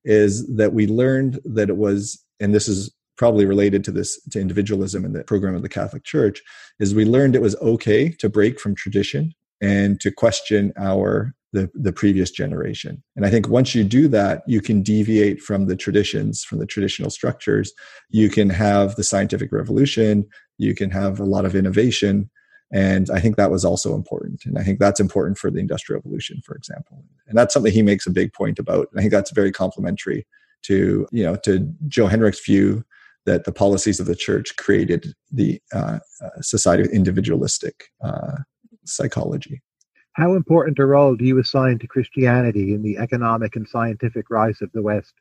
is 0.05 0.47
that 0.55 0.73
we 0.73 0.87
learned 0.87 1.39
that 1.45 1.69
it 1.69 1.77
was, 1.77 2.23
and 2.39 2.53
this 2.53 2.67
is 2.67 2.91
probably 3.19 3.45
related 3.45 3.83
to 3.83 3.91
this 3.91 4.19
to 4.31 4.39
individualism 4.39 5.03
in 5.03 5.11
the 5.11 5.25
program 5.25 5.53
of 5.53 5.61
the 5.61 5.69
Catholic 5.69 6.05
Church, 6.05 6.41
is 6.79 6.95
we 6.95 7.05
learned 7.05 7.35
it 7.35 7.41
was 7.41 7.55
okay 7.57 8.09
to 8.09 8.29
break 8.29 8.59
from 8.59 8.73
tradition 8.73 9.33
and 9.61 9.99
to 9.99 10.09
question 10.09 10.71
our 10.77 11.35
the, 11.51 11.69
the 11.73 11.91
previous 11.91 12.31
generation. 12.31 13.03
And 13.15 13.25
I 13.25 13.29
think 13.29 13.49
once 13.49 13.75
you 13.75 13.83
do 13.83 14.07
that, 14.07 14.43
you 14.47 14.61
can 14.61 14.81
deviate 14.83 15.41
from 15.41 15.65
the 15.65 15.75
traditions, 15.75 16.43
from 16.43 16.59
the 16.59 16.65
traditional 16.65 17.09
structures. 17.09 17.73
You 18.09 18.29
can 18.29 18.49
have 18.51 18.95
the 18.95 19.03
scientific 19.03 19.51
revolution, 19.51 20.25
you 20.57 20.73
can 20.73 20.89
have 20.91 21.19
a 21.19 21.25
lot 21.25 21.45
of 21.45 21.55
innovation. 21.55 22.29
And 22.71 23.09
I 23.09 23.19
think 23.19 23.35
that 23.35 23.51
was 23.51 23.65
also 23.65 23.95
important. 23.95 24.45
And 24.45 24.59
I 24.59 24.63
think 24.63 24.79
that's 24.79 24.99
important 24.99 25.39
for 25.39 25.49
the 25.49 25.59
Industrial 25.59 25.99
Revolution, 25.99 26.39
for 26.45 26.55
example. 26.55 27.03
And 27.27 27.35
that's 27.35 27.53
something 27.53 27.73
he 27.73 27.81
makes 27.81 28.05
a 28.05 28.11
big 28.11 28.31
point 28.31 28.59
about. 28.59 28.87
And 28.91 28.99
I 28.99 29.01
think 29.01 29.11
that's 29.11 29.31
very 29.31 29.51
complementary 29.51 30.27
to, 30.63 31.07
you 31.11 31.23
know, 31.23 31.35
to 31.37 31.73
Joe 31.87 32.05
Henrich's 32.05 32.45
view 32.45 32.85
that 33.25 33.43
the 33.43 33.51
policies 33.51 33.99
of 33.99 34.05
the 34.05 34.15
church 34.15 34.55
created 34.55 35.13
the 35.31 35.61
uh, 35.73 35.99
uh, 36.23 36.41
society 36.41 36.83
of 36.83 36.89
individualistic 36.89 37.85
uh, 38.03 38.37
psychology. 38.85 39.61
How 40.13 40.35
important 40.35 40.79
a 40.79 40.85
role 40.85 41.15
do 41.15 41.25
you 41.25 41.39
assign 41.39 41.79
to 41.79 41.87
Christianity 41.87 42.73
in 42.73 42.81
the 42.81 42.97
economic 42.97 43.55
and 43.55 43.67
scientific 43.67 44.29
rise 44.29 44.61
of 44.61 44.71
the 44.73 44.81
West? 44.81 45.13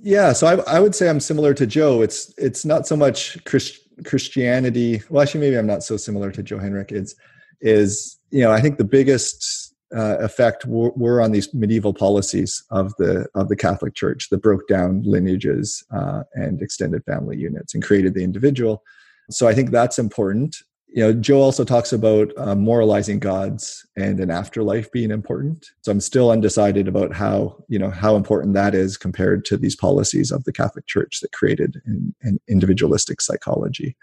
Yeah, 0.00 0.32
so 0.32 0.46
I, 0.46 0.76
I 0.76 0.80
would 0.80 0.94
say 0.94 1.08
I'm 1.08 1.20
similar 1.20 1.54
to 1.54 1.66
Joe. 1.66 2.02
It's 2.02 2.32
it's 2.38 2.64
not 2.64 2.86
so 2.86 2.96
much 2.96 3.42
Christ, 3.44 3.80
Christianity. 4.04 5.02
Well, 5.08 5.22
actually, 5.22 5.40
maybe 5.40 5.58
I'm 5.58 5.66
not 5.66 5.82
so 5.82 5.96
similar 5.96 6.30
to 6.30 6.42
Joe 6.42 6.58
Henrich. 6.58 6.92
Is 6.92 7.16
is 7.60 8.18
you 8.30 8.42
know 8.42 8.52
I 8.52 8.60
think 8.60 8.78
the 8.78 8.84
biggest 8.84 9.67
uh, 9.94 10.18
effect 10.18 10.66
were, 10.66 10.90
were, 10.90 11.20
on 11.20 11.32
these 11.32 11.52
medieval 11.54 11.94
policies 11.94 12.62
of 12.70 12.94
the 12.96 13.26
of 13.34 13.48
the 13.48 13.56
Catholic 13.56 13.94
Church 13.94 14.28
that 14.30 14.42
broke 14.42 14.68
down 14.68 15.02
lineages 15.04 15.84
uh, 15.90 16.24
and 16.34 16.60
extended 16.60 17.04
family 17.04 17.36
units 17.36 17.74
and 17.74 17.82
created 17.82 18.14
the 18.14 18.24
individual. 18.24 18.82
So 19.30 19.48
I 19.48 19.54
think 19.54 19.70
that's 19.70 19.98
important. 19.98 20.56
You 20.90 21.02
know, 21.02 21.12
Joe 21.12 21.42
also 21.42 21.64
talks 21.64 21.92
about 21.92 22.32
uh, 22.38 22.54
moralizing 22.54 23.18
gods 23.18 23.86
and 23.94 24.20
an 24.20 24.30
afterlife 24.30 24.90
being 24.90 25.10
important. 25.10 25.70
So 25.82 25.92
I'm 25.92 26.00
still 26.00 26.30
undecided 26.30 26.88
about 26.88 27.14
how 27.14 27.62
you 27.68 27.78
know 27.78 27.90
how 27.90 28.16
important 28.16 28.54
that 28.54 28.74
is 28.74 28.96
compared 28.96 29.44
to 29.46 29.56
these 29.56 29.76
policies 29.76 30.30
of 30.30 30.44
the 30.44 30.52
Catholic 30.52 30.86
Church 30.86 31.20
that 31.20 31.32
created 31.32 31.80
an, 31.86 32.14
an 32.22 32.40
individualistic 32.48 33.20
psychology. 33.20 33.96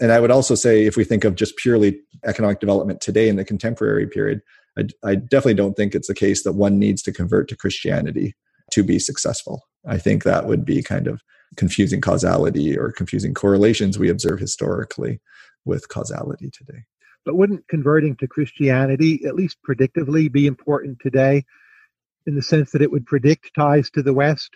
And 0.00 0.10
I 0.10 0.20
would 0.20 0.30
also 0.30 0.54
say, 0.54 0.84
if 0.84 0.96
we 0.96 1.04
think 1.04 1.24
of 1.24 1.36
just 1.36 1.56
purely 1.56 2.00
economic 2.24 2.60
development 2.60 3.00
today 3.00 3.28
in 3.28 3.36
the 3.36 3.44
contemporary 3.44 4.06
period, 4.06 4.40
I, 4.78 4.84
I 5.04 5.14
definitely 5.16 5.54
don't 5.54 5.74
think 5.74 5.94
it's 5.94 6.08
the 6.08 6.14
case 6.14 6.42
that 6.44 6.52
one 6.52 6.78
needs 6.78 7.02
to 7.02 7.12
convert 7.12 7.48
to 7.48 7.56
Christianity 7.56 8.34
to 8.72 8.82
be 8.82 8.98
successful. 8.98 9.62
I 9.86 9.98
think 9.98 10.24
that 10.24 10.46
would 10.46 10.64
be 10.64 10.82
kind 10.82 11.06
of 11.06 11.20
confusing 11.56 12.00
causality 12.00 12.78
or 12.78 12.92
confusing 12.92 13.34
correlations 13.34 13.98
we 13.98 14.08
observe 14.08 14.38
historically 14.38 15.20
with 15.64 15.88
causality 15.88 16.50
today. 16.50 16.84
But 17.24 17.36
wouldn't 17.36 17.68
converting 17.68 18.16
to 18.16 18.26
Christianity, 18.26 19.24
at 19.26 19.34
least 19.34 19.58
predictively, 19.68 20.30
be 20.32 20.46
important 20.46 20.98
today 21.00 21.44
in 22.26 22.34
the 22.34 22.42
sense 22.42 22.72
that 22.72 22.82
it 22.82 22.90
would 22.90 23.06
predict 23.06 23.54
ties 23.54 23.90
to 23.90 24.02
the 24.02 24.14
West? 24.14 24.50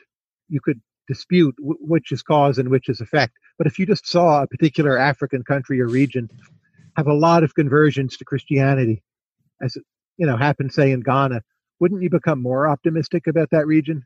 You 0.48 0.61
could 0.61 0.81
dispute 1.07 1.55
w- 1.59 1.79
which 1.81 2.11
is 2.11 2.22
cause 2.22 2.59
and 2.59 2.68
which 2.68 2.88
is 2.88 3.00
effect. 3.00 3.35
But 3.59 3.66
if 3.66 3.79
you 3.79 3.87
just 3.87 4.07
saw 4.07 4.42
a 4.42 4.46
particular 4.46 4.98
African 4.98 5.44
country 5.44 5.81
or 5.81 5.87
region 5.87 6.29
have 6.96 7.07
a 7.07 7.14
lot 7.14 7.44
of 7.44 7.55
conversions 7.55 8.16
to 8.16 8.24
Christianity, 8.24 9.02
as 9.62 9.76
you 10.16 10.26
know, 10.26 10.37
happened, 10.37 10.72
say, 10.72 10.92
in 10.92 11.00
Ghana, 11.00 11.42
wouldn't 11.81 12.02
you 12.02 12.11
become 12.11 12.42
more 12.42 12.68
optimistic 12.68 13.26
about 13.26 13.50
that 13.50 13.66
region? 13.66 14.05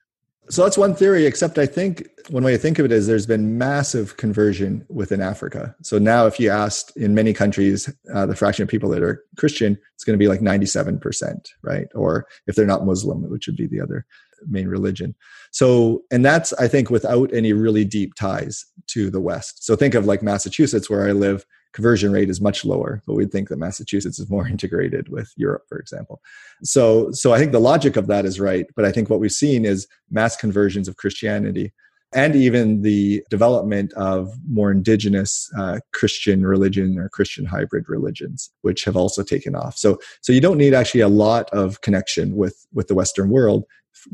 So 0.49 0.65
that's 0.65 0.79
one 0.79 0.97
theory, 0.97 1.27
except 1.27 1.59
I 1.59 1.67
think 1.67 2.09
one 2.29 2.43
way 2.43 2.53
to 2.53 2.59
think 2.59 2.81
of 2.81 2.85
it 2.85 2.91
is 2.91 3.07
there's 3.07 3.27
been 3.27 3.57
massive 3.57 4.17
conversion 4.17 4.85
within 4.89 5.21
Africa. 5.21 5.77
So 5.83 5.99
now, 5.99 6.27
if 6.27 6.41
you 6.41 6.51
asked 6.51 6.97
in 6.97 7.15
many 7.15 7.33
countries 7.33 7.89
uh, 8.13 8.27
the 8.27 8.35
fraction 8.35 8.65
of 8.65 8.69
people 8.69 8.91
that 8.91 9.03
are 9.03 9.25
Christian, 9.37 9.79
it's 9.95 10.03
going 10.03 10.19
to 10.19 10.23
be 10.23 10.27
like 10.27 10.41
97%, 10.41 11.51
right? 11.63 11.87
Or 11.95 12.27
if 12.49 12.57
they're 12.57 12.67
not 12.67 12.85
Muslim, 12.85 13.31
which 13.31 13.47
would 13.47 13.57
be 13.57 13.69
the 13.69 13.81
other 13.81 14.05
main 14.47 14.69
religion. 14.69 15.15
So, 15.51 16.03
and 16.11 16.25
that's, 16.25 16.53
I 16.55 16.69
think, 16.69 16.91
without 16.91 17.33
any 17.33 17.53
really 17.53 17.85
deep 17.85 18.15
ties 18.15 18.65
to 18.89 19.11
the 19.11 19.21
West. 19.21 19.65
So 19.65 19.77
think 19.77 19.95
of 19.95 20.07
like 20.07 20.23
Massachusetts, 20.23 20.89
where 20.89 21.09
I 21.09 21.13
live 21.13 21.45
conversion 21.73 22.11
rate 22.11 22.29
is 22.31 22.41
much 22.41 22.65
lower 22.65 23.01
but 23.07 23.15
we'd 23.15 23.31
think 23.31 23.49
that 23.49 23.59
massachusetts 23.59 24.19
is 24.19 24.29
more 24.29 24.47
integrated 24.55 25.09
with 25.09 25.33
europe 25.37 25.63
for 25.69 25.79
example 25.79 26.21
so 26.63 27.11
so 27.13 27.33
i 27.33 27.39
think 27.39 27.53
the 27.53 27.61
logic 27.61 27.97
of 27.97 28.07
that 28.07 28.25
is 28.25 28.41
right 28.41 28.67
but 28.75 28.85
i 28.85 28.91
think 28.91 29.09
what 29.09 29.21
we've 29.21 29.33
seen 29.33 29.65
is 29.65 29.87
mass 30.11 30.37
conversions 30.37 30.89
of 30.89 30.97
christianity 30.97 31.73
and 32.13 32.35
even 32.35 32.83
the 32.83 33.23
development 33.31 33.93
of 33.95 34.33
more 34.49 34.71
indigenous 34.71 35.51
uh, 35.59 35.79
christian 35.93 36.47
religion 36.47 36.99
or 36.99 37.09
christian 37.09 37.45
hybrid 37.45 37.89
religions 37.89 38.51
which 38.63 38.85
have 38.85 38.97
also 38.97 39.23
taken 39.23 39.55
off 39.55 39.77
so 39.77 39.99
so 40.21 40.33
you 40.33 40.41
don't 40.41 40.59
need 40.59 40.75
actually 40.75 41.01
a 41.01 41.09
lot 41.09 41.49
of 41.51 41.81
connection 41.81 42.37
with 42.37 42.67
with 42.73 42.89
the 42.89 42.95
western 42.95 43.31
world 43.31 43.65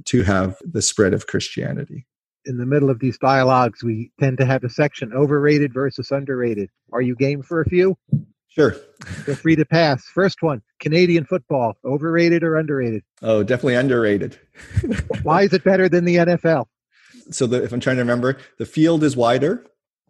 to 0.04 0.22
have 0.22 0.56
the 0.64 0.82
spread 0.82 1.14
of 1.14 1.26
christianity 1.26 2.06
in 2.46 2.58
the 2.58 2.66
middle 2.66 2.90
of 2.90 3.00
these 3.00 3.18
dialogues, 3.18 3.82
we 3.82 4.12
tend 4.20 4.38
to 4.38 4.46
have 4.46 4.62
a 4.62 4.70
section 4.70 5.12
overrated 5.12 5.74
versus 5.74 6.12
underrated. 6.12 6.70
Are 6.92 7.02
you 7.02 7.16
game 7.16 7.42
for 7.42 7.60
a 7.60 7.68
few? 7.68 7.98
Sure. 8.48 8.70
Feel 9.04 9.34
free 9.34 9.56
to 9.56 9.66
pass. 9.66 10.02
First 10.04 10.42
one 10.42 10.62
Canadian 10.80 11.26
football, 11.26 11.74
overrated 11.84 12.42
or 12.42 12.56
underrated? 12.56 13.02
Oh, 13.20 13.42
definitely 13.42 13.74
underrated. 13.74 14.38
Why 15.22 15.42
is 15.42 15.52
it 15.52 15.62
better 15.62 15.88
than 15.90 16.04
the 16.04 16.16
NFL? 16.16 16.66
So, 17.30 17.46
the, 17.46 17.62
if 17.62 17.72
I'm 17.72 17.80
trying 17.80 17.96
to 17.96 18.02
remember, 18.02 18.38
the 18.58 18.66
field 18.66 19.02
is 19.02 19.16
wider, 19.16 19.64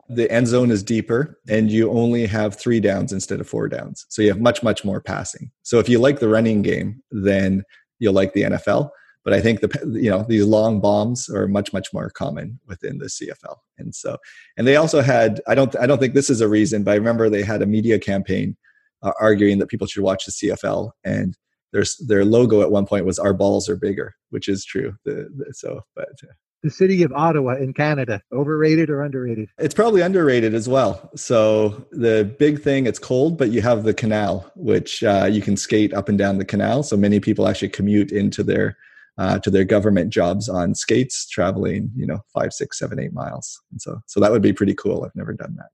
the 0.09 0.30
end 0.30 0.46
zone 0.48 0.70
is 0.70 0.82
deeper, 0.82 1.38
and 1.48 1.70
you 1.70 1.90
only 1.90 2.26
have 2.26 2.54
three 2.54 2.80
downs 2.80 3.12
instead 3.12 3.40
of 3.40 3.48
four 3.48 3.68
downs. 3.68 4.06
So, 4.09 4.22
you 4.22 4.28
have 4.28 4.40
much, 4.40 4.62
much 4.62 4.85
more 4.85 5.00
passing. 5.00 5.50
So, 5.62 5.78
if 5.78 5.88
you 5.88 5.98
like 5.98 6.20
the 6.20 6.28
running 6.28 6.62
game, 6.62 7.02
then 7.11 7.62
you'll 7.98 8.14
like 8.14 8.32
the 8.32 8.42
NFL 8.42 8.90
but 9.26 9.35
I 9.35 9.40
think 9.40 9.61
the 9.61 9.98
you 10.00 10.09
know 10.09 10.24
these 10.28 10.44
long 10.44 10.80
bombs 10.80 11.28
are 11.28 11.48
much 11.48 11.72
much 11.72 11.92
more 11.92 12.09
common 12.11 12.61
within 12.68 12.98
the 12.98 13.06
CFL, 13.06 13.56
and 13.76 13.92
so 13.92 14.16
and 14.56 14.68
they 14.68 14.76
also 14.76 15.00
had 15.02 15.40
I 15.48 15.56
don't 15.56 15.74
I 15.76 15.87
don't 15.87 15.98
think 15.98 16.14
this 16.14 16.30
is 16.30 16.40
a 16.40 16.48
reason, 16.48 16.85
but 16.85 16.92
I 16.92 16.94
remember 16.94 17.28
they 17.28 17.42
had 17.42 17.61
a 17.61 17.66
media 17.66 17.98
campaign 17.98 18.56
uh, 19.02 19.11
arguing 19.20 19.59
that 19.59 19.66
people 19.66 19.88
should 19.88 20.04
watch 20.04 20.26
the 20.26 20.30
CFL, 20.30 20.92
and 21.02 21.37
their 21.72 21.82
their 22.06 22.24
logo 22.24 22.62
at 22.62 22.70
one 22.70 22.87
point 22.87 23.04
was 23.04 23.18
"Our 23.18 23.35
balls 23.35 23.68
are 23.68 23.74
bigger," 23.74 24.14
which 24.30 24.48
is 24.48 24.64
true. 24.64 24.94
The, 25.04 25.28
the, 25.37 25.52
so, 25.52 25.80
but. 25.96 26.09
Uh, 26.22 26.32
the 26.66 26.70
city 26.72 27.02
of 27.05 27.12
Ottawa 27.12 27.55
in 27.55 27.72
Canada, 27.72 28.20
overrated 28.33 28.90
or 28.90 29.02
underrated? 29.02 29.48
It's 29.59 29.74
probably 29.74 30.00
underrated 30.02 30.52
as 30.52 30.68
well. 30.68 31.11
So 31.14 31.87
the 31.92 32.35
big 32.38 32.61
thing, 32.61 32.87
it's 32.87 32.98
cold, 32.98 33.38
but 33.38 33.50
you 33.50 33.62
have 33.62 33.85
the 33.85 33.94
canal, 33.94 34.50
which 34.57 35.05
uh, 35.05 35.29
you 35.31 35.40
can 35.40 35.57
skate 35.57 35.94
up 35.94 36.09
and 36.09 36.18
down 36.18 36.38
the 36.38 36.44
canal. 36.44 36.83
So 36.83 36.96
many 36.96 37.20
people 37.20 37.46
actually 37.46 37.68
commute 37.70 38.11
into 38.11 38.42
their 38.42 38.76
uh, 39.18 39.38
to 39.38 39.50
their 39.50 39.64
government 39.64 40.11
jobs 40.11 40.48
on 40.48 40.74
skates, 40.74 41.26
traveling, 41.26 41.90
you 41.96 42.07
know, 42.07 42.19
five, 42.35 42.52
six, 42.52 42.79
seven, 42.79 43.00
eight 43.00 43.14
miles. 43.14 43.58
And 43.71 43.81
so, 43.81 43.98
so 44.06 44.21
that 44.21 44.31
would 44.31 44.42
be 44.42 44.52
pretty 44.52 44.75
cool. 44.75 45.04
I've 45.04 45.17
never 45.17 45.33
done 45.33 45.56
that. 45.56 45.71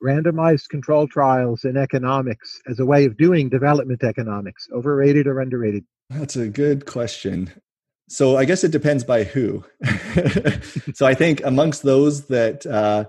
Randomized 0.00 0.68
control 0.68 1.08
trials 1.08 1.64
in 1.64 1.76
economics 1.76 2.60
as 2.68 2.78
a 2.78 2.86
way 2.86 3.06
of 3.06 3.16
doing 3.16 3.48
development 3.48 4.04
economics, 4.04 4.68
overrated 4.72 5.26
or 5.26 5.40
underrated? 5.40 5.84
That's 6.10 6.36
a 6.36 6.48
good 6.48 6.86
question. 6.86 7.50
So 8.10 8.36
I 8.36 8.44
guess 8.44 8.64
it 8.64 8.72
depends 8.72 9.04
by 9.04 9.22
who. 9.22 9.64
so 10.94 11.06
I 11.06 11.14
think 11.14 11.40
amongst 11.44 11.84
those 11.84 12.26
that 12.26 12.66
uh, 12.66 13.04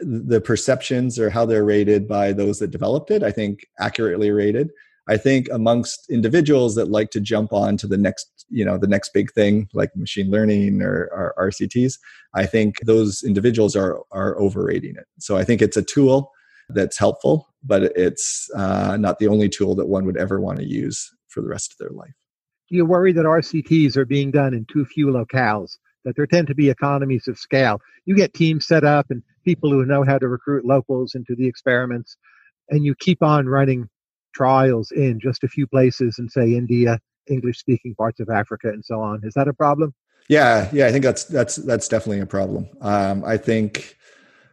the 0.00 0.40
perceptions 0.40 1.18
or 1.18 1.28
how 1.28 1.44
they're 1.44 1.62
rated 1.62 2.08
by 2.08 2.32
those 2.32 2.58
that 2.60 2.70
developed 2.70 3.10
it, 3.10 3.22
I 3.22 3.32
think 3.32 3.66
accurately 3.78 4.30
rated. 4.30 4.70
I 5.06 5.18
think 5.18 5.48
amongst 5.52 6.08
individuals 6.08 6.74
that 6.76 6.90
like 6.90 7.10
to 7.10 7.20
jump 7.20 7.52
on 7.52 7.76
to 7.78 7.86
the 7.86 7.98
next, 7.98 8.46
you 8.48 8.64
know, 8.64 8.78
the 8.78 8.86
next 8.86 9.12
big 9.12 9.30
thing 9.32 9.68
like 9.74 9.94
machine 9.94 10.30
learning 10.30 10.80
or, 10.80 11.10
or 11.12 11.34
RCTs, 11.50 11.98
I 12.32 12.46
think 12.46 12.76
those 12.86 13.22
individuals 13.22 13.76
are 13.76 14.00
are 14.10 14.40
overrating 14.40 14.96
it. 14.96 15.04
So 15.18 15.36
I 15.36 15.44
think 15.44 15.60
it's 15.60 15.76
a 15.76 15.82
tool. 15.82 16.32
that's 16.70 16.96
helpful, 16.96 17.46
but 17.62 17.82
it's 17.94 18.48
uh, 18.56 18.96
not 18.96 19.18
the 19.18 19.28
only 19.28 19.50
tool 19.50 19.74
that 19.74 19.88
one 19.88 20.06
would 20.06 20.16
ever 20.16 20.40
want 20.40 20.60
to 20.60 20.64
use 20.64 21.10
for 21.28 21.42
the 21.42 21.48
rest 21.48 21.72
of 21.72 21.78
their 21.78 21.90
life. 21.90 22.14
Do 22.70 22.76
you 22.76 22.86
worry 22.86 23.12
that 23.12 23.24
RCTs 23.24 23.96
are 23.96 24.04
being 24.04 24.30
done 24.30 24.54
in 24.54 24.64
too 24.72 24.84
few 24.84 25.08
locales? 25.08 25.78
That 26.04 26.14
there 26.16 26.26
tend 26.26 26.46
to 26.46 26.54
be 26.54 26.70
economies 26.70 27.28
of 27.28 27.38
scale. 27.38 27.80
You 28.06 28.14
get 28.14 28.32
teams 28.32 28.66
set 28.66 28.84
up 28.84 29.06
and 29.10 29.22
people 29.44 29.70
who 29.70 29.84
know 29.84 30.04
how 30.04 30.18
to 30.18 30.28
recruit 30.28 30.64
locals 30.64 31.14
into 31.14 31.34
the 31.34 31.46
experiments, 31.46 32.16
and 32.70 32.84
you 32.84 32.94
keep 32.94 33.22
on 33.22 33.46
running 33.46 33.88
trials 34.34 34.92
in 34.92 35.18
just 35.20 35.44
a 35.44 35.48
few 35.48 35.66
places 35.66 36.18
and 36.18 36.30
say 36.30 36.54
India, 36.54 36.98
English 37.26 37.58
speaking 37.58 37.94
parts 37.96 38.20
of 38.20 38.30
Africa, 38.30 38.68
and 38.68 38.84
so 38.84 39.00
on. 39.00 39.20
Is 39.24 39.34
that 39.34 39.48
a 39.48 39.52
problem? 39.52 39.92
Yeah, 40.28 40.68
yeah, 40.72 40.86
I 40.86 40.92
think 40.92 41.04
that's 41.04 41.24
that's 41.24 41.56
that's 41.56 41.88
definitely 41.88 42.20
a 42.20 42.26
problem. 42.26 42.68
Um, 42.80 43.24
I 43.24 43.36
think 43.36 43.96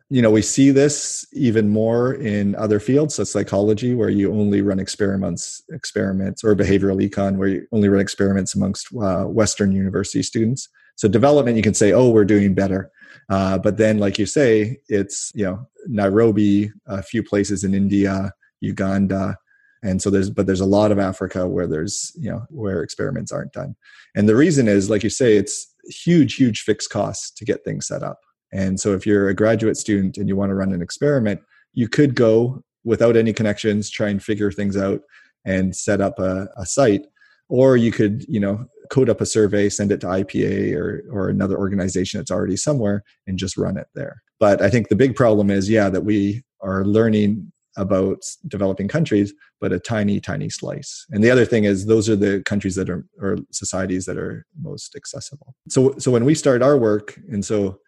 you 0.09 0.21
know 0.21 0.31
we 0.31 0.41
see 0.41 0.71
this 0.71 1.25
even 1.33 1.69
more 1.69 2.13
in 2.13 2.55
other 2.55 2.79
fields, 2.79 3.15
so 3.15 3.23
psychology, 3.23 3.93
where 3.93 4.09
you 4.09 4.31
only 4.33 4.61
run 4.61 4.79
experiments, 4.79 5.61
experiments, 5.71 6.43
or 6.43 6.55
behavioral 6.55 7.01
econ, 7.05 7.37
where 7.37 7.47
you 7.49 7.67
only 7.71 7.89
run 7.89 8.01
experiments 8.01 8.55
amongst 8.55 8.87
uh, 9.01 9.25
Western 9.25 9.71
university 9.71 10.23
students. 10.23 10.69
So 10.95 11.07
development, 11.07 11.57
you 11.57 11.63
can 11.63 11.73
say, 11.73 11.91
oh, 11.91 12.09
we're 12.09 12.25
doing 12.25 12.55
better, 12.55 12.89
uh, 13.29 13.57
but 13.57 13.77
then, 13.77 13.97
like 13.97 14.17
you 14.17 14.25
say, 14.25 14.77
it's 14.87 15.31
you 15.35 15.45
know 15.45 15.67
Nairobi, 15.87 16.71
a 16.87 17.03
few 17.03 17.21
places 17.21 17.63
in 17.63 17.73
India, 17.73 18.31
Uganda, 18.61 19.37
and 19.83 20.01
so 20.01 20.09
there's 20.09 20.29
but 20.29 20.45
there's 20.47 20.61
a 20.61 20.65
lot 20.65 20.91
of 20.91 20.99
africa 20.99 21.47
where 21.47 21.67
there's 21.67 22.11
you 22.17 22.29
know 22.29 22.45
where 22.49 22.81
experiments 22.81 23.31
aren't 23.31 23.53
done. 23.53 23.75
And 24.15 24.27
the 24.27 24.35
reason 24.35 24.67
is 24.67 24.89
like 24.89 25.03
you 25.03 25.09
say 25.09 25.37
it's 25.37 25.73
huge 25.89 26.35
huge 26.35 26.61
fixed 26.61 26.89
costs 26.89 27.31
to 27.31 27.45
get 27.45 27.63
things 27.63 27.87
set 27.87 28.03
up 28.03 28.19
and 28.53 28.79
so 28.79 28.93
if 28.93 29.05
you're 29.05 29.29
a 29.29 29.35
graduate 29.35 29.77
student 29.77 30.17
and 30.17 30.27
you 30.27 30.35
want 30.35 30.49
to 30.49 30.55
run 30.55 30.73
an 30.73 30.81
experiment 30.81 31.39
you 31.73 31.87
could 31.87 32.15
go 32.15 32.61
without 32.83 33.15
any 33.15 33.33
connections 33.33 33.89
try 33.89 34.09
and 34.09 34.23
figure 34.23 34.51
things 34.51 34.77
out 34.77 35.01
and 35.45 35.75
set 35.75 36.01
up 36.01 36.19
a, 36.19 36.47
a 36.57 36.65
site 36.65 37.05
or 37.49 37.77
you 37.77 37.91
could 37.91 38.25
you 38.27 38.39
know 38.39 38.65
code 38.89 39.09
up 39.09 39.21
a 39.21 39.25
survey 39.25 39.69
send 39.69 39.91
it 39.91 40.01
to 40.01 40.07
ipa 40.07 40.73
or 40.75 41.03
or 41.11 41.29
another 41.29 41.57
organization 41.57 42.19
that's 42.19 42.31
already 42.31 42.57
somewhere 42.57 43.03
and 43.27 43.37
just 43.37 43.57
run 43.57 43.77
it 43.77 43.87
there 43.95 44.21
but 44.39 44.61
i 44.61 44.69
think 44.69 44.87
the 44.87 44.95
big 44.95 45.15
problem 45.15 45.49
is 45.49 45.69
yeah 45.69 45.89
that 45.89 46.05
we 46.05 46.43
are 46.61 46.85
learning 46.85 47.51
about 47.77 48.23
developing 48.47 48.87
countries, 48.87 49.33
but 49.61 49.71
a 49.71 49.79
tiny, 49.79 50.19
tiny 50.19 50.49
slice. 50.49 51.05
And 51.11 51.23
the 51.23 51.31
other 51.31 51.45
thing 51.45 51.63
is, 51.63 51.85
those 51.85 52.09
are 52.09 52.15
the 52.15 52.41
countries 52.43 52.75
that 52.75 52.89
are 52.89 53.05
or 53.21 53.37
societies 53.51 54.05
that 54.05 54.17
are 54.17 54.45
most 54.59 54.95
accessible. 54.95 55.55
So, 55.69 55.95
so 55.99 56.11
when 56.11 56.25
we 56.25 56.35
start 56.35 56.61
our 56.61 56.77
work, 56.77 57.17
and 57.31 57.45
so 57.45 57.79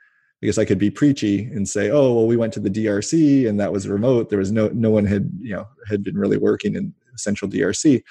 I 0.42 0.46
guess 0.46 0.58
I 0.58 0.66
could 0.66 0.80
be 0.80 0.90
preachy 0.90 1.44
and 1.44 1.68
say, 1.68 1.90
oh, 1.90 2.14
well, 2.14 2.26
we 2.26 2.38
went 2.38 2.54
to 2.54 2.62
the 2.62 2.70
DRC 2.70 3.48
and 3.48 3.60
that 3.60 3.74
was 3.74 3.88
remote. 3.88 4.30
There 4.30 4.40
was 4.40 4.52
no 4.52 4.70
no 4.70 4.90
one 4.90 5.06
had 5.06 5.30
you 5.42 5.56
know 5.56 5.68
had 5.90 6.04
been 6.04 6.18
really 6.18 6.38
working 6.38 6.76
in 6.76 6.94
central 7.20 7.52
DRC. 7.52 8.02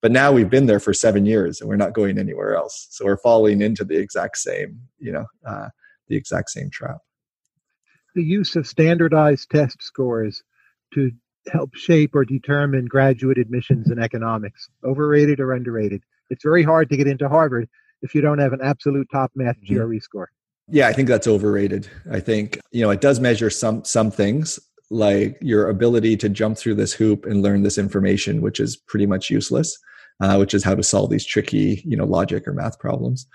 But 0.00 0.12
now 0.12 0.30
we've 0.30 0.50
been 0.50 0.66
there 0.66 0.80
for 0.80 0.94
seven 0.94 1.26
years 1.26 1.60
and 1.60 1.68
we're 1.68 1.76
not 1.76 1.92
going 1.92 2.18
anywhere 2.18 2.54
else. 2.54 2.86
So 2.90 3.04
we're 3.04 3.16
falling 3.16 3.62
into 3.62 3.84
the 3.84 3.96
exact 3.96 4.38
same, 4.38 4.80
you 4.98 5.10
know, 5.10 5.26
uh, 5.44 5.68
the 6.06 6.16
exact 6.16 6.50
same 6.50 6.70
trap. 6.70 6.98
The 8.14 8.22
use 8.22 8.54
of 8.54 8.66
standardized 8.66 9.50
test 9.50 9.82
scores 9.82 10.42
to 10.94 11.10
help 11.50 11.74
shape 11.74 12.14
or 12.14 12.24
determine 12.24 12.86
graduate 12.86 13.38
admissions 13.38 13.90
in 13.90 13.98
economics. 13.98 14.68
Overrated 14.84 15.40
or 15.40 15.52
underrated? 15.52 16.02
It's 16.30 16.44
very 16.44 16.62
hard 16.62 16.90
to 16.90 16.96
get 16.96 17.06
into 17.06 17.28
Harvard 17.28 17.68
if 18.02 18.14
you 18.14 18.20
don't 18.20 18.38
have 18.38 18.52
an 18.52 18.60
absolute 18.62 19.08
top 19.10 19.32
math 19.34 19.56
mm-hmm. 19.60 19.76
GRE 19.76 19.98
score. 20.00 20.30
Yeah, 20.70 20.88
I 20.88 20.92
think 20.92 21.08
that's 21.08 21.26
overrated. 21.26 21.88
I 22.10 22.20
think, 22.20 22.58
you 22.72 22.82
know, 22.82 22.90
it 22.90 23.00
does 23.00 23.20
measure 23.20 23.50
some 23.50 23.84
some 23.84 24.10
things 24.10 24.58
like 24.90 25.38
your 25.40 25.68
ability 25.68 26.16
to 26.18 26.28
jump 26.28 26.56
through 26.56 26.74
this 26.74 26.92
hoop 26.92 27.26
and 27.26 27.42
learn 27.42 27.62
this 27.62 27.78
information, 27.78 28.40
which 28.40 28.60
is 28.60 28.76
pretty 28.76 29.06
much 29.06 29.30
useless, 29.30 29.78
uh, 30.20 30.36
which 30.36 30.54
is 30.54 30.64
how 30.64 30.74
to 30.74 30.82
solve 30.82 31.10
these 31.10 31.26
tricky, 31.26 31.82
you 31.84 31.96
know, 31.96 32.06
logic 32.06 32.46
or 32.46 32.52
math 32.52 32.78
problems. 32.78 33.26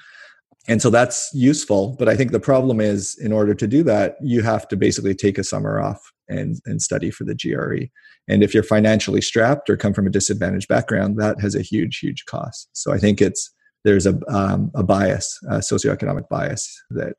And 0.68 0.82
so 0.82 0.90
that's 0.90 1.30
useful. 1.34 1.96
But 2.00 2.08
I 2.08 2.16
think 2.16 2.32
the 2.32 2.40
problem 2.40 2.80
is, 2.80 3.18
in 3.20 3.32
order 3.34 3.54
to 3.54 3.68
do 3.68 3.84
that, 3.84 4.16
you 4.22 4.42
have 4.42 4.68
to 4.70 4.78
basically 4.78 5.14
take 5.14 5.38
a 5.38 5.44
summer 5.44 5.82
off 5.82 6.00
and, 6.30 6.60
and 6.66 6.82
study 6.82 7.12
for 7.12 7.26
the 7.26 7.36
GRE. 7.36 7.88
And 8.28 8.44
if 8.44 8.54
you're 8.54 8.64
financially 8.64 9.22
strapped 9.22 9.70
or 9.70 9.76
come 9.76 9.94
from 9.94 10.08
a 10.08 10.12
disadvantaged 10.12 10.70
background, 10.70 11.18
that 11.20 11.42
has 11.42 11.56
a 11.56 11.62
huge, 11.62 12.00
huge 12.00 12.26
cost. 12.26 12.70
So 12.72 12.94
I 12.94 12.98
think 12.98 13.22
it's 13.22 13.52
there's 13.84 14.06
a, 14.06 14.20
um, 14.28 14.72
a 14.76 14.84
bias, 14.84 15.40
a 15.50 15.58
socioeconomic 15.58 16.30
bias 16.30 16.82
that 16.92 17.16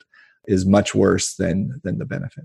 is 0.47 0.67
much 0.67 0.95
worse 0.95 1.35
than 1.37 1.81
than 1.85 1.99
the 1.99 2.05
benefit. 2.05 2.45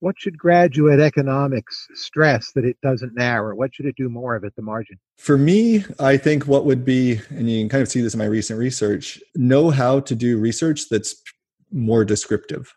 What 0.00 0.16
should 0.18 0.36
graduate 0.36 1.00
economics 1.00 1.86
stress 1.94 2.52
that 2.54 2.64
it 2.64 2.76
doesn't 2.82 3.14
now, 3.14 3.42
or 3.42 3.54
what 3.54 3.74
should 3.74 3.86
it 3.86 3.96
do 3.96 4.10
more 4.10 4.34
of 4.34 4.44
at 4.44 4.54
the 4.54 4.62
margin? 4.62 4.98
For 5.16 5.38
me, 5.38 5.84
I 5.98 6.18
think 6.18 6.46
what 6.46 6.66
would 6.66 6.84
be, 6.84 7.20
and 7.30 7.50
you 7.50 7.62
can 7.62 7.68
kind 7.70 7.82
of 7.82 7.88
see 7.88 8.02
this 8.02 8.12
in 8.12 8.18
my 8.18 8.26
recent 8.26 8.58
research, 8.58 9.18
know 9.34 9.70
how 9.70 10.00
to 10.00 10.14
do 10.14 10.38
research 10.38 10.88
that's 10.90 11.14
more 11.72 12.04
descriptive 12.04 12.72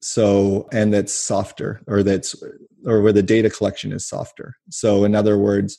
so 0.00 0.68
and 0.72 0.92
that's 0.92 1.12
softer 1.12 1.80
or 1.86 2.02
that's 2.02 2.40
or 2.86 3.00
where 3.00 3.12
the 3.12 3.22
data 3.22 3.50
collection 3.50 3.92
is 3.92 4.06
softer 4.06 4.56
so 4.70 5.04
in 5.04 5.14
other 5.14 5.38
words 5.38 5.78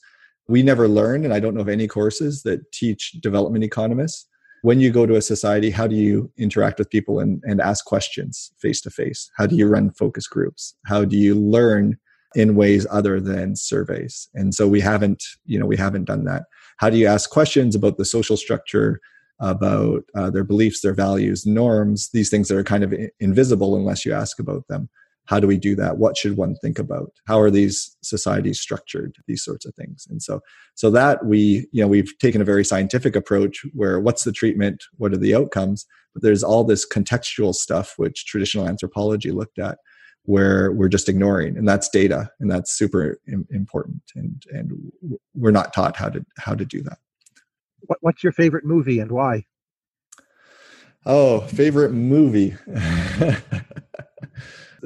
we 0.50 0.62
never 0.62 0.88
learn 0.88 1.24
and 1.24 1.34
i 1.34 1.40
don't 1.40 1.54
know 1.54 1.62
of 1.62 1.70
any 1.70 1.88
courses 1.88 2.44
that 2.44 2.72
teach 2.72 3.12
development 3.22 3.64
economists 3.64 4.28
when 4.62 4.80
you 4.80 4.92
go 4.92 5.06
to 5.06 5.16
a 5.16 5.22
society 5.22 5.70
how 5.70 5.88
do 5.88 5.96
you 5.96 6.32
interact 6.38 6.80
with 6.80 6.90
people 6.90 7.20
and, 7.20 7.42
and 7.46 7.62
ask 7.62 7.86
questions 7.86 8.52
face 8.60 8.82
to 8.82 8.90
face 8.90 9.30
how 9.38 9.46
do 9.46 9.56
you 9.56 9.68
run 9.68 9.92
focus 9.92 10.28
groups? 10.28 10.76
How 10.86 11.06
do 11.06 11.18
you 11.18 11.36
learn 11.36 11.98
in 12.36 12.56
ways 12.56 12.86
other 12.90 13.20
than 13.20 13.56
surveys? 13.56 14.30
And 14.34 14.54
so 14.54 14.68
we 14.68 14.82
haven't 14.82 15.24
you 15.46 15.60
know 15.60 15.66
we 15.66 15.78
haven't 15.78 16.06
done 16.06 16.26
that. 16.26 16.44
How 16.78 16.90
do 16.90 16.98
you 16.98 17.08
ask 17.08 17.30
questions 17.30 17.76
about 17.76 17.98
the 17.98 18.06
social 18.06 18.38
structure 18.38 19.00
about 19.40 20.04
uh, 20.16 20.30
their 20.30 20.44
beliefs, 20.44 20.82
their 20.82 20.94
values, 20.94 21.46
norms, 21.46 22.10
these 22.14 22.30
things 22.30 22.48
that 22.48 22.58
are 22.58 22.64
kind 22.64 22.84
of 22.84 22.94
invisible 23.20 23.76
unless 23.76 24.06
you 24.06 24.14
ask 24.14 24.40
about 24.40 24.68
them. 24.68 24.90
How 25.28 25.40
do 25.40 25.48
we 25.48 25.58
do 25.58 25.76
that? 25.76 25.98
What 25.98 26.18
should 26.18 26.38
one 26.38 26.56
think 26.56 26.80
about? 26.80 27.12
How 27.26 27.40
are 27.40 27.52
these 27.52 27.96
societies 28.02 28.60
structured? 28.60 29.16
These 29.28 29.44
sorts 29.44 29.66
of 29.66 29.76
things. 29.76 30.08
And 30.10 30.22
so, 30.22 30.42
so 30.76 30.90
that 30.92 31.26
we, 31.26 31.68
you 31.72 31.82
know, 31.82 31.88
we've 31.88 32.18
taken 32.20 32.42
a 32.42 32.46
very 32.46 32.66
scientific 32.66 33.16
approach 33.16 33.66
where 33.74 34.00
what's 34.00 34.24
the 34.24 34.32
treatment? 34.32 34.84
What 34.98 35.14
are 35.14 35.18
the 35.18 35.36
outcomes? 35.36 35.86
But 36.14 36.24
there's 36.24 36.44
all 36.44 36.64
this 36.64 36.88
contextual 36.88 37.54
stuff 37.54 37.94
which 37.98 38.26
traditional 38.26 38.68
anthropology 38.68 39.32
looked 39.32 39.60
at 39.60 39.78
where 40.24 40.74
we're 40.74 40.90
just 40.90 41.08
ignoring 41.08 41.58
and 41.58 41.66
that's 41.66 41.88
data 41.88 42.30
and 42.42 42.52
that's 42.52 42.74
super 42.74 43.18
important 43.50 44.02
and 44.14 44.44
and 44.52 44.74
we're 45.34 45.52
not 45.52 45.74
taught 45.74 45.96
how 45.96 46.10
to 46.10 46.26
how 46.38 46.54
to 46.54 46.66
do 46.66 46.82
that 46.82 46.98
what, 47.82 48.00
what's 48.02 48.24
your 48.24 48.32
favorite 48.32 48.66
movie 48.66 49.00
and 49.00 49.12
why? 49.12 49.46
Oh, 51.06 51.42
favorite 51.42 51.92
movie. 51.92 52.56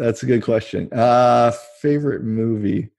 That's 0.01 0.23
a 0.23 0.25
good 0.25 0.41
question. 0.41 0.89
Uh, 0.91 1.51
favorite 1.79 2.23
movie. 2.23 2.89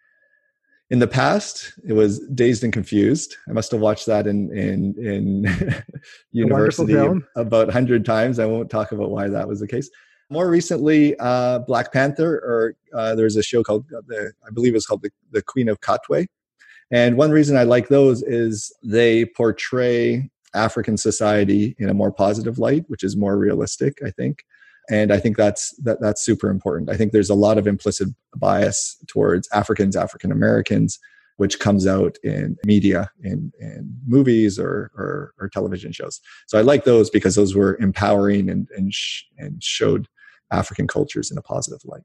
In 0.88 1.00
the 1.00 1.09
past, 1.09 1.72
it 1.84 1.94
was 1.94 2.20
Dazed 2.28 2.62
and 2.62 2.72
Confused. 2.72 3.36
I 3.48 3.53
must 3.53 3.72
have 3.72 3.80
watched 3.80 4.07
that 4.07 4.28
in 4.28 4.57
in 4.57 4.94
in 5.05 5.82
university 6.32 6.94
about 7.34 7.70
hundred 7.72 8.05
times. 8.05 8.38
I 8.38 8.46
won't 8.46 8.70
talk 8.70 8.92
about 8.92 9.11
why 9.11 9.28
that 9.28 9.48
was 9.48 9.59
the 9.59 9.66
case. 9.66 9.90
More 10.30 10.48
recently, 10.48 11.16
uh, 11.18 11.59
Black 11.61 11.92
Panther, 11.92 12.36
or 12.36 12.76
uh, 12.94 13.16
there's 13.16 13.34
a 13.34 13.42
show 13.42 13.64
called 13.64 13.84
uh, 13.92 14.03
the 14.07 14.32
I 14.46 14.50
believe 14.53 14.76
it's 14.76 14.86
called 14.86 15.03
the, 15.03 15.11
the 15.32 15.42
Queen 15.42 15.68
of 15.68 15.80
Katwe, 15.80 16.26
and 16.92 17.16
one 17.16 17.32
reason 17.32 17.57
I 17.57 17.64
like 17.64 17.88
those 17.88 18.22
is 18.22 18.72
they 18.84 19.24
portray 19.24 20.30
African 20.55 20.96
society 20.96 21.74
in 21.78 21.88
a 21.88 21.94
more 21.94 22.12
positive 22.12 22.61
light, 22.61 22.84
which 22.86 23.03
is 23.03 23.16
more 23.16 23.36
realistic, 23.36 23.98
I 24.07 24.11
think. 24.11 24.44
And 24.90 25.12
I 25.12 25.18
think 25.18 25.36
that's 25.36 25.74
that 25.82 26.00
that's 26.00 26.24
super 26.24 26.50
important. 26.50 26.90
I 26.90 26.96
think 26.96 27.12
there's 27.12 27.30
a 27.30 27.34
lot 27.34 27.58
of 27.58 27.66
implicit 27.66 28.08
bias 28.36 28.96
towards 29.06 29.48
Africans, 29.52 29.96
African 29.96 30.32
Americans, 30.32 30.98
which 31.36 31.60
comes 31.60 31.86
out 31.86 32.16
in 32.24 32.56
media, 32.64 33.10
in, 33.22 33.52
in 33.60 33.96
movies 34.06 34.58
or, 34.58 34.90
or, 34.96 35.34
or 35.38 35.48
television 35.48 35.92
shows. 35.92 36.20
So 36.46 36.58
I 36.58 36.62
like 36.62 36.84
those 36.84 37.10
because 37.10 37.36
those 37.36 37.54
were 37.54 37.78
empowering 37.80 38.50
and 38.50 38.68
and, 38.76 38.92
sh- 38.92 39.24
and 39.38 39.62
showed 39.62 40.08
African 40.50 40.86
cultures 40.86 41.30
in 41.30 41.38
a 41.38 41.42
positive 41.42 41.80
light. 41.84 42.02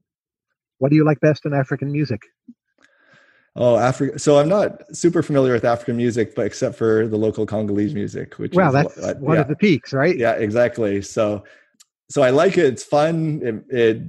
What 0.77 0.89
do 0.89 0.95
you 0.95 1.03
like 1.03 1.19
best 1.19 1.45
in 1.45 1.53
African 1.53 1.91
music? 1.91 2.21
Oh, 3.55 3.77
Africa. 3.77 4.19
So 4.19 4.37
I'm 4.37 4.47
not 4.47 4.83
super 4.95 5.23
familiar 5.23 5.51
with 5.51 5.65
African 5.65 5.97
music, 5.97 6.35
but 6.35 6.45
except 6.45 6.75
for 6.75 7.07
the 7.07 7.17
local 7.17 7.45
Congolese 7.47 7.95
music, 7.95 8.35
which 8.35 8.53
wow, 8.53 8.67
is, 8.67 8.73
that's 8.73 8.97
uh, 8.99 9.15
one 9.19 9.35
yeah. 9.35 9.41
of 9.41 9.47
the 9.47 9.55
peaks, 9.55 9.93
right? 9.93 10.15
Yeah, 10.15 10.33
exactly. 10.33 11.01
So, 11.01 11.43
so 12.09 12.21
I 12.21 12.29
like 12.29 12.57
it. 12.57 12.65
It's 12.65 12.83
fun. 12.83 13.41
It, 13.43 13.75
it, 13.75 14.01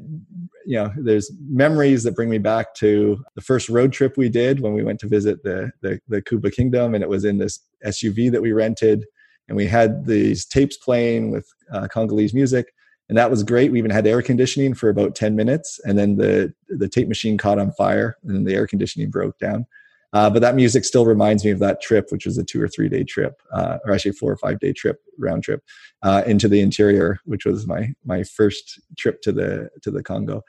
you 0.67 0.75
know, 0.75 0.93
there's 0.97 1.31
memories 1.49 2.03
that 2.05 2.15
bring 2.15 2.29
me 2.29 2.39
back 2.39 2.75
to 2.75 3.25
the 3.35 3.41
first 3.41 3.69
road 3.69 3.93
trip 3.93 4.17
we 4.17 4.29
did 4.29 4.61
when 4.61 4.75
we 4.75 4.85
went 4.85 5.01
to 5.01 5.09
visit 5.09 5.43
the 5.43 5.73
the, 5.81 6.01
the 6.09 6.23
Kuba 6.23 6.51
Kingdom, 6.51 6.95
and 6.95 7.03
it 7.03 7.09
was 7.09 7.25
in 7.25 7.39
this 7.39 7.61
SUV 7.85 8.31
that 8.31 8.43
we 8.43 8.53
rented, 8.53 9.07
and 9.49 9.57
we 9.57 9.67
had 9.67 10.07
these 10.07 10.45
tapes 10.45 10.77
playing 10.77 11.31
with 11.31 11.49
uh, 11.73 11.89
Congolese 11.89 12.35
music. 12.35 12.73
and 13.09 13.17
that 13.17 13.31
was 13.31 13.43
great. 13.43 13.73
We 13.73 13.79
even 13.79 13.91
had 13.91 14.07
air 14.07 14.21
conditioning 14.21 14.75
for 14.75 14.91
about 14.91 15.15
10 15.15 15.35
minutes, 15.35 15.81
and 15.85 15.99
then 15.99 16.17
the 16.17 16.53
the 16.69 16.89
tape 16.89 17.09
machine 17.09 17.39
caught 17.39 17.59
on 17.59 17.73
fire, 17.73 18.17
and 18.23 18.35
then 18.35 18.45
the 18.45 18.55
air 18.55 18.67
conditioning 18.67 19.11
broke 19.11 19.39
down. 19.39 19.67
Uh, 20.13 20.31
but 20.31 20.41
that 20.41 20.55
music 20.55 20.85
still 20.85 21.05
reminds 21.05 21.45
me 21.45 21.51
of 21.51 21.59
that 21.59 21.83
trip, 21.83 22.07
which 22.11 22.25
was 22.25 22.39
a 22.39 22.45
two 22.45 22.63
or 22.63 22.69
three 22.69 22.89
day 22.89 23.05
trip, 23.05 23.41
uh, 23.53 23.79
or 23.85 23.93
actually 23.93 24.13
four 24.13 24.33
or 24.33 24.37
five 24.39 24.59
day 24.59 24.73
trip, 24.73 25.01
round 25.19 25.43
trip, 25.43 25.63
uh, 26.03 26.23
into 26.27 26.49
the 26.49 26.61
interior, 26.61 27.21
which 27.25 27.45
was 27.45 27.67
my 27.67 27.93
my 28.05 28.23
first 28.23 28.81
trip 28.97 29.21
to 29.23 29.33
the 29.33 29.69
to 29.83 29.91
the 29.91 30.03
Congo. 30.03 30.43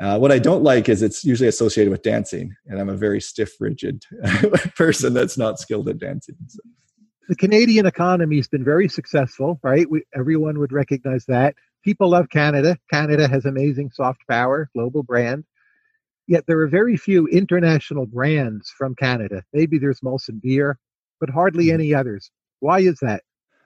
Uh, 0.00 0.18
what 0.18 0.32
I 0.32 0.40
don't 0.40 0.64
like 0.64 0.88
is 0.88 1.02
it's 1.02 1.24
usually 1.24 1.48
associated 1.48 1.90
with 1.90 2.02
dancing, 2.02 2.54
and 2.66 2.80
I'm 2.80 2.88
a 2.88 2.96
very 2.96 3.20
stiff, 3.20 3.52
rigid 3.60 4.04
person 4.76 5.14
that's 5.14 5.38
not 5.38 5.60
skilled 5.60 5.88
at 5.88 5.98
dancing. 5.98 6.34
So. 6.48 6.58
The 7.28 7.36
Canadian 7.36 7.86
economy 7.86 8.36
has 8.36 8.48
been 8.48 8.64
very 8.64 8.88
successful, 8.88 9.60
right? 9.62 9.88
We, 9.88 10.02
everyone 10.14 10.58
would 10.58 10.72
recognize 10.72 11.24
that. 11.26 11.54
People 11.84 12.10
love 12.10 12.28
Canada. 12.28 12.76
Canada 12.90 13.28
has 13.28 13.44
amazing 13.44 13.90
soft 13.92 14.20
power, 14.28 14.68
global 14.74 15.02
brand. 15.02 15.44
Yet 16.26 16.44
there 16.46 16.60
are 16.60 16.68
very 16.68 16.96
few 16.96 17.26
international 17.28 18.06
brands 18.06 18.70
from 18.70 18.94
Canada. 18.94 19.42
Maybe 19.52 19.78
there's 19.78 20.00
Molson 20.00 20.40
Beer, 20.40 20.78
but 21.20 21.30
hardly 21.30 21.66
mm-hmm. 21.66 21.74
any 21.74 21.94
others. 21.94 22.30
Why 22.60 22.80
is 22.80 22.98
that? 23.00 23.22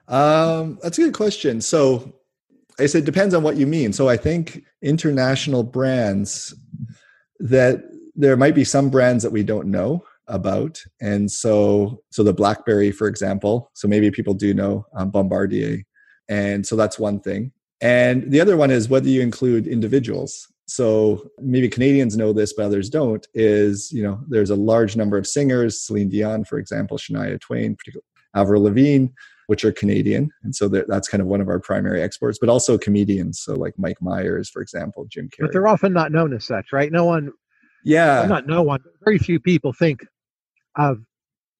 Um, 0.07 0.79
that's 0.81 0.97
a 0.97 1.03
good 1.03 1.13
question. 1.13 1.61
So 1.61 2.13
I 2.79 2.85
said 2.85 3.05
depends 3.05 3.33
on 3.33 3.43
what 3.43 3.57
you 3.57 3.67
mean. 3.67 3.93
So 3.93 4.09
I 4.09 4.17
think 4.17 4.63
international 4.81 5.63
brands 5.63 6.53
that 7.39 7.83
there 8.15 8.35
might 8.35 8.55
be 8.55 8.63
some 8.63 8.89
brands 8.89 9.23
that 9.23 9.31
we 9.31 9.43
don't 9.43 9.67
know 9.67 10.03
about, 10.27 10.81
and 11.01 11.31
so 11.31 12.01
so 12.11 12.23
the 12.23 12.33
BlackBerry, 12.33 12.91
for 12.91 13.07
example. 13.07 13.71
So 13.73 13.87
maybe 13.87 14.11
people 14.11 14.33
do 14.33 14.53
know 14.53 14.85
um, 14.93 15.11
Bombardier, 15.11 15.83
and 16.27 16.65
so 16.65 16.75
that's 16.75 16.99
one 16.99 17.19
thing. 17.19 17.51
And 17.81 18.29
the 18.29 18.41
other 18.41 18.57
one 18.57 18.71
is 18.71 18.89
whether 18.89 19.07
you 19.07 19.21
include 19.21 19.67
individuals 19.67 20.47
so 20.69 21.29
maybe 21.39 21.67
Canadians 21.67 22.15
know 22.15 22.31
this, 22.31 22.53
but 22.53 22.65
others 22.65 22.89
don't. 22.89 23.27
Is 23.33 23.91
you 23.91 24.03
know 24.03 24.21
there's 24.27 24.49
a 24.49 24.55
large 24.55 24.95
number 24.95 25.17
of 25.17 25.25
singers, 25.25 25.81
Celine 25.81 26.09
Dion, 26.09 26.45
for 26.45 26.59
example, 26.59 26.97
Shania 26.97 27.39
Twain, 27.39 27.75
particularly 27.75 28.05
Avril 28.35 28.63
Lavigne, 28.63 29.07
which 29.47 29.65
are 29.65 29.71
Canadian, 29.71 30.29
and 30.43 30.55
so 30.55 30.67
that's 30.67 31.07
kind 31.07 31.21
of 31.21 31.27
one 31.27 31.41
of 31.41 31.47
our 31.49 31.59
primary 31.59 32.01
exports. 32.01 32.37
But 32.39 32.49
also 32.49 32.77
comedians, 32.77 33.39
so 33.39 33.55
like 33.55 33.73
Mike 33.77 34.01
Myers, 34.01 34.49
for 34.49 34.61
example, 34.61 35.05
Jim 35.09 35.27
Carrey. 35.27 35.41
But 35.47 35.53
they're 35.53 35.67
often 35.67 35.91
not 35.91 36.11
known 36.11 36.33
as 36.33 36.45
such, 36.45 36.71
right? 36.71 36.91
No 36.91 37.05
one. 37.05 37.31
Yeah. 37.83 38.25
Not 38.27 38.45
no 38.45 38.61
one. 38.61 38.81
Very 39.03 39.17
few 39.17 39.39
people 39.39 39.73
think 39.73 40.05
of 40.75 40.99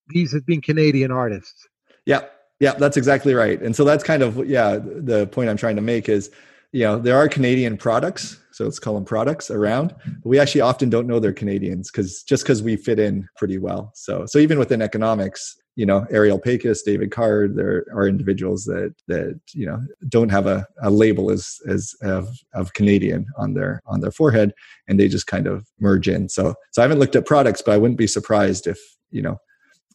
these 0.09 0.33
as 0.33 0.43
being 0.43 0.61
Canadian 0.61 1.11
artists. 1.11 1.67
Yeah, 2.05 2.25
yeah, 2.59 2.73
that's 2.73 2.97
exactly 2.97 3.33
right. 3.33 3.61
And 3.61 3.75
so 3.75 3.83
that's 3.83 4.03
kind 4.03 4.21
of 4.21 4.47
yeah 4.47 4.77
the 4.77 5.27
point 5.27 5.49
I'm 5.49 5.57
trying 5.57 5.77
to 5.77 5.81
make 5.81 6.09
is 6.09 6.29
you 6.71 6.83
know 6.83 6.99
there 6.99 7.17
are 7.17 7.27
Canadian 7.27 7.77
products 7.77 8.39
so 8.59 8.65
let's 8.65 8.77
call 8.77 8.95
them 8.95 9.05
products 9.05 9.49
around. 9.49 9.95
But 10.05 10.25
we 10.25 10.37
actually 10.37 10.59
often 10.59 10.89
don't 10.89 11.07
know 11.07 11.21
they're 11.21 11.31
Canadians 11.31 11.89
because 11.89 12.23
just 12.23 12.43
because 12.43 12.61
we 12.61 12.75
fit 12.75 12.99
in 12.99 13.25
pretty 13.37 13.57
well. 13.57 13.93
So 13.95 14.25
so 14.25 14.37
even 14.37 14.59
within 14.59 14.81
economics, 14.81 15.55
you 15.77 15.85
know, 15.85 16.05
Ariel 16.11 16.37
Pakes, 16.37 16.81
David 16.81 17.09
Card, 17.09 17.55
there 17.55 17.85
are 17.93 18.05
individuals 18.05 18.65
that 18.65 18.93
that 19.07 19.39
you 19.53 19.65
know 19.65 19.81
don't 20.09 20.27
have 20.27 20.45
a, 20.45 20.67
a 20.83 20.89
label 20.89 21.31
as 21.31 21.55
as 21.69 21.95
of, 22.01 22.27
of 22.53 22.73
Canadian 22.73 23.27
on 23.37 23.53
their 23.53 23.81
on 23.85 24.01
their 24.01 24.11
forehead, 24.11 24.53
and 24.89 24.99
they 24.99 25.07
just 25.07 25.27
kind 25.27 25.47
of 25.47 25.65
merge 25.79 26.09
in. 26.09 26.27
So 26.27 26.53
so 26.73 26.81
I 26.81 26.83
haven't 26.83 26.99
looked 26.99 27.15
at 27.15 27.25
products, 27.25 27.61
but 27.61 27.71
I 27.71 27.77
wouldn't 27.77 27.97
be 27.97 28.07
surprised 28.07 28.67
if 28.67 28.77
you 29.09 29.21
know 29.21 29.37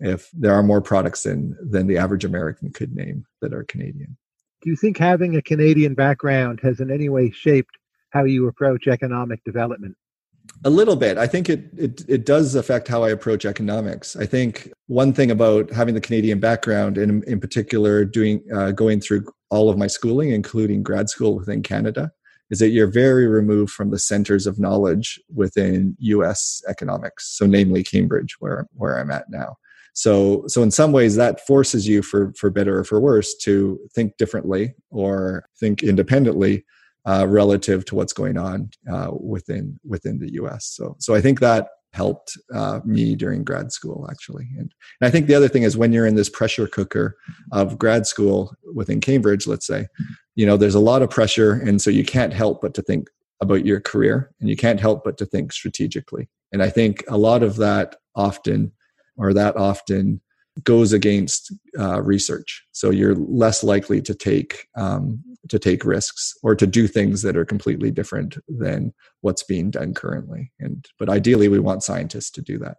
if 0.00 0.30
there 0.32 0.54
are 0.54 0.62
more 0.62 0.80
products 0.80 1.24
than 1.24 1.54
than 1.60 1.86
the 1.86 1.98
average 1.98 2.24
American 2.24 2.72
could 2.72 2.94
name 2.94 3.26
that 3.42 3.52
are 3.52 3.64
Canadian. 3.64 4.16
Do 4.64 4.70
you 4.70 4.76
think 4.76 4.96
having 4.96 5.36
a 5.36 5.42
Canadian 5.42 5.94
background 5.94 6.60
has 6.62 6.80
in 6.80 6.90
any 6.90 7.10
way 7.10 7.30
shaped 7.30 7.76
how 8.10 8.24
you 8.24 8.48
approach 8.48 8.86
economic 8.86 9.44
development? 9.44 9.94
A 10.64 10.70
little 10.70 10.96
bit. 10.96 11.18
I 11.18 11.26
think 11.26 11.50
it, 11.50 11.68
it 11.76 12.02
it 12.08 12.24
does 12.24 12.54
affect 12.54 12.88
how 12.88 13.02
I 13.02 13.10
approach 13.10 13.44
economics. 13.44 14.16
I 14.16 14.24
think 14.24 14.72
one 14.86 15.12
thing 15.12 15.30
about 15.30 15.70
having 15.70 15.94
the 15.94 16.00
Canadian 16.00 16.40
background, 16.40 16.96
and 16.96 17.22
in 17.24 17.40
particular, 17.40 18.06
doing 18.06 18.42
uh, 18.54 18.70
going 18.70 19.00
through 19.00 19.26
all 19.50 19.68
of 19.68 19.76
my 19.76 19.86
schooling, 19.86 20.30
including 20.30 20.82
grad 20.82 21.10
school 21.10 21.36
within 21.36 21.62
Canada, 21.62 22.10
is 22.50 22.58
that 22.58 22.70
you're 22.70 22.90
very 22.90 23.26
removed 23.26 23.72
from 23.72 23.90
the 23.90 23.98
centers 23.98 24.46
of 24.46 24.58
knowledge 24.58 25.20
within 25.34 25.94
U.S. 25.98 26.62
economics. 26.68 27.36
So, 27.36 27.46
namely 27.46 27.82
Cambridge, 27.82 28.36
where 28.38 28.66
where 28.72 28.98
I'm 28.98 29.10
at 29.10 29.28
now. 29.28 29.56
So, 29.94 30.44
so 30.48 30.62
in 30.62 30.70
some 30.70 30.92
ways, 30.92 31.14
that 31.16 31.46
forces 31.46 31.86
you, 31.86 32.02
for 32.02 32.32
for 32.34 32.50
better 32.50 32.78
or 32.78 32.84
for 32.84 33.00
worse, 33.00 33.34
to 33.38 33.78
think 33.94 34.16
differently 34.18 34.74
or 34.90 35.48
think 35.58 35.82
independently 35.82 36.64
uh, 37.06 37.26
relative 37.28 37.84
to 37.86 37.94
what's 37.94 38.12
going 38.12 38.36
on 38.36 38.70
uh, 38.92 39.10
within 39.18 39.78
within 39.84 40.18
the 40.18 40.32
U.S. 40.34 40.66
So 40.66 40.96
so 40.98 41.14
I 41.14 41.20
think 41.20 41.40
that 41.40 41.68
helped 41.92 42.36
uh, 42.52 42.80
me 42.84 43.14
during 43.14 43.44
grad 43.44 43.70
school 43.70 44.08
actually, 44.10 44.48
and, 44.58 44.72
and 45.00 45.08
I 45.08 45.10
think 45.10 45.28
the 45.28 45.34
other 45.36 45.48
thing 45.48 45.62
is 45.62 45.76
when 45.76 45.92
you're 45.92 46.06
in 46.06 46.16
this 46.16 46.28
pressure 46.28 46.66
cooker 46.66 47.16
of 47.52 47.78
grad 47.78 48.04
school 48.04 48.52
within 48.74 49.00
Cambridge, 49.00 49.46
let's 49.46 49.66
say, 49.66 49.86
you 50.34 50.44
know, 50.44 50.56
there's 50.56 50.74
a 50.74 50.80
lot 50.80 51.02
of 51.02 51.10
pressure, 51.10 51.52
and 51.52 51.80
so 51.80 51.90
you 51.90 52.04
can't 52.04 52.32
help 52.32 52.60
but 52.60 52.74
to 52.74 52.82
think 52.82 53.08
about 53.40 53.64
your 53.64 53.80
career, 53.80 54.32
and 54.40 54.50
you 54.50 54.56
can't 54.56 54.80
help 54.80 55.04
but 55.04 55.18
to 55.18 55.26
think 55.26 55.52
strategically. 55.52 56.28
And 56.52 56.62
I 56.62 56.70
think 56.70 57.04
a 57.08 57.16
lot 57.16 57.42
of 57.42 57.56
that 57.56 57.96
often, 58.14 58.72
or 59.16 59.32
that 59.32 59.56
often 59.56 60.20
goes 60.62 60.92
against 60.92 61.52
uh, 61.78 62.00
research. 62.02 62.64
So 62.72 62.90
you're 62.90 63.16
less 63.16 63.64
likely 63.64 64.00
to 64.02 64.14
take 64.14 64.68
um, 64.76 65.22
to 65.48 65.58
take 65.58 65.84
risks 65.84 66.32
or 66.42 66.54
to 66.54 66.66
do 66.66 66.86
things 66.86 67.22
that 67.22 67.36
are 67.36 67.44
completely 67.44 67.90
different 67.90 68.38
than 68.48 68.94
what's 69.20 69.42
being 69.42 69.70
done 69.70 69.94
currently. 69.94 70.52
And 70.60 70.86
but 70.98 71.08
ideally, 71.08 71.48
we 71.48 71.58
want 71.58 71.82
scientists 71.82 72.30
to 72.32 72.42
do 72.42 72.58
that. 72.58 72.76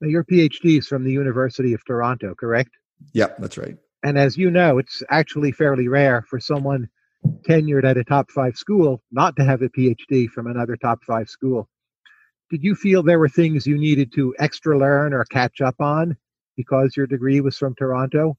Now, 0.00 0.08
your 0.08 0.24
PhD 0.24 0.78
is 0.78 0.86
from 0.86 1.04
the 1.04 1.12
University 1.12 1.72
of 1.72 1.84
Toronto, 1.84 2.34
correct? 2.34 2.70
Yeah, 3.12 3.28
that's 3.38 3.56
right. 3.56 3.76
And 4.02 4.18
as 4.18 4.36
you 4.36 4.50
know, 4.50 4.78
it's 4.78 5.02
actually 5.08 5.52
fairly 5.52 5.88
rare 5.88 6.24
for 6.28 6.38
someone 6.38 6.88
tenured 7.48 7.84
at 7.84 7.96
a 7.96 8.04
top 8.04 8.30
five 8.30 8.56
school 8.56 9.02
not 9.10 9.34
to 9.36 9.44
have 9.44 9.62
a 9.62 9.70
PhD 9.70 10.28
from 10.28 10.46
another 10.46 10.76
top 10.76 11.02
five 11.04 11.28
school. 11.28 11.68
Did 12.50 12.62
you 12.62 12.74
feel 12.74 13.02
there 13.02 13.18
were 13.18 13.28
things 13.28 13.66
you 13.66 13.78
needed 13.78 14.12
to 14.14 14.34
extra 14.38 14.78
learn 14.78 15.12
or 15.12 15.24
catch 15.24 15.60
up 15.60 15.80
on 15.80 16.16
because 16.56 16.96
your 16.96 17.06
degree 17.06 17.40
was 17.40 17.56
from 17.56 17.74
Toronto 17.74 18.36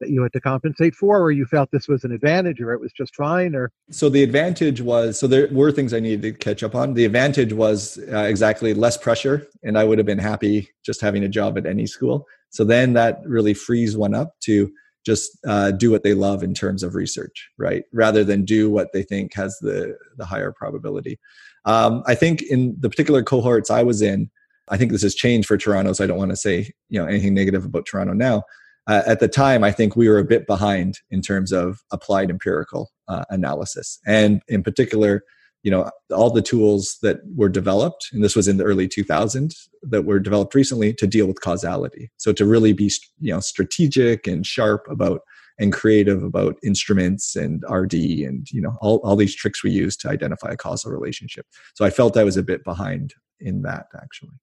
that 0.00 0.10
you 0.10 0.22
had 0.22 0.32
to 0.32 0.40
compensate 0.40 0.94
for 0.94 1.20
or 1.20 1.30
you 1.32 1.44
felt 1.44 1.70
this 1.72 1.88
was 1.88 2.04
an 2.04 2.12
advantage 2.12 2.60
or 2.60 2.72
it 2.72 2.80
was 2.80 2.92
just 2.92 3.14
fine 3.16 3.54
or? 3.54 3.70
So 3.90 4.08
the 4.08 4.22
advantage 4.22 4.80
was 4.80 5.18
so 5.18 5.26
there 5.26 5.48
were 5.48 5.72
things 5.72 5.92
i 5.92 6.00
needed 6.00 6.22
to 6.22 6.32
catch 6.32 6.62
up 6.62 6.74
on. 6.74 6.94
The 6.94 7.04
advantage 7.04 7.52
was 7.52 7.98
uh, 8.12 8.18
exactly 8.18 8.74
less 8.74 8.96
pressure 8.96 9.46
and 9.62 9.78
i 9.78 9.84
would 9.84 9.98
have 9.98 10.06
been 10.06 10.18
happy 10.18 10.68
just 10.84 11.00
having 11.00 11.24
a 11.24 11.28
job 11.28 11.58
at 11.58 11.66
any 11.66 11.86
school. 11.86 12.26
So 12.50 12.64
then 12.64 12.94
that 12.94 13.20
really 13.24 13.54
frees 13.54 13.96
one 13.96 14.14
up 14.14 14.34
to 14.44 14.70
just 15.04 15.38
uh, 15.46 15.70
do 15.70 15.90
what 15.90 16.02
they 16.02 16.12
love 16.14 16.42
in 16.42 16.54
terms 16.54 16.82
of 16.82 16.94
research 16.94 17.48
right? 17.58 17.84
Rather 17.92 18.24
than 18.24 18.44
do 18.44 18.70
what 18.70 18.92
they 18.92 19.02
think 19.02 19.34
has 19.34 19.58
the 19.60 19.96
the 20.16 20.26
higher 20.26 20.52
probability 20.52 21.18
um, 21.64 22.02
i 22.06 22.14
think 22.14 22.42
in 22.42 22.76
the 22.80 22.88
particular 22.88 23.22
cohorts 23.22 23.70
i 23.70 23.82
was 23.82 24.02
in 24.02 24.30
I 24.70 24.76
think 24.76 24.92
this 24.92 25.02
has 25.02 25.14
changed 25.14 25.48
for 25.48 25.56
Toronto, 25.56 25.92
so 25.92 26.04
I 26.04 26.06
don't 26.06 26.18
want 26.18 26.30
to 26.30 26.36
say 26.36 26.70
you 26.88 27.00
know 27.00 27.06
anything 27.06 27.34
negative 27.34 27.64
about 27.64 27.86
Toronto 27.86 28.12
now. 28.12 28.42
Uh, 28.86 29.02
at 29.06 29.20
the 29.20 29.28
time, 29.28 29.62
I 29.62 29.70
think 29.70 29.96
we 29.96 30.08
were 30.08 30.18
a 30.18 30.24
bit 30.24 30.46
behind 30.46 31.00
in 31.10 31.20
terms 31.20 31.52
of 31.52 31.80
applied 31.92 32.30
empirical 32.30 32.90
uh, 33.06 33.24
analysis, 33.30 33.98
and 34.06 34.42
in 34.48 34.62
particular, 34.62 35.22
you 35.62 35.70
know, 35.70 35.90
all 36.10 36.30
the 36.30 36.42
tools 36.42 36.98
that 37.02 37.18
were 37.34 37.48
developed, 37.48 38.08
and 38.12 38.24
this 38.24 38.36
was 38.36 38.48
in 38.48 38.56
the 38.56 38.64
early 38.64 38.88
2000s, 38.88 39.54
that 39.82 40.04
were 40.04 40.18
developed 40.18 40.54
recently 40.54 40.94
to 40.94 41.06
deal 41.06 41.26
with 41.26 41.40
causality. 41.40 42.10
So 42.16 42.32
to 42.32 42.46
really 42.46 42.72
be 42.72 42.90
you 43.20 43.32
know 43.32 43.40
strategic 43.40 44.26
and 44.26 44.46
sharp 44.46 44.86
about 44.90 45.20
and 45.58 45.72
creative 45.72 46.22
about 46.22 46.56
instruments 46.62 47.34
and 47.34 47.64
RD 47.68 47.94
and 47.94 48.50
you 48.50 48.60
know 48.60 48.76
all, 48.80 48.98
all 48.98 49.16
these 49.16 49.34
tricks 49.34 49.62
we 49.62 49.70
use 49.70 49.96
to 49.98 50.08
identify 50.08 50.50
a 50.50 50.56
causal 50.56 50.92
relationship. 50.92 51.46
So 51.74 51.84
I 51.84 51.90
felt 51.90 52.16
I 52.16 52.24
was 52.24 52.36
a 52.36 52.42
bit 52.42 52.64
behind 52.64 53.14
in 53.40 53.62
that 53.62 53.86
actually. 54.00 54.38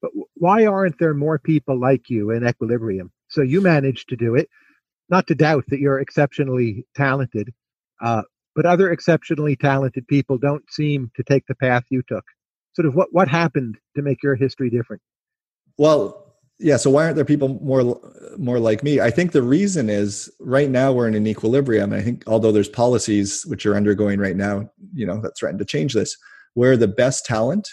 But 0.00 0.12
why 0.34 0.66
aren't 0.66 0.98
there 0.98 1.14
more 1.14 1.38
people 1.38 1.78
like 1.78 2.08
you 2.08 2.30
in 2.30 2.46
equilibrium? 2.46 3.10
So 3.28 3.42
you 3.42 3.60
managed 3.60 4.08
to 4.10 4.16
do 4.16 4.34
it. 4.34 4.48
Not 5.10 5.26
to 5.28 5.34
doubt 5.34 5.64
that 5.68 5.80
you're 5.80 6.00
exceptionally 6.00 6.84
talented, 6.94 7.52
uh, 8.00 8.22
but 8.54 8.66
other 8.66 8.90
exceptionally 8.90 9.56
talented 9.56 10.06
people 10.06 10.38
don't 10.38 10.64
seem 10.70 11.10
to 11.16 11.22
take 11.22 11.46
the 11.46 11.54
path 11.54 11.84
you 11.90 12.02
took. 12.06 12.24
Sort 12.74 12.86
of 12.86 12.94
what, 12.94 13.08
what 13.12 13.28
happened 13.28 13.78
to 13.96 14.02
make 14.02 14.22
your 14.22 14.36
history 14.36 14.70
different? 14.70 15.02
Well, 15.78 16.27
yeah. 16.58 16.76
So 16.76 16.90
why 16.90 17.04
aren't 17.04 17.16
there 17.16 17.24
people 17.24 17.60
more 17.62 18.00
more 18.36 18.58
like 18.58 18.82
me? 18.82 19.00
I 19.00 19.10
think 19.10 19.32
the 19.32 19.42
reason 19.42 19.88
is 19.88 20.30
right 20.40 20.70
now 20.70 20.92
we're 20.92 21.08
in 21.08 21.14
an 21.14 21.26
equilibrium. 21.26 21.92
I 21.92 22.02
think 22.02 22.24
although 22.26 22.52
there's 22.52 22.68
policies 22.68 23.44
which 23.46 23.66
are 23.66 23.76
undergoing 23.76 24.18
right 24.20 24.36
now, 24.36 24.70
you 24.94 25.06
know, 25.06 25.20
that 25.20 25.36
threaten 25.36 25.58
to 25.58 25.64
change 25.64 25.94
this, 25.94 26.16
where 26.54 26.76
the 26.76 26.88
best 26.88 27.24
talent 27.24 27.68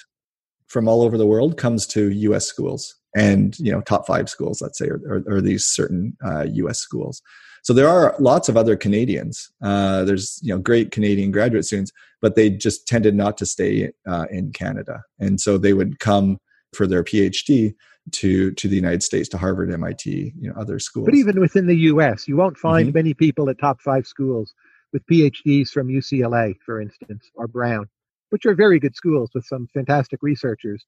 from 0.68 0.88
all 0.88 1.02
over 1.02 1.18
the 1.18 1.28
world 1.28 1.58
comes 1.58 1.86
to 1.88 2.12
US 2.12 2.46
schools. 2.46 2.96
and 3.16 3.58
you 3.60 3.72
know 3.72 3.82
top 3.82 4.06
five 4.06 4.30
schools 4.30 4.62
let's 4.62 4.78
say 4.78 4.88
or, 4.88 5.02
or, 5.08 5.24
or 5.28 5.42
these 5.42 5.66
certain 5.66 6.16
uh, 6.24 6.46
us 6.46 6.80
schools 6.80 7.22
so 7.64 7.74
there 7.74 7.88
are 7.88 8.14
lots 8.20 8.50
of 8.50 8.58
other 8.58 8.76
canadians 8.76 9.50
uh, 9.64 10.04
there's 10.04 10.40
you 10.44 10.54
know 10.54 10.60
great 10.60 10.92
canadian 10.92 11.32
graduate 11.32 11.66
students 11.66 11.92
but 12.22 12.36
they 12.36 12.50
just 12.50 12.88
tended 12.88 13.16
not 13.16 13.38
to 13.38 13.46
stay 13.46 13.90
uh, 14.06 14.26
in 14.30 14.52
canada 14.52 15.02
and 15.20 15.40
so 15.40 15.58
they 15.58 15.74
would 15.74 16.00
come 16.00 16.38
for 16.74 16.86
their 16.86 17.04
phd 17.04 17.74
to 18.12 18.52
to 18.52 18.68
the 18.68 18.76
united 18.76 19.02
states 19.02 19.28
to 19.30 19.38
harvard 19.38 19.70
mit 19.70 20.06
you 20.06 20.32
know 20.36 20.54
other 20.58 20.80
schools 20.80 21.06
but 21.06 21.16
even 21.16 21.40
within 21.40 21.66
the 21.66 21.76
us 21.76 22.28
you 22.28 22.38
won't 22.38 22.58
find 22.58 22.88
mm-hmm. 22.88 22.98
many 22.98 23.14
people 23.14 23.50
at 23.50 23.58
top 23.58 23.82
five 23.82 24.06
schools 24.06 24.54
with 24.94 25.06
phds 25.08 25.70
from 25.70 25.88
ucla 25.88 26.54
for 26.66 26.82
instance 26.82 27.30
or 27.36 27.48
brown 27.48 27.88
which 28.30 28.46
are 28.46 28.56
very 28.56 28.80
good 28.80 28.96
schools 28.96 29.30
with 29.34 29.46
some 29.46 29.68
fantastic 29.74 30.20
researchers 30.22 30.86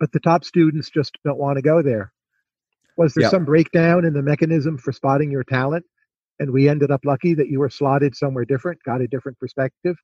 but 0.00 0.10
the 0.12 0.18
top 0.18 0.44
students 0.44 0.90
just 0.90 1.16
don't 1.24 1.38
want 1.38 1.56
to 1.56 1.62
go 1.62 1.82
there. 1.82 2.10
Was 2.96 3.14
there 3.14 3.24
yeah. 3.24 3.28
some 3.28 3.44
breakdown 3.44 4.04
in 4.04 4.14
the 4.14 4.22
mechanism 4.22 4.78
for 4.78 4.92
spotting 4.92 5.30
your 5.30 5.44
talent? 5.44 5.84
And 6.40 6.50
we 6.50 6.68
ended 6.68 6.90
up 6.90 7.02
lucky 7.04 7.34
that 7.34 7.48
you 7.48 7.60
were 7.60 7.68
slotted 7.68 8.16
somewhere 8.16 8.46
different, 8.46 8.82
got 8.82 9.02
a 9.02 9.06
different 9.06 9.38
perspective? 9.38 9.96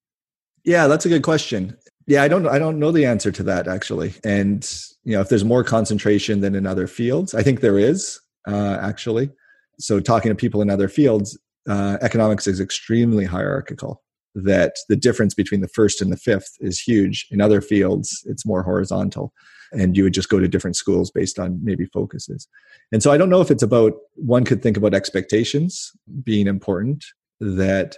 Yeah, 0.65 0.87
that's 0.87 1.07
a 1.07 1.09
good 1.09 1.23
question. 1.23 1.77
Yeah, 2.07 2.23
I 2.23 2.29
don't 2.29 2.47
I 2.47 2.59
don't 2.59 2.79
know 2.79 2.93
the 2.93 3.05
answer 3.05 3.33
to 3.33 3.43
that 3.45 3.67
actually. 3.67 4.15
And 4.25 4.69
you 5.05 5.15
know, 5.15 5.21
if 5.21 5.29
there's 5.29 5.45
more 5.45 5.65
concentration 5.65 6.41
than 6.41 6.55
in 6.55 6.67
other 6.67 6.87
fields, 6.87 7.35
I 7.35 7.43
think 7.43 7.61
there 7.61 7.79
is 7.79 8.21
uh, 8.47 8.79
actually. 8.81 9.31
So 9.79 10.01
talking 10.01 10.31
to 10.31 10.35
people 10.35 10.63
in 10.63 10.71
other 10.71 10.89
fields, 10.89 11.39
uh, 11.69 11.99
economics 12.01 12.47
is 12.47 12.61
extremely 12.61 13.25
hierarchical. 13.25 14.03
That 14.35 14.77
the 14.89 14.97
difference 14.97 15.35
between 15.35 15.63
the 15.63 15.69
first 15.69 16.01
and 16.01 16.13
the 16.13 16.17
fifth 16.17 16.57
is 16.61 16.81
huge. 16.81 17.27
In 17.31 17.41
other 17.41 17.61
fields, 17.61 18.23
it's 18.27 18.47
more 18.47 18.63
horizontal 18.63 19.33
and 19.73 19.97
you 19.97 20.05
would 20.05 20.15
just 20.15 20.29
go 20.29 20.39
to 20.39 20.49
different 20.49 20.77
schools 20.77 21.11
based 21.11 21.39
on 21.39 21.59
maybe 21.63 21.87
focuses. 21.87 22.49
And 22.93 23.03
so 23.03 23.11
I 23.13 23.17
don't 23.17 23.31
know 23.31 23.41
if 23.41 23.51
it's 23.51 23.63
about 23.63 23.95
one 24.15 24.45
could 24.45 24.63
think 24.63 24.77
about 24.77 24.95
expectations 24.95 25.93
being 26.23 26.47
important, 26.47 27.05
that 27.41 27.97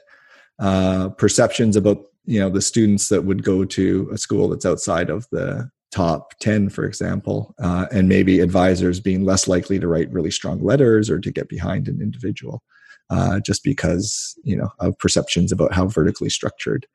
uh, 0.59 1.11
perceptions 1.11 1.77
about 1.77 1.99
you 2.29 2.39
know 2.39 2.51
the 2.51 2.63
students 2.63 3.09
that 3.09 3.25
would 3.25 3.43
go 3.43 3.65
to 3.65 4.09
a 4.13 4.19
school 4.19 4.49
that's 4.49 4.67
outside 4.67 5.11
of 5.11 5.27
the 5.31 5.69
top 5.91 6.35
10 6.41 6.69
for 6.69 6.85
example 6.85 7.55
uh, 7.63 7.87
and 7.91 8.09
maybe 8.09 8.41
advisors 8.41 9.01
being 9.01 9.25
less 9.25 9.49
likely 9.49 9.79
to 9.79 9.89
write 9.89 10.13
really 10.13 10.31
strong 10.31 10.63
letters 10.63 11.09
or 11.09 11.19
to 11.19 11.33
get 11.33 11.49
behind 11.49 11.89
an 11.89 12.01
individual 12.03 12.63
uh, 13.11 13.41
just 13.41 13.65
because 13.65 14.39
you 14.45 14.57
know 14.57 14.69
of 14.81 14.99
perceptions 14.99 15.51
about 15.51 15.73
how 15.73 15.87
vertically 15.87 16.29
structured 16.29 16.87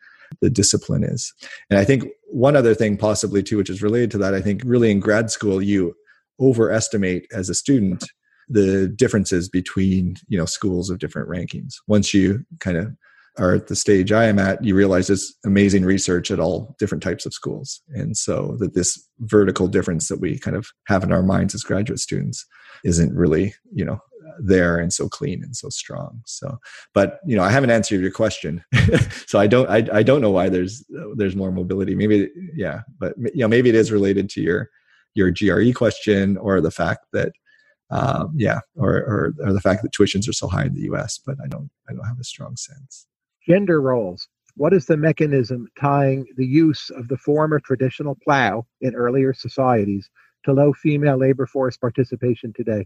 the 0.42 0.50
discipline 0.50 1.04
is. 1.04 1.34
And 1.70 1.80
I 1.80 1.86
think 1.86 2.06
one 2.28 2.56
other 2.56 2.74
thing, 2.74 2.98
possibly 2.98 3.44
too, 3.44 3.58
which 3.58 3.70
is 3.70 3.84
related 3.84 4.12
to 4.12 4.18
that, 4.20 4.34
I 4.34 4.42
think 4.42 4.62
really 4.66 4.92
in 4.92 5.00
grad 5.00 5.30
school, 5.30 5.62
you 5.62 5.96
overestimate 6.40 7.28
as 7.32 7.50
a 7.50 7.54
student 7.54 8.04
the 8.50 8.88
differences 8.88 9.48
between 9.48 10.16
you 10.28 10.38
know 10.38 10.46
schools 10.46 10.90
of 10.90 11.00
different 11.00 11.30
rankings. 11.30 11.76
Once 11.88 12.14
you 12.14 12.46
kind 12.60 12.78
of 12.78 12.96
are 13.38 13.56
at 13.56 13.68
the 13.68 13.76
stage 13.76 14.12
I 14.12 14.26
am 14.26 14.38
at, 14.38 14.64
you 14.64 14.76
realize 14.76 15.08
there's 15.08 15.34
amazing 15.46 15.86
research 15.86 16.30
at 16.30 16.40
all 16.40 16.76
different 16.78 17.04
types 17.04 17.26
of 17.26 17.34
schools. 17.34 17.82
And 17.90 18.16
so 18.16 18.56
that 18.60 18.76
this 18.76 19.08
vertical 19.20 19.68
difference 19.68 20.08
that 20.08 20.20
we 20.20 20.38
kind 20.38 20.56
of 20.56 20.68
have 20.88 21.04
in 21.04 21.12
our 21.12 21.24
minds 21.24 21.56
as 21.56 21.64
graduate 21.64 22.00
students 22.00 22.46
isn't 22.84 23.14
really, 23.14 23.56
you 23.74 23.86
know, 23.86 24.00
there 24.40 24.80
and 24.80 24.92
so 24.92 25.08
clean 25.08 25.44
and 25.44 25.56
so 25.56 25.70
strong. 25.70 26.22
So 26.26 26.58
but 26.94 27.20
you 27.26 27.36
know 27.36 27.44
i 27.44 27.52
haven't 27.52 27.70
answered 27.70 28.02
your 28.02 28.12
question. 28.12 28.64
So 29.28 29.40
i 29.40 29.48
don't 29.48 29.70
I, 29.70 29.88
I 29.92 30.04
don't 30.04 30.22
know 30.22 30.32
why 30.32 30.50
there's 30.50 30.84
there's 31.16 31.36
more 31.36 31.52
mobility. 31.52 31.96
Maybe 31.96 32.30
yeah 32.56 32.82
but 33.00 33.14
you 33.18 33.42
know 33.42 33.48
maybe 33.48 33.70
it 33.70 33.76
is 33.76 33.92
related 33.92 34.30
to 34.32 34.42
your 34.42 34.70
your 35.14 35.32
gre 35.32 35.72
question 35.72 36.38
or 36.38 36.62
the 36.62 36.72
fact 36.72 37.06
that 37.14 37.34
um, 37.92 38.34
yeah 38.36 38.60
or, 38.76 38.98
or 38.98 39.34
or 39.40 39.54
the 39.54 39.62
fact 39.62 39.84
that 39.84 39.94
tuitions 39.94 40.28
are 40.28 40.34
so 40.34 40.48
high 40.48 40.66
in 40.66 40.74
the 40.74 40.82
us 40.82 41.20
but 41.24 41.38
i 41.44 41.48
don't 41.48 41.70
i 41.90 41.94
don't 41.94 42.08
have 42.08 42.20
a 42.20 42.24
strong 42.24 42.56
sense 42.56 43.06
gender 43.48 43.82
roles. 43.82 44.28
What 44.56 44.74
is 44.74 44.86
the 44.86 44.98
mechanism 44.98 45.68
tying 45.80 46.26
the 46.38 46.46
use 46.46 46.90
of 46.92 47.08
the 47.08 47.18
former 47.18 47.60
traditional 47.60 48.18
plow 48.24 48.66
in 48.82 48.96
earlier 48.96 49.34
societies 49.34 50.10
to 50.46 50.54
low 50.54 50.74
female 50.74 51.18
labor 51.18 51.48
force 51.48 51.78
participation 51.78 52.54
today? 52.56 52.86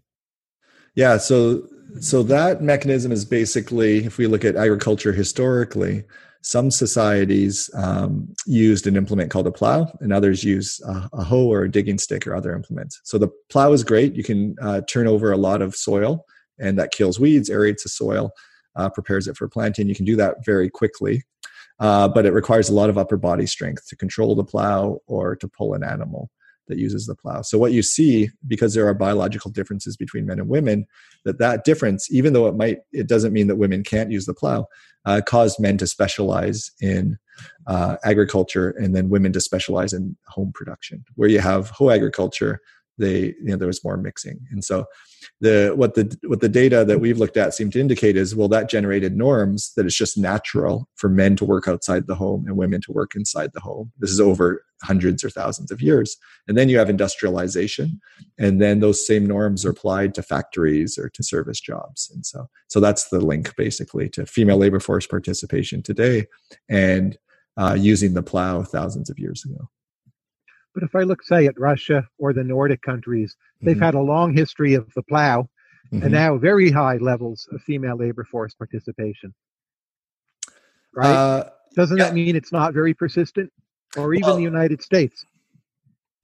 Yeah, 0.95 1.18
so 1.18 1.68
so 1.99 2.24
that 2.24 2.62
mechanism 2.62 3.12
is 3.12 3.24
basically, 3.24 4.05
if 4.05 4.18
we 4.18 4.28
look 4.28 4.43
at 4.43 4.55
agriculture 4.55 5.14
historically, 5.14 6.03
some 6.41 6.72
societies 6.72 7.70
um, 7.74 8.34
used 8.45 8.88
an 8.88 8.95
implement 8.95 9.32
called 9.32 9.47
a 9.47 9.51
plow, 9.51 9.91
and 9.99 10.14
others 10.14 10.43
use 10.43 10.82
a, 10.86 11.10
a, 11.14 11.24
hoe 11.24 11.47
or 11.47 11.64
a 11.64 11.72
digging 11.72 11.97
stick 11.97 12.26
or 12.26 12.36
other 12.36 12.53
implements. 12.53 13.01
So 13.03 13.18
the 13.18 13.30
plow 13.49 13.74
is 13.74 13.84
great; 13.84 14.16
you 14.16 14.24
can 14.24 14.55
uh, 14.62 14.82
turn 14.89 15.08
over 15.08 15.32
a 15.32 15.38
lot 15.38 15.62
of 15.62 15.76
soil, 15.76 16.26
and 16.60 16.80
that 16.80 16.91
kills 16.91 17.20
weeds, 17.20 17.49
aerates 17.49 17.84
the 17.84 17.89
soil, 17.89 18.32
uh, 18.78 18.89
prepares 18.89 19.28
it 19.28 19.36
for 19.36 19.49
planting. 19.49 19.89
You 19.89 19.95
can 19.95 20.05
do 20.05 20.15
that 20.15 20.45
very 20.45 20.69
quickly, 20.69 21.23
uh, 21.80 22.07
but 22.07 22.25
it 22.25 22.34
requires 22.34 22.69
a 22.69 22.73
lot 22.73 22.89
of 22.89 22.97
upper 22.97 23.17
body 23.17 23.45
strength 23.45 23.88
to 23.88 23.95
control 23.95 24.36
the 24.36 24.43
plow 24.45 24.99
or 25.07 25.36
to 25.36 25.47
pull 25.47 25.73
an 25.73 25.84
animal 25.84 26.30
that 26.67 26.78
uses 26.78 27.05
the 27.05 27.15
plow. 27.15 27.41
So 27.41 27.57
what 27.57 27.71
you 27.71 27.82
see, 27.82 28.30
because 28.45 28.73
there 28.73 28.88
are 28.88 28.93
biological 28.93 29.51
differences 29.51 29.95
between 29.95 30.25
men 30.25 30.39
and 30.39 30.49
women, 30.49 30.86
that 31.25 31.39
that 31.39 31.63
difference, 31.63 32.11
even 32.11 32.34
though 32.34 32.47
it 32.47 32.55
might, 32.55 32.80
it 32.91 33.07
doesn't 33.07 33.34
mean 33.34 33.47
that 33.47 33.55
women 33.55 33.84
can't 33.84 34.11
use 34.11 34.25
the 34.25 34.34
plow, 34.34 34.67
uh, 35.05 35.21
caused 35.25 35.59
men 35.59 35.78
to 35.78 35.88
specialize 35.88 36.71
in 36.82 37.17
uh, 37.67 37.97
agriculture 38.03 38.71
and 38.71 38.95
then 38.95 39.09
women 39.09 39.32
to 39.34 39.41
specialize 39.41 39.93
in 39.93 40.17
home 40.28 40.51
production. 40.53 41.05
Where 41.15 41.30
you 41.30 41.39
have 41.39 41.69
hoe 41.69 41.89
agriculture, 41.89 42.61
they 42.98 43.36
you 43.41 43.45
know 43.45 43.56
there 43.56 43.68
was 43.68 43.84
more 43.84 43.98
mixing. 43.98 44.39
And 44.52 44.64
so 44.64 44.86
the 45.41 45.74
what 45.76 45.95
the 45.95 46.18
what 46.26 46.41
the 46.41 46.50
data 46.50 46.84
that 46.86 47.00
we've 47.00 47.18
looked 47.18 47.38
at 47.38 47.54
seem 47.54 47.70
to 47.72 47.80
indicate 47.80 48.18
is 48.18 48.36
well 48.36 48.48
that 48.48 48.70
generated 48.70 49.16
norms 49.16 49.74
that 49.76 49.86
it's 49.86 49.98
just 49.98 50.18
natural 50.18 50.88
for 50.95 51.10
men 51.10 51.36
to 51.36 51.45
work 51.45 51.68
outside 51.68 52.08
the 52.08 52.16
home 52.16 52.45
and 52.48 52.58
women 52.58 52.82
to 52.82 52.91
work 52.91 53.16
inside 53.16 53.52
the 53.54 53.60
home. 53.60 53.91
This 54.00 54.10
is 54.10 54.20
over 54.20 54.64
hundreds 54.84 55.24
or 55.24 55.30
thousands 55.30 55.72
of 55.72 55.82
years. 55.82 56.18
And 56.48 56.58
then 56.58 56.70
you 56.70 56.78
have 56.78 56.89
industrialization. 56.89 58.00
And 58.38 58.62
then 58.62 58.80
those 58.80 59.06
same 59.06 59.26
norms 59.26 59.66
are 59.66 59.72
applied 59.72 60.14
to 60.16 60.22
factories 60.22 61.00
or 61.00 61.10
to 61.10 61.24
service 61.24 61.60
jobs. 61.60 62.12
And 62.14 62.26
so 62.26 62.48
so 62.68 62.80
that's 62.80 63.10
the 63.10 63.20
link 63.20 63.56
basically 63.56 64.10
to 64.10 64.26
female 64.26 64.58
labor 64.58 64.80
force 64.80 65.08
participation 65.08 65.82
today 65.82 66.28
and 66.70 67.18
uh, 67.58 67.76
using 67.78 68.14
the 68.14 68.24
plow 68.24 68.62
thousands 68.64 69.10
of 69.10 69.18
years 69.18 69.43
ago 69.43 69.70
but 70.78 70.84
if 70.84 70.95
I 70.95 71.01
look, 71.01 71.23
say, 71.23 71.47
at 71.47 71.59
Russia 71.59 72.07
or 72.19 72.34
the 72.34 72.43
Nordic 72.43 72.84
countries, 72.84 73.36
they've 73.63 73.75
mm-hmm. 73.75 73.84
had 73.84 73.95
a 73.95 73.99
long 73.99 74.32
history 74.32 74.75
of 74.75 74.93
the 74.93 75.01
plow 75.01 75.49
mm-hmm. 75.91 76.03
and 76.03 76.11
now 76.11 76.38
very 76.38 76.69
high 76.69 76.97
levels 76.97 77.49
of 77.51 77.63
female 77.63 77.97
labor 77.97 78.23
force 78.23 78.53
participation. 78.53 79.34
Right? 80.93 81.09
Uh, 81.09 81.49
Doesn't 81.73 81.97
yeah. 81.97 82.03
that 82.03 82.13
mean 82.13 82.36
it's 82.36 82.51
not 82.51 82.75
very 82.75 82.93
persistent? 82.93 83.51
Or 83.97 84.13
even 84.13 84.28
well, 84.28 84.36
the 84.36 84.43
United 84.43 84.84
States? 84.84 85.25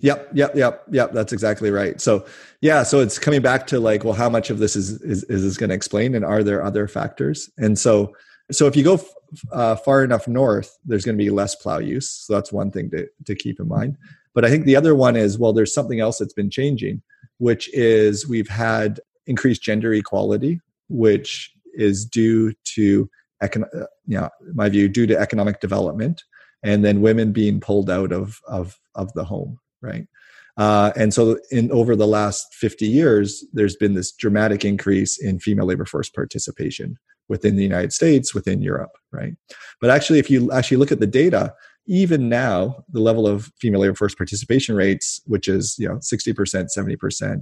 Yep, 0.02 0.30
yep, 0.34 0.56
yep, 0.56 0.84
yep. 0.92 1.14
That's 1.14 1.34
exactly 1.34 1.72
right. 1.72 2.00
So, 2.00 2.24
yeah, 2.62 2.84
so 2.84 3.00
it's 3.00 3.18
coming 3.18 3.42
back 3.42 3.66
to 3.68 3.80
like, 3.80 4.04
well, 4.04 4.14
how 4.14 4.30
much 4.30 4.52
of 4.52 4.60
this 4.60 4.76
is 4.76 5.02
is, 5.02 5.24
is 5.24 5.42
this 5.42 5.58
going 5.58 5.70
to 5.70 5.76
explain, 5.76 6.14
and 6.14 6.24
are 6.24 6.44
there 6.44 6.64
other 6.64 6.88
factors? 6.88 7.50
And 7.58 7.80
so, 7.80 8.16
so 8.52 8.68
if 8.68 8.76
you 8.76 8.84
go 8.84 9.04
uh, 9.52 9.78
far 9.78 10.04
enough 10.04 10.28
north, 10.28 10.78
there's 10.86 11.06
going 11.06 11.18
to 11.18 11.24
be 11.24 11.32
less 11.32 11.56
plow 11.56 11.80
use. 11.80 12.08
So 12.08 12.34
that's 12.34 12.54
one 12.54 12.70
thing 12.70 12.92
to 12.92 13.08
to 13.26 13.34
keep 13.34 13.60
in 13.60 13.68
mind. 13.68 13.98
But 14.34 14.46
I 14.46 14.50
think 14.50 14.66
the 14.66 14.76
other 14.76 14.96
one 14.96 15.16
is 15.16 15.38
well, 15.38 15.54
there's 15.54 15.74
something 15.74 16.00
else 16.00 16.18
that's 16.18 16.34
been 16.34 16.50
changing, 16.50 17.02
which 17.38 17.70
is 17.74 18.28
we've 18.28 18.50
had 18.50 19.00
increased 19.28 19.62
gender 19.62 19.94
equality, 19.94 20.60
which 20.90 21.52
is 21.74 22.06
due 22.06 22.54
to 22.76 23.10
econ- 23.42 23.74
uh, 23.76 23.88
you 24.06 24.18
know, 24.18 24.30
my 24.54 24.70
view, 24.70 24.88
due 24.88 25.08
to 25.08 25.18
economic 25.18 25.60
development, 25.60 26.24
and 26.64 26.84
then 26.84 27.02
women 27.02 27.32
being 27.32 27.60
pulled 27.60 27.90
out 27.90 28.12
of 28.12 28.40
of 28.48 28.80
of 28.96 29.12
the 29.14 29.24
home, 29.24 29.60
right? 29.82 30.08
Uh, 30.56 30.92
and 30.96 31.14
so, 31.14 31.40
in 31.52 31.72
over 31.72 31.96
the 31.96 32.08
last 32.08 32.54
50 32.54 32.86
years, 32.86 33.44
there's 33.54 33.76
been 33.76 33.96
this 33.96 34.12
dramatic 34.12 34.64
increase 34.64 35.18
in 35.20 35.40
female 35.40 35.66
labor 35.66 35.86
force 35.86 36.10
participation 36.10 36.98
within 37.28 37.56
the 37.56 37.64
United 37.64 37.92
States, 37.94 38.36
within 38.36 38.62
Europe, 38.62 38.92
right? 39.12 39.34
But 39.82 39.90
actually, 39.90 40.20
if 40.20 40.30
you 40.30 40.52
actually 40.52 40.78
look 40.78 40.92
at 40.92 41.00
the 41.00 41.08
data, 41.08 41.54
even 41.86 42.30
now 42.30 42.84
the 42.90 43.02
level 43.02 43.28
of 43.28 43.52
female 43.60 43.82
labor 43.82 43.96
force 43.96 44.16
participation 44.16 44.76
rates 44.76 45.22
which 45.26 45.48
is 45.48 45.76
you 45.78 45.88
know 45.88 45.96
60% 45.96 46.68
70% 46.78 47.42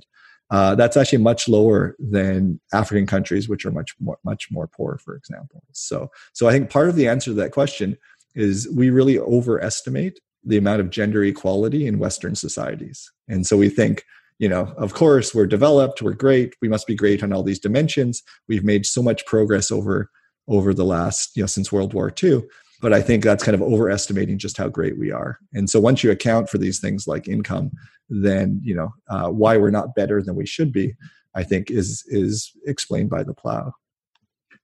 uh, 0.50 0.76
that's 0.76 0.98
actually 0.98 1.20
much 1.20 1.48
lower 1.48 1.96
than 2.00 2.60
african 2.74 3.06
countries 3.06 3.48
which 3.48 3.66
are 3.66 3.72
much 3.72 3.96
more 4.00 4.18
much 4.24 4.48
more 4.52 4.68
poor 4.68 4.98
for 4.98 5.16
example. 5.16 5.64
So 5.72 6.10
so 6.34 6.48
i 6.48 6.52
think 6.52 6.70
part 6.70 6.90
of 6.90 6.96
the 6.96 7.08
answer 7.08 7.32
to 7.32 7.36
that 7.36 7.52
question 7.52 7.98
is 8.36 8.70
we 8.76 8.90
really 8.90 9.20
overestimate 9.20 10.20
the 10.44 10.58
amount 10.58 10.82
of 10.82 10.90
gender 10.90 11.24
equality 11.24 11.86
in 11.86 12.00
western 12.00 12.36
societies. 12.36 13.12
And 13.28 13.46
so 13.46 13.58
we 13.58 13.70
think 13.70 14.06
you 14.40 14.50
know 14.50 14.74
of 14.78 14.94
course 14.94 15.36
we're 15.36 15.46
developed 15.46 16.02
we're 16.02 16.14
great 16.14 16.56
we 16.62 16.68
must 16.68 16.88
be 16.88 16.96
great 16.96 17.24
on 17.24 17.32
all 17.32 17.44
these 17.44 17.60
dimensions. 17.60 18.24
We've 18.48 18.64
made 18.64 18.86
so 18.86 19.04
much 19.04 19.26
progress 19.26 19.72
over 19.72 20.10
over 20.48 20.74
the 20.74 20.86
last 20.86 21.36
you 21.36 21.44
know 21.44 21.48
since 21.48 21.72
world 21.72 21.94
war 21.94 22.12
ii 22.24 22.42
but 22.82 22.94
I 22.94 23.02
think 23.02 23.24
that's 23.24 23.44
kind 23.44 23.56
of 23.56 23.62
overestimating 23.62 24.40
just 24.40 24.58
how 24.58 24.68
great 24.68 24.98
we 24.98 25.12
are. 25.12 25.40
And 25.54 25.70
so 25.70 25.80
once 25.80 26.04
you 26.04 26.12
account 26.12 26.50
for 26.50 26.58
these 26.58 26.80
things 26.80 27.08
like 27.08 27.28
income, 27.28 27.72
then 28.10 28.60
you 28.64 28.76
know 28.76 28.94
uh, 29.10 29.30
why 29.30 29.56
we're 29.56 29.72
not 29.72 29.96
better 29.96 30.22
than 30.22 30.36
we 30.36 30.46
should 30.46 30.74
be. 30.74 30.94
I 31.34 31.44
think 31.44 31.72
is 31.72 32.04
is 32.08 32.52
explained 32.66 33.10
by 33.10 33.24
the 33.24 33.34
plow. 33.34 33.74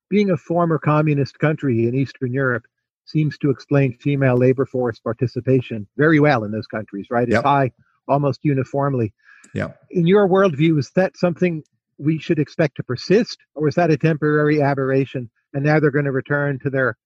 Being 0.09 0.31
a 0.31 0.37
former 0.37 0.79
communist 0.79 1.39
country 1.39 1.87
in 1.87 1.95
Eastern 1.95 2.33
Europe 2.33 2.65
seems 3.05 3.37
to 3.37 3.49
explain 3.49 3.97
female 3.99 4.35
labor 4.35 4.65
force 4.65 4.99
participation 4.99 5.87
very 5.95 6.19
well 6.19 6.43
in 6.43 6.51
those 6.51 6.67
countries, 6.67 7.07
right? 7.09 7.27
It's 7.27 7.35
yep. 7.35 7.43
high 7.43 7.71
almost 8.07 8.41
uniformly. 8.43 9.13
Yeah. 9.53 9.71
In 9.91 10.07
your 10.07 10.27
worldview, 10.27 10.77
is 10.77 10.91
that 10.95 11.15
something 11.17 11.63
we 11.97 12.19
should 12.19 12.39
expect 12.39 12.75
to 12.77 12.83
persist, 12.83 13.37
or 13.55 13.67
is 13.67 13.75
that 13.75 13.91
a 13.91 13.97
temporary 13.97 14.61
aberration? 14.61 15.29
And 15.53 15.63
now 15.63 15.79
they're 15.79 15.91
going 15.91 16.05
to 16.05 16.11
return 16.11 16.59
to 16.59 16.69
their 16.69 16.97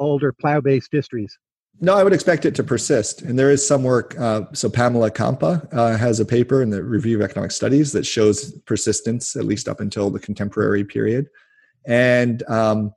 older 0.00 0.32
plow-based 0.32 0.88
histories. 0.90 1.38
No, 1.82 1.94
I 1.94 2.04
would 2.04 2.12
expect 2.12 2.44
it 2.44 2.54
to 2.56 2.64
persist. 2.64 3.22
And 3.22 3.38
there 3.38 3.50
is 3.50 3.66
some 3.66 3.82
work. 3.82 4.18
Uh, 4.18 4.42
so 4.52 4.68
Pamela 4.68 5.10
Campa 5.10 5.66
uh, 5.72 5.96
has 5.96 6.20
a 6.20 6.26
paper 6.26 6.60
in 6.60 6.70
the 6.70 6.82
Review 6.82 7.16
of 7.16 7.22
Economic 7.22 7.52
Studies 7.52 7.92
that 7.92 8.04
shows 8.04 8.52
persistence, 8.66 9.34
at 9.34 9.44
least 9.44 9.66
up 9.66 9.80
until 9.80 10.10
the 10.10 10.18
contemporary 10.18 10.84
period. 10.84 11.28
And 11.86 12.42
um, 12.50 12.92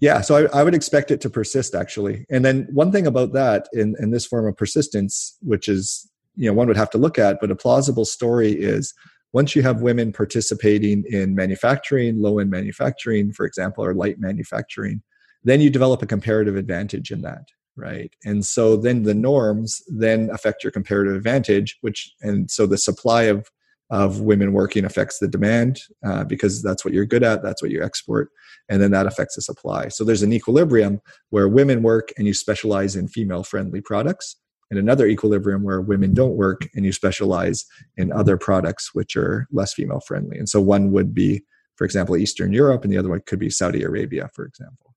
yeah, 0.00 0.22
so 0.22 0.48
I, 0.48 0.60
I, 0.60 0.64
would 0.64 0.74
expect 0.74 1.10
it 1.10 1.20
to 1.22 1.30
persist 1.30 1.74
actually. 1.74 2.24
And 2.30 2.44
then 2.44 2.68
one 2.72 2.92
thing 2.92 3.06
about 3.06 3.34
that 3.34 3.68
in, 3.74 3.94
in 3.98 4.10
this 4.10 4.24
form 4.24 4.46
of 4.46 4.56
persistence, 4.56 5.36
which 5.42 5.68
is, 5.68 6.08
you 6.34 6.48
know, 6.48 6.54
one 6.54 6.68
would 6.68 6.76
have 6.78 6.90
to 6.90 6.98
look 6.98 7.18
at, 7.18 7.40
but 7.40 7.50
a 7.50 7.56
plausible 7.56 8.06
story 8.06 8.52
is 8.52 8.94
once 9.32 9.54
you 9.54 9.62
have 9.62 9.82
women 9.82 10.12
participating 10.12 11.04
in 11.10 11.34
manufacturing, 11.34 12.22
low 12.22 12.38
end 12.38 12.50
manufacturing, 12.50 13.32
for 13.32 13.44
example, 13.44 13.84
or 13.84 13.92
light 13.92 14.18
manufacturing, 14.18 15.02
then 15.48 15.60
you 15.60 15.70
develop 15.70 16.02
a 16.02 16.06
comparative 16.06 16.56
advantage 16.56 17.10
in 17.10 17.22
that 17.22 17.44
right? 17.78 18.12
And 18.24 18.44
so 18.44 18.76
then 18.76 19.04
the 19.04 19.14
norms 19.14 19.80
then 19.86 20.30
affect 20.32 20.64
your 20.64 20.72
comparative 20.72 21.14
advantage 21.14 21.78
which 21.80 22.12
and 22.20 22.50
so 22.50 22.66
the 22.66 22.78
supply 22.78 23.22
of 23.22 23.48
of 23.90 24.20
women 24.20 24.52
working 24.52 24.84
affects 24.84 25.18
the 25.18 25.28
demand 25.28 25.80
uh, 26.04 26.22
because 26.24 26.62
that's 26.62 26.84
what 26.84 26.92
you're 26.92 27.06
good 27.06 27.22
at 27.22 27.42
that's 27.42 27.62
what 27.62 27.70
you 27.70 27.82
export 27.82 28.30
and 28.68 28.82
then 28.82 28.90
that 28.90 29.06
affects 29.06 29.36
the 29.36 29.42
supply. 29.42 29.88
So 29.88 30.04
there's 30.04 30.22
an 30.22 30.32
equilibrium 30.32 31.00
where 31.30 31.48
women 31.48 31.82
work 31.82 32.10
and 32.18 32.26
you 32.26 32.34
specialize 32.34 32.96
in 32.96 33.08
female 33.08 33.42
friendly 33.42 33.80
products 33.80 34.36
and 34.70 34.78
another 34.78 35.06
equilibrium 35.06 35.62
where 35.62 35.80
women 35.80 36.12
don't 36.12 36.36
work 36.36 36.68
and 36.74 36.84
you 36.84 36.92
specialize 36.92 37.64
in 37.96 38.12
other 38.12 38.36
products 38.36 38.94
which 38.94 39.16
are 39.16 39.46
less 39.50 39.72
female 39.72 40.00
friendly 40.00 40.36
and 40.36 40.48
so 40.48 40.60
one 40.60 40.92
would 40.92 41.14
be 41.14 41.42
for 41.76 41.84
example 41.84 42.16
eastern 42.16 42.52
europe 42.52 42.84
and 42.84 42.92
the 42.92 42.98
other 42.98 43.08
one 43.08 43.22
could 43.26 43.38
be 43.38 43.48
saudi 43.48 43.82
arabia 43.82 44.28
for 44.34 44.44
example 44.44 44.87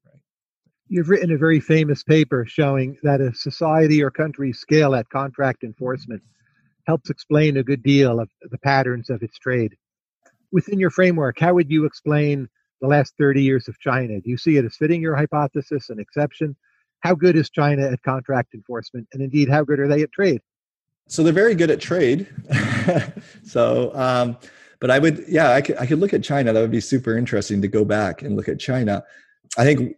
You've 0.94 1.08
written 1.08 1.32
a 1.32 1.38
very 1.38 1.62
famous 1.62 2.04
paper 2.04 2.46
showing 2.46 2.98
that 3.02 3.22
a 3.22 3.34
society 3.34 4.04
or 4.04 4.12
country's 4.12 4.60
scale 4.60 4.94
at 4.94 5.08
contract 5.08 5.64
enforcement 5.64 6.22
helps 6.86 7.10
explain 7.10 7.56
a 7.56 7.64
good 7.64 7.82
deal 7.82 8.20
of 8.20 8.30
the 8.42 8.58
patterns 8.58 9.10
of 9.10 9.24
its 9.24 9.40
trade. 9.40 9.78
Within 10.52 10.80
your 10.80 10.90
framework, 10.90 11.40
how 11.40 11.54
would 11.54 11.72
you 11.72 11.86
explain 11.86 12.50
the 12.82 12.90
last 12.90 13.14
30 13.18 13.42
years 13.42 13.70
of 13.70 13.80
China? 13.80 14.20
Do 14.20 14.30
you 14.30 14.36
see 14.36 14.58
it 14.58 14.66
as 14.66 14.76
fitting 14.76 15.02
your 15.02 15.16
hypothesis, 15.16 15.90
an 15.90 15.98
exception? 15.98 16.58
How 17.00 17.16
good 17.16 17.38
is 17.38 17.50
China 17.50 17.88
at 17.88 18.04
contract 18.04 18.54
enforcement? 18.54 19.08
And 19.14 19.22
indeed, 19.22 19.48
how 19.48 19.64
good 19.64 19.80
are 19.80 19.88
they 19.88 20.02
at 20.02 20.12
trade? 20.12 20.42
So 21.08 21.24
they're 21.24 21.32
very 21.32 21.56
good 21.56 21.72
at 21.72 21.80
trade. 21.80 22.28
so, 23.46 23.96
um, 23.96 24.38
but 24.82 24.92
I 24.92 25.00
would, 25.00 25.24
yeah, 25.30 25.52
I 25.52 25.62
could, 25.62 25.78
I 25.78 25.86
could 25.86 26.00
look 26.00 26.14
at 26.14 26.22
China. 26.22 26.52
That 26.52 26.60
would 26.60 26.70
be 26.70 26.82
super 26.82 27.18
interesting 27.18 27.62
to 27.62 27.70
go 27.70 27.86
back 27.86 28.24
and 28.24 28.36
look 28.36 28.50
at 28.50 28.60
China. 28.60 29.06
I 29.58 29.64
think 29.64 29.96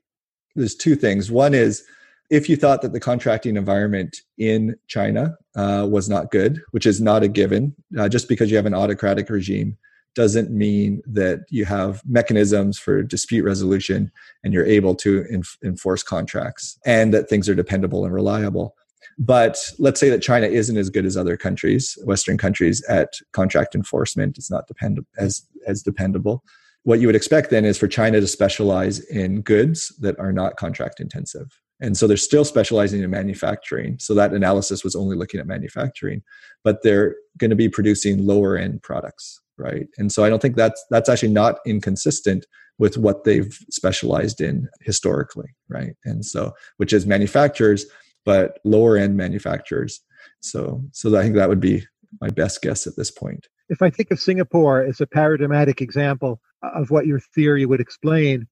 there's 0.55 0.75
two 0.75 0.95
things. 0.95 1.31
One 1.31 1.53
is 1.53 1.83
if 2.29 2.49
you 2.49 2.55
thought 2.55 2.81
that 2.81 2.93
the 2.93 2.99
contracting 2.99 3.57
environment 3.57 4.17
in 4.37 4.75
China 4.87 5.35
uh, 5.55 5.87
was 5.89 6.09
not 6.09 6.31
good, 6.31 6.61
which 6.71 6.85
is 6.85 7.01
not 7.01 7.23
a 7.23 7.27
given, 7.27 7.75
uh, 7.97 8.09
just 8.09 8.27
because 8.27 8.49
you 8.49 8.57
have 8.57 8.65
an 8.65 8.73
autocratic 8.73 9.29
regime 9.29 9.77
doesn't 10.15 10.51
mean 10.51 11.01
that 11.07 11.39
you 11.49 11.65
have 11.65 12.01
mechanisms 12.05 12.77
for 12.77 13.01
dispute 13.01 13.43
resolution 13.43 14.11
and 14.43 14.53
you're 14.53 14.65
able 14.65 14.93
to 14.93 15.23
enf- 15.31 15.57
enforce 15.63 16.03
contracts 16.03 16.77
and 16.85 17.13
that 17.13 17.29
things 17.29 17.49
are 17.49 17.55
dependable 17.55 18.05
and 18.05 18.13
reliable. 18.13 18.75
But 19.17 19.57
let's 19.79 19.99
say 19.99 20.09
that 20.09 20.21
China 20.21 20.47
isn't 20.47 20.77
as 20.77 20.89
good 20.89 21.05
as 21.05 21.17
other 21.17 21.35
countries, 21.35 21.97
Western 22.03 22.37
countries, 22.37 22.83
at 22.87 23.13
contract 23.31 23.75
enforcement. 23.75 24.37
It's 24.37 24.51
not 24.51 24.67
depend- 24.67 25.05
as, 25.17 25.47
as 25.67 25.81
dependable 25.81 26.43
what 26.83 26.99
you 26.99 27.07
would 27.07 27.15
expect 27.15 27.49
then 27.49 27.65
is 27.65 27.77
for 27.77 27.87
China 27.87 28.19
to 28.19 28.27
specialize 28.27 28.99
in 28.99 29.41
goods 29.41 29.93
that 29.99 30.19
are 30.19 30.33
not 30.33 30.57
contract 30.57 30.99
intensive. 30.99 31.47
And 31.81 31.97
so 31.97 32.07
they're 32.07 32.17
still 32.17 32.45
specializing 32.45 33.01
in 33.01 33.09
manufacturing. 33.09 33.97
So 33.99 34.13
that 34.13 34.33
analysis 34.33 34.83
was 34.83 34.95
only 34.95 35.17
looking 35.17 35.39
at 35.39 35.47
manufacturing, 35.47 36.21
but 36.63 36.81
they're 36.83 37.15
going 37.37 37.49
to 37.49 37.55
be 37.55 37.67
producing 37.67 38.25
lower 38.25 38.55
end 38.57 38.81
products, 38.83 39.41
right? 39.57 39.87
And 39.97 40.11
so 40.11 40.23
I 40.23 40.29
don't 40.29 40.41
think 40.41 40.55
that's 40.55 40.83
that's 40.89 41.09
actually 41.09 41.33
not 41.33 41.59
inconsistent 41.65 42.45
with 42.79 42.97
what 42.97 43.23
they've 43.23 43.57
specialized 43.69 44.41
in 44.41 44.67
historically, 44.81 45.55
right? 45.69 45.95
And 46.05 46.25
so 46.25 46.53
which 46.77 46.93
is 46.93 47.05
manufacturers, 47.05 47.85
but 48.25 48.59
lower 48.63 48.97
end 48.97 49.17
manufacturers. 49.17 49.99
So 50.41 50.83
so 50.91 51.17
I 51.17 51.23
think 51.23 51.35
that 51.35 51.49
would 51.49 51.59
be 51.59 51.85
my 52.21 52.29
best 52.29 52.61
guess 52.61 52.87
at 52.87 52.95
this 52.95 53.11
point. 53.11 53.47
If 53.69 53.81
I 53.81 53.89
think 53.89 54.11
of 54.11 54.19
Singapore 54.19 54.83
as 54.83 55.01
a 55.01 55.07
paradigmatic 55.07 55.81
example 55.81 56.39
of 56.63 56.91
what 56.91 57.05
your 57.05 57.19
theory 57.19 57.65
would 57.65 57.81
explain, 57.81 58.47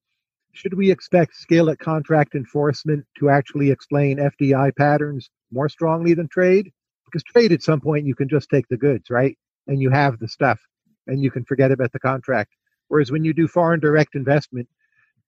should 0.53 0.74
we 0.74 0.91
expect 0.91 1.36
scale 1.36 1.70
at 1.70 1.80
contract 1.80 2.36
enforcement 2.36 3.05
to 3.18 3.30
actually 3.30 3.72
explain 3.72 4.18
FDI 4.18 4.76
patterns 4.76 5.30
more 5.51 5.70
strongly 5.70 6.14
than 6.14 6.28
trade? 6.28 6.72
Because 7.05 7.24
trade 7.24 7.51
at 7.51 7.64
some 7.64 7.80
point 7.80 8.05
you 8.05 8.16
can 8.16 8.28
just 8.28 8.49
take 8.49 8.68
the 8.68 8.78
goods, 8.78 9.09
right? 9.09 9.38
And 9.68 9.82
you 9.82 9.89
have 9.89 10.20
the 10.20 10.28
stuff 10.28 10.59
and 11.07 11.22
you 11.22 11.32
can 11.32 11.45
forget 11.45 11.72
about 11.72 11.91
the 11.93 11.99
contract. 11.99 12.51
Whereas 12.89 13.12
when 13.12 13.24
you 13.24 13.34
do 13.34 13.47
foreign 13.47 13.80
direct 13.80 14.16
investment, 14.16 14.68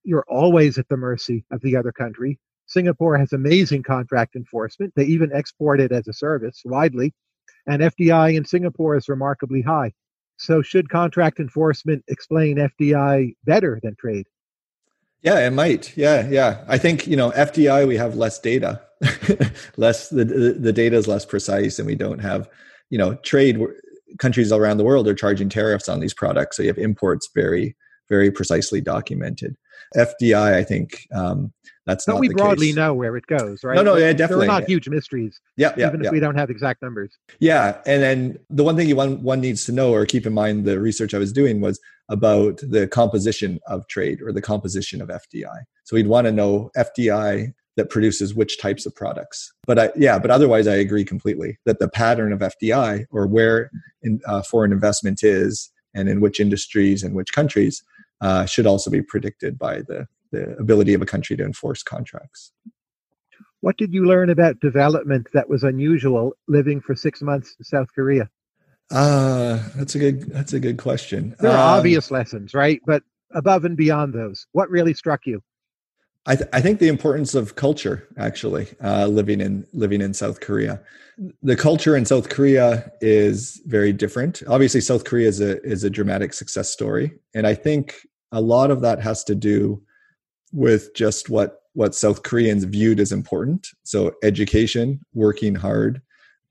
you're 0.03 0.25
always 0.27 0.77
at 0.77 0.87
the 0.89 0.97
mercy 0.97 1.45
of 1.51 1.61
the 1.61 1.77
other 1.77 1.91
country. 1.91 2.39
Singapore 2.65 3.17
has 3.17 3.33
amazing 3.33 3.83
contract 3.83 4.35
enforcement. 4.35 4.93
They 4.95 5.05
even 5.05 5.31
export 5.33 5.79
it 5.79 5.91
as 5.91 6.07
a 6.07 6.13
service 6.13 6.61
widely. 6.65 7.13
And 7.65 7.81
FDI 7.81 8.35
in 8.35 8.45
Singapore 8.45 8.97
is 8.97 9.07
remarkably 9.07 9.61
high. 9.61 9.93
So, 10.37 10.61
should 10.61 10.89
contract 10.89 11.39
enforcement 11.39 12.03
explain 12.07 12.57
FDI 12.57 13.35
better 13.45 13.79
than 13.81 13.95
trade? 13.95 14.27
Yeah, 15.21 15.45
it 15.47 15.51
might. 15.51 15.95
Yeah, 15.95 16.27
yeah. 16.27 16.63
I 16.67 16.77
think 16.77 17.07
you 17.07 17.15
know 17.15 17.31
FDI 17.31 17.87
we 17.87 17.95
have 17.97 18.15
less 18.15 18.39
data, 18.39 18.81
less 19.77 20.09
the 20.09 20.25
the 20.59 20.73
data 20.73 20.97
is 20.97 21.07
less 21.07 21.25
precise, 21.25 21.79
and 21.79 21.87
we 21.87 21.95
don't 21.95 22.19
have 22.19 22.49
you 22.89 22.97
know 22.97 23.15
trade. 23.15 23.59
Countries 24.19 24.51
around 24.51 24.77
the 24.77 24.83
world 24.83 25.07
are 25.07 25.15
charging 25.15 25.49
tariffs 25.49 25.89
on 25.89 25.99
these 25.99 26.13
products, 26.13 26.57
so 26.57 26.63
you 26.63 26.67
have 26.67 26.77
imports 26.77 27.29
very 27.33 27.75
very 28.09 28.29
precisely 28.29 28.81
documented. 28.81 29.55
FDI, 29.95 30.53
I 30.53 30.63
think 30.63 31.07
um, 31.13 31.53
that's 31.85 32.05
but 32.05 32.13
not. 32.13 32.21
we 32.21 32.29
broadly 32.29 32.67
case. 32.67 32.75
know 32.75 32.93
where 32.93 33.17
it 33.17 33.27
goes, 33.27 33.63
right? 33.63 33.75
No, 33.75 33.81
no, 33.81 33.95
yeah, 33.97 34.13
definitely. 34.13 34.47
They're 34.47 34.59
not 34.59 34.69
huge 34.69 34.87
mysteries. 34.87 35.39
Yeah, 35.57 35.73
yeah. 35.77 35.87
Even 35.87 36.01
yeah. 36.01 36.07
if 36.07 36.13
we 36.13 36.19
don't 36.19 36.35
have 36.35 36.49
exact 36.49 36.81
numbers. 36.81 37.17
Yeah, 37.39 37.77
and 37.85 38.01
then 38.01 38.39
the 38.49 38.63
one 38.63 38.75
thing 38.75 38.87
you 38.87 38.95
one 38.95 39.21
one 39.21 39.41
needs 39.41 39.65
to 39.65 39.71
know 39.71 39.93
or 39.93 40.05
keep 40.05 40.25
in 40.25 40.33
mind 40.33 40.65
the 40.65 40.79
research 40.79 41.13
I 41.13 41.17
was 41.17 41.33
doing 41.33 41.61
was 41.61 41.79
about 42.09 42.57
the 42.57 42.87
composition 42.87 43.59
of 43.67 43.87
trade 43.87 44.21
or 44.21 44.31
the 44.31 44.41
composition 44.41 45.01
of 45.01 45.09
FDI. 45.09 45.63
So 45.83 45.95
we'd 45.95 46.07
want 46.07 46.25
to 46.25 46.31
know 46.31 46.69
FDI 46.77 47.53
that 47.75 47.89
produces 47.89 48.35
which 48.35 48.59
types 48.59 48.85
of 48.85 48.95
products. 48.95 49.51
But 49.65 49.79
I, 49.79 49.91
yeah, 49.95 50.19
but 50.19 50.31
otherwise, 50.31 50.67
I 50.67 50.75
agree 50.75 51.03
completely 51.03 51.57
that 51.65 51.79
the 51.79 51.89
pattern 51.89 52.31
of 52.31 52.39
FDI 52.39 53.05
or 53.09 53.27
where 53.27 53.71
in, 54.03 54.21
uh, 54.27 54.41
foreign 54.43 54.71
investment 54.71 55.23
is 55.23 55.71
and 55.95 56.09
in 56.09 56.21
which 56.21 56.39
industries 56.39 57.03
and 57.03 57.15
which 57.15 57.33
countries 57.33 57.83
uh, 58.21 58.45
should 58.45 58.65
also 58.65 58.89
be 58.89 59.01
predicted 59.01 59.57
by 59.57 59.81
the 59.81 60.07
the 60.31 60.57
ability 60.57 60.93
of 60.95 61.01
a 61.01 61.05
country 61.05 61.37
to 61.37 61.43
enforce 61.43 61.83
contracts. 61.83 62.51
What 63.61 63.77
did 63.77 63.93
you 63.93 64.03
learn 64.03 64.29
about 64.29 64.59
development 64.59 65.27
that 65.33 65.47
was 65.47 65.63
unusual 65.63 66.33
living 66.47 66.81
for 66.81 66.95
six 66.95 67.21
months 67.21 67.55
in 67.57 67.63
South 67.63 67.87
Korea? 67.95 68.29
Uh, 68.91 69.63
that's 69.75 69.95
a 69.95 69.99
good 69.99 70.23
that's 70.23 70.53
a 70.53 70.59
good 70.59 70.77
question. 70.77 71.35
There 71.39 71.51
are 71.51 71.73
um, 71.73 71.79
obvious 71.79 72.11
lessons, 72.11 72.53
right? 72.53 72.81
But 72.85 73.03
above 73.33 73.63
and 73.63 73.77
beyond 73.77 74.13
those, 74.13 74.47
what 74.51 74.69
really 74.69 74.93
struck 74.93 75.25
you? 75.25 75.41
I, 76.25 76.35
th- 76.37 76.49
I 76.53 76.61
think 76.61 76.79
the 76.79 76.87
importance 76.87 77.35
of 77.35 77.55
culture, 77.55 78.07
actually, 78.17 78.67
uh, 78.81 79.07
living 79.07 79.41
in 79.41 79.67
living 79.73 80.01
in 80.01 80.13
South 80.13 80.39
Korea. 80.39 80.81
The 81.41 81.55
culture 81.55 81.97
in 81.97 82.05
South 82.05 82.29
Korea 82.29 82.91
is 83.01 83.61
very 83.65 83.91
different. 83.91 84.41
Obviously, 84.47 84.79
South 84.79 85.03
Korea 85.03 85.27
is 85.27 85.41
a 85.41 85.61
is 85.63 85.83
a 85.83 85.89
dramatic 85.89 86.33
success 86.33 86.69
story, 86.69 87.13
and 87.33 87.45
I 87.45 87.53
think 87.53 88.07
a 88.31 88.39
lot 88.39 88.71
of 88.71 88.81
that 88.81 89.01
has 89.01 89.23
to 89.25 89.35
do 89.35 89.81
with 90.53 90.93
just 90.95 91.29
what 91.29 91.63
what 91.73 91.93
South 91.93 92.23
Koreans 92.23 92.63
viewed 92.63 92.99
as 92.99 93.11
important. 93.11 93.67
So 93.83 94.13
education, 94.23 95.01
working 95.13 95.55
hard, 95.55 96.01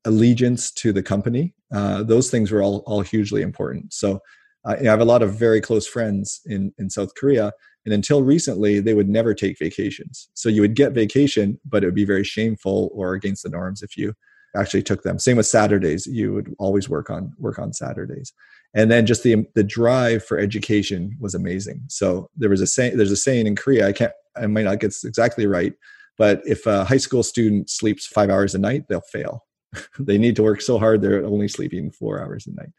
allegiance 0.05 0.71
to 0.73 0.93
the 0.93 1.03
company. 1.03 1.55
Uh, 1.75 2.03
those 2.03 2.31
things 2.31 2.51
were 2.51 2.63
all 2.63 2.79
all 2.87 3.01
hugely 3.01 3.41
important. 3.41 3.95
So 3.95 4.21
uh, 4.67 4.77
I 4.79 4.85
have 4.85 5.01
a 5.01 5.07
lot 5.07 5.23
of 5.23 5.35
very 5.35 5.63
close 5.63 5.87
friends 5.87 6.43
in 6.45 6.75
in 6.77 6.91
South 6.91 7.15
Korea, 7.15 7.53
And 7.85 7.93
until 7.93 8.23
recently, 8.23 8.81
they 8.81 8.95
would 8.95 9.09
never 9.09 9.35
take 9.35 9.59
vacations. 9.59 10.29
So 10.35 10.49
you 10.49 10.61
would 10.61 10.77
get 10.77 10.93
vacation, 10.93 11.59
but 11.65 11.83
it 11.83 11.87
would 11.87 11.95
be 11.95 12.05
very 12.05 12.25
shameful 12.25 12.91
or 12.95 13.15
against 13.15 13.43
the 13.43 13.49
norms 13.49 13.83
if 13.83 13.97
you 13.97 14.15
actually 14.57 14.83
took 14.83 15.03
them. 15.03 15.19
Same 15.19 15.37
with 15.37 15.47
Saturdays. 15.47 16.07
You 16.07 16.33
would 16.35 16.55
always 16.59 16.89
work 16.89 17.11
on 17.11 17.33
work 17.39 17.59
on 17.59 17.73
Saturdays. 17.73 18.33
And 18.75 18.91
then 18.91 19.07
just 19.07 19.23
the 19.23 19.47
the 19.55 19.65
drive 19.65 20.25
for 20.25 20.39
education 20.39 21.17
was 21.21 21.35
amazing. 21.35 21.83
So 21.89 22.31
there 22.37 22.51
was 22.51 22.61
a 22.61 22.67
saying 22.67 22.97
there's 22.97 23.11
a 23.11 23.17
saying 23.17 23.47
in 23.47 23.57
Korea, 23.57 23.89
I 23.89 23.93
can't 23.93 24.13
I 24.37 24.47
might 24.47 24.65
not 24.65 24.81
get 24.81 24.95
exactly 25.05 25.47
right, 25.47 25.75
but 26.19 26.43
if 26.45 26.67
a 26.67 26.85
high 26.85 26.99
school 26.99 27.23
student 27.23 27.69
sleeps 27.69 28.07
five 28.07 28.31
hours 28.31 28.55
a 28.55 28.59
night, 28.59 28.85
they'll 28.89 29.01
fail. 29.01 29.45
they 29.99 30.19
need 30.19 30.37
to 30.37 30.43
work 30.43 30.61
so 30.61 30.79
hard 30.79 31.01
they're 31.01 31.25
only 31.25 31.49
sleeping 31.49 31.91
four 31.91 32.21
hours 32.23 32.47
a 32.47 32.53
night. 32.53 32.71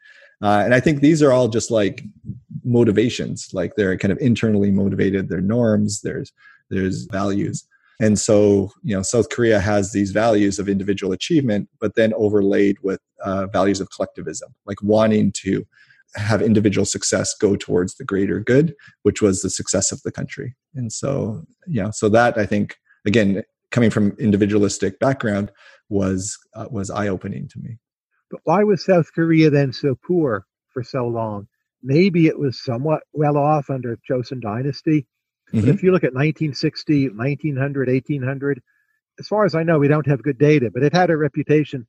Uh, 0.41 0.61
and 0.65 0.73
I 0.73 0.79
think 0.79 0.99
these 0.99 1.23
are 1.23 1.31
all 1.31 1.47
just 1.47 1.71
like 1.71 2.03
motivations, 2.63 3.49
like 3.53 3.75
they're 3.75 3.97
kind 3.97 4.11
of 4.11 4.17
internally 4.19 4.71
motivated. 4.71 5.29
They're 5.29 5.41
norms. 5.41 6.01
There's 6.01 6.31
there's 6.69 7.05
values. 7.05 7.65
And 7.99 8.17
so, 8.17 8.71
you 8.83 8.95
know, 8.95 9.03
South 9.03 9.29
Korea 9.29 9.59
has 9.59 9.91
these 9.91 10.11
values 10.11 10.59
of 10.59 10.67
individual 10.67 11.13
achievement, 11.13 11.69
but 11.79 11.95
then 11.95 12.13
overlaid 12.15 12.77
with 12.81 12.99
uh, 13.23 13.47
values 13.47 13.79
of 13.79 13.89
collectivism, 13.91 14.53
like 14.65 14.81
wanting 14.81 15.31
to 15.43 15.65
have 16.15 16.41
individual 16.41 16.85
success 16.85 17.35
go 17.39 17.55
towards 17.55 17.95
the 17.95 18.03
greater 18.03 18.39
good, 18.39 18.75
which 19.03 19.21
was 19.21 19.41
the 19.41 19.49
success 19.49 19.91
of 19.91 20.01
the 20.01 20.11
country. 20.11 20.55
And 20.75 20.91
so, 20.91 21.43
yeah, 21.67 21.91
so 21.91 22.09
that 22.09 22.37
I 22.37 22.45
think, 22.45 22.77
again, 23.05 23.43
coming 23.71 23.89
from 23.89 24.15
individualistic 24.19 24.99
background, 24.99 25.51
was 25.89 26.37
uh, 26.55 26.67
was 26.71 26.89
eye 26.89 27.07
opening 27.07 27.47
to 27.49 27.59
me. 27.59 27.77
But 28.31 28.41
why 28.45 28.63
was 28.63 28.83
South 28.83 29.13
Korea 29.13 29.49
then 29.49 29.71
so 29.71 29.95
poor 29.95 30.45
for 30.69 30.83
so 30.83 31.07
long? 31.07 31.47
Maybe 31.83 32.27
it 32.27 32.39
was 32.39 32.63
somewhat 32.63 33.03
well 33.13 33.37
off 33.37 33.69
under 33.69 33.97
Joseon 34.09 34.41
Dynasty. 34.41 35.05
But 35.51 35.61
mm-hmm. 35.61 35.69
if 35.69 35.83
you 35.83 35.91
look 35.91 36.03
at 36.03 36.13
1960, 36.13 37.09
1900, 37.09 37.89
1800, 37.89 38.61
as 39.19 39.27
far 39.27 39.45
as 39.45 39.53
I 39.53 39.63
know, 39.63 39.77
we 39.77 39.87
don't 39.87 40.07
have 40.07 40.23
good 40.23 40.39
data, 40.39 40.71
but 40.73 40.83
it 40.83 40.93
had 40.93 41.09
a 41.09 41.17
reputation 41.17 41.85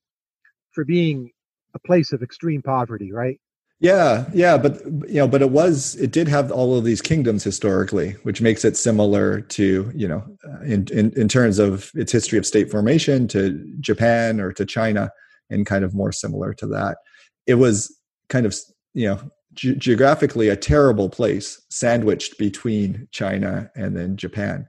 for 0.72 0.84
being 0.84 1.30
a 1.74 1.78
place 1.78 2.12
of 2.12 2.22
extreme 2.22 2.62
poverty, 2.62 3.12
right? 3.12 3.40
Yeah, 3.80 4.26
yeah, 4.32 4.56
but 4.56 4.82
you 4.84 5.16
know, 5.16 5.28
but 5.28 5.42
it 5.42 5.50
was 5.50 5.96
it 5.96 6.10
did 6.12 6.28
have 6.28 6.52
all 6.52 6.78
of 6.78 6.84
these 6.84 7.02
kingdoms 7.02 7.42
historically, 7.42 8.12
which 8.22 8.40
makes 8.40 8.64
it 8.64 8.76
similar 8.76 9.40
to 9.40 9.90
you 9.94 10.08
know, 10.08 10.24
in 10.64 10.86
in, 10.92 11.12
in 11.18 11.28
terms 11.28 11.58
of 11.58 11.90
its 11.94 12.12
history 12.12 12.38
of 12.38 12.46
state 12.46 12.70
formation 12.70 13.26
to 13.28 13.76
Japan 13.80 14.40
or 14.40 14.52
to 14.52 14.64
China 14.64 15.10
and 15.50 15.66
kind 15.66 15.84
of 15.84 15.92
more 15.92 16.12
similar 16.12 16.54
to 16.54 16.66
that. 16.68 16.98
It 17.46 17.54
was 17.54 17.94
kind 18.28 18.46
of 18.46 18.56
you 18.94 19.08
know 19.08 19.20
ge- 19.54 19.76
geographically 19.78 20.48
a 20.48 20.56
terrible 20.56 21.08
place, 21.08 21.60
sandwiched 21.70 22.38
between 22.38 23.08
China 23.10 23.70
and 23.74 23.96
then 23.96 24.16
Japan, 24.16 24.68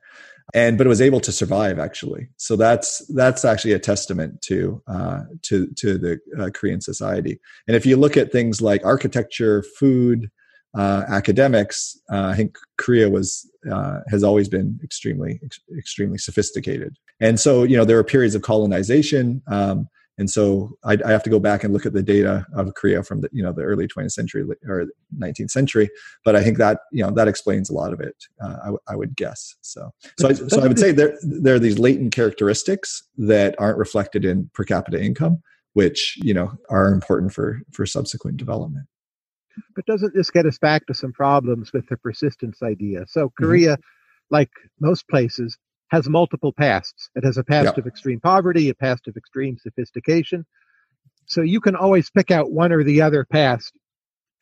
and 0.53 0.77
but 0.77 0.87
it 0.87 0.89
was 0.89 1.01
able 1.01 1.19
to 1.21 1.31
survive 1.31 1.79
actually. 1.79 2.27
So 2.37 2.55
that's 2.55 3.05
that's 3.13 3.43
actually 3.43 3.73
a 3.73 3.79
testament 3.79 4.41
to 4.43 4.81
uh, 4.87 5.21
to 5.43 5.67
to 5.67 5.97
the 5.97 6.19
uh, 6.39 6.49
Korean 6.53 6.81
society. 6.81 7.39
And 7.67 7.75
if 7.75 7.85
you 7.85 7.97
look 7.97 8.17
at 8.17 8.31
things 8.31 8.61
like 8.61 8.85
architecture, 8.85 9.63
food. 9.77 10.29
Uh, 10.77 11.05
academics, 11.07 11.97
uh, 12.11 12.25
I 12.25 12.35
think 12.35 12.57
Korea 12.77 13.09
was 13.09 13.49
uh, 13.71 14.01
has 14.09 14.25
always 14.25 14.49
been 14.49 14.77
extremely 14.83 15.39
ex- 15.41 15.61
extremely 15.77 16.17
sophisticated, 16.17 16.97
and 17.21 17.39
so 17.39 17.63
you 17.63 17.77
know 17.77 17.85
there 17.85 17.95
were 17.95 18.03
periods 18.03 18.35
of 18.35 18.41
colonization. 18.41 19.41
Um, 19.47 19.87
and 20.17 20.29
so 20.29 20.77
I, 20.83 20.97
I, 21.05 21.11
have 21.11 21.23
to 21.23 21.29
go 21.29 21.39
back 21.39 21.63
and 21.63 21.73
look 21.73 21.85
at 21.85 21.93
the 21.93 22.03
data 22.03 22.45
of 22.55 22.73
Korea 22.75 23.03
from 23.03 23.21
the 23.21 23.29
you 23.31 23.43
know 23.43 23.51
the 23.51 23.63
early 23.63 23.87
20th 23.87 24.11
century 24.11 24.45
or 24.67 24.85
19th 25.17 25.51
century. 25.51 25.89
But 26.23 26.35
I 26.35 26.43
think 26.43 26.57
that 26.57 26.79
you 26.91 27.03
know 27.03 27.11
that 27.11 27.27
explains 27.27 27.69
a 27.69 27.73
lot 27.73 27.93
of 27.93 27.99
it. 27.99 28.15
Uh, 28.41 28.55
I, 28.61 28.65
w- 28.65 28.79
I 28.87 28.95
would 28.95 29.15
guess 29.15 29.55
so. 29.61 29.91
So 30.19 30.29
I, 30.29 30.33
so 30.33 30.61
I 30.61 30.67
would 30.67 30.79
say 30.79 30.91
there 30.91 31.17
there 31.21 31.55
are 31.55 31.59
these 31.59 31.79
latent 31.79 32.13
characteristics 32.13 33.03
that 33.17 33.55
aren't 33.59 33.77
reflected 33.77 34.23
in 34.23 34.49
per 34.53 34.63
capita 34.63 35.01
income, 35.01 35.41
which 35.73 36.17
you 36.21 36.33
know 36.33 36.51
are 36.69 36.93
important 36.93 37.33
for 37.33 37.61
for 37.71 37.85
subsequent 37.85 38.37
development. 38.37 38.87
But 39.75 39.85
doesn't 39.85 40.13
this 40.13 40.31
get 40.31 40.45
us 40.45 40.57
back 40.57 40.85
to 40.87 40.93
some 40.93 41.13
problems 41.13 41.71
with 41.73 41.87
the 41.87 41.97
persistence 41.97 42.61
idea? 42.61 43.05
So 43.07 43.31
Korea, 43.37 43.73
mm-hmm. 43.73 44.35
like 44.35 44.49
most 44.79 45.07
places, 45.09 45.57
has 45.89 46.09
multiple 46.09 46.51
pasts. 46.51 47.09
It 47.15 47.23
has 47.23 47.37
a 47.37 47.43
past 47.43 47.65
yep. 47.65 47.77
of 47.77 47.87
extreme 47.87 48.19
poverty, 48.19 48.69
a 48.69 48.75
past 48.75 49.07
of 49.07 49.15
extreme 49.15 49.57
sophistication. 49.57 50.45
So 51.25 51.41
you 51.41 51.61
can 51.61 51.75
always 51.75 52.09
pick 52.09 52.31
out 52.31 52.51
one 52.51 52.71
or 52.71 52.83
the 52.83 53.01
other 53.01 53.25
past 53.25 53.73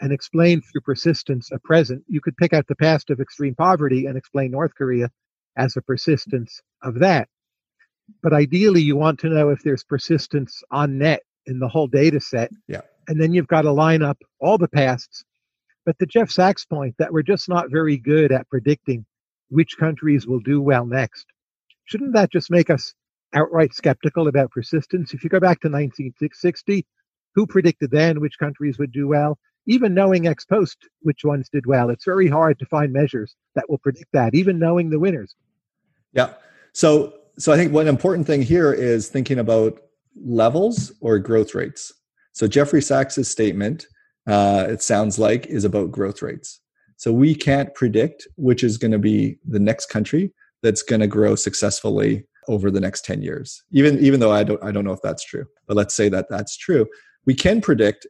and 0.01 0.11
explain 0.11 0.61
through 0.61 0.81
persistence 0.81 1.49
a 1.51 1.59
present. 1.59 2.03
You 2.07 2.21
could 2.21 2.35
pick 2.37 2.53
out 2.53 2.67
the 2.67 2.75
past 2.75 3.09
of 3.09 3.19
extreme 3.19 3.55
poverty 3.55 4.05
and 4.05 4.17
explain 4.17 4.51
North 4.51 4.73
Korea 4.75 5.09
as 5.57 5.77
a 5.77 5.81
persistence 5.81 6.61
of 6.81 6.99
that. 6.99 7.29
But 8.21 8.33
ideally, 8.33 8.81
you 8.81 8.95
want 8.95 9.19
to 9.19 9.29
know 9.29 9.49
if 9.49 9.63
there's 9.63 9.83
persistence 9.83 10.61
on 10.71 10.97
net 10.97 11.21
in 11.45 11.59
the 11.59 11.67
whole 11.67 11.87
data 11.87 12.19
set. 12.19 12.51
Yeah. 12.67 12.81
And 13.07 13.21
then 13.21 13.33
you've 13.33 13.47
got 13.47 13.61
to 13.61 13.71
line 13.71 14.01
up 14.01 14.17
all 14.39 14.57
the 14.57 14.67
pasts. 14.67 15.23
But 15.85 15.97
the 15.99 16.05
Jeff 16.05 16.31
Sachs 16.31 16.65
point 16.65 16.95
that 16.97 17.11
we're 17.11 17.23
just 17.23 17.49
not 17.49 17.69
very 17.69 17.97
good 17.97 18.31
at 18.31 18.49
predicting 18.49 19.05
which 19.49 19.77
countries 19.77 20.25
will 20.25 20.39
do 20.39 20.61
well 20.61 20.85
next. 20.85 21.25
Shouldn't 21.85 22.13
that 22.13 22.31
just 22.31 22.51
make 22.51 22.69
us 22.69 22.93
outright 23.33 23.73
skeptical 23.73 24.27
about 24.27 24.51
persistence? 24.51 25.13
If 25.13 25.23
you 25.23 25.29
go 25.29 25.39
back 25.39 25.59
to 25.61 25.67
1960, 25.67 26.85
who 27.35 27.47
predicted 27.47 27.91
then 27.91 28.21
which 28.21 28.37
countries 28.37 28.77
would 28.77 28.91
do 28.91 29.07
well? 29.07 29.37
Even 29.65 29.93
knowing 29.93 30.27
ex 30.27 30.45
post 30.45 30.77
which 31.01 31.23
ones 31.23 31.49
did 31.51 31.65
well, 31.65 31.89
it's 31.89 32.05
very 32.05 32.27
hard 32.27 32.59
to 32.59 32.65
find 32.65 32.91
measures 32.91 33.35
that 33.55 33.69
will 33.69 33.77
predict 33.77 34.11
that, 34.13 34.35
even 34.35 34.59
knowing 34.59 34.89
the 34.89 34.99
winners. 34.99 35.35
Yeah. 36.11 36.33
So, 36.73 37.13
so 37.37 37.53
I 37.53 37.57
think 37.57 37.71
one 37.71 37.87
important 37.87 38.27
thing 38.27 38.41
here 38.41 38.73
is 38.73 39.07
thinking 39.07 39.39
about 39.39 39.79
levels 40.21 40.91
or 41.01 41.17
growth 41.17 41.55
rates. 41.55 41.93
So 42.33 42.47
Jeffrey 42.47 42.81
Sachs's 42.81 43.29
statement, 43.29 43.87
uh, 44.27 44.65
it 44.69 44.81
sounds 44.81 45.17
like, 45.17 45.45
is 45.47 45.63
about 45.63 45.91
growth 45.91 46.21
rates. 46.21 46.59
So 46.97 47.11
we 47.11 47.33
can't 47.33 47.73
predict 47.73 48.27
which 48.35 48.63
is 48.63 48.77
going 48.77 48.91
to 48.91 48.99
be 48.99 49.37
the 49.47 49.59
next 49.59 49.87
country 49.87 50.33
that's 50.63 50.81
going 50.81 51.01
to 51.01 51.07
grow 51.07 51.35
successfully 51.35 52.25
over 52.47 52.71
the 52.71 52.79
next 52.79 53.05
10 53.05 53.21
years. 53.21 53.63
Even 53.71 53.99
even 53.99 54.19
though 54.19 54.31
i 54.31 54.43
don't 54.43 54.63
i 54.63 54.71
don't 54.71 54.85
know 54.85 54.93
if 54.93 55.01
that's 55.01 55.23
true 55.23 55.45
but 55.67 55.77
let's 55.77 55.93
say 55.93 56.09
that 56.09 56.27
that's 56.29 56.57
true. 56.57 56.87
We 57.25 57.35
can 57.35 57.61
predict 57.61 58.07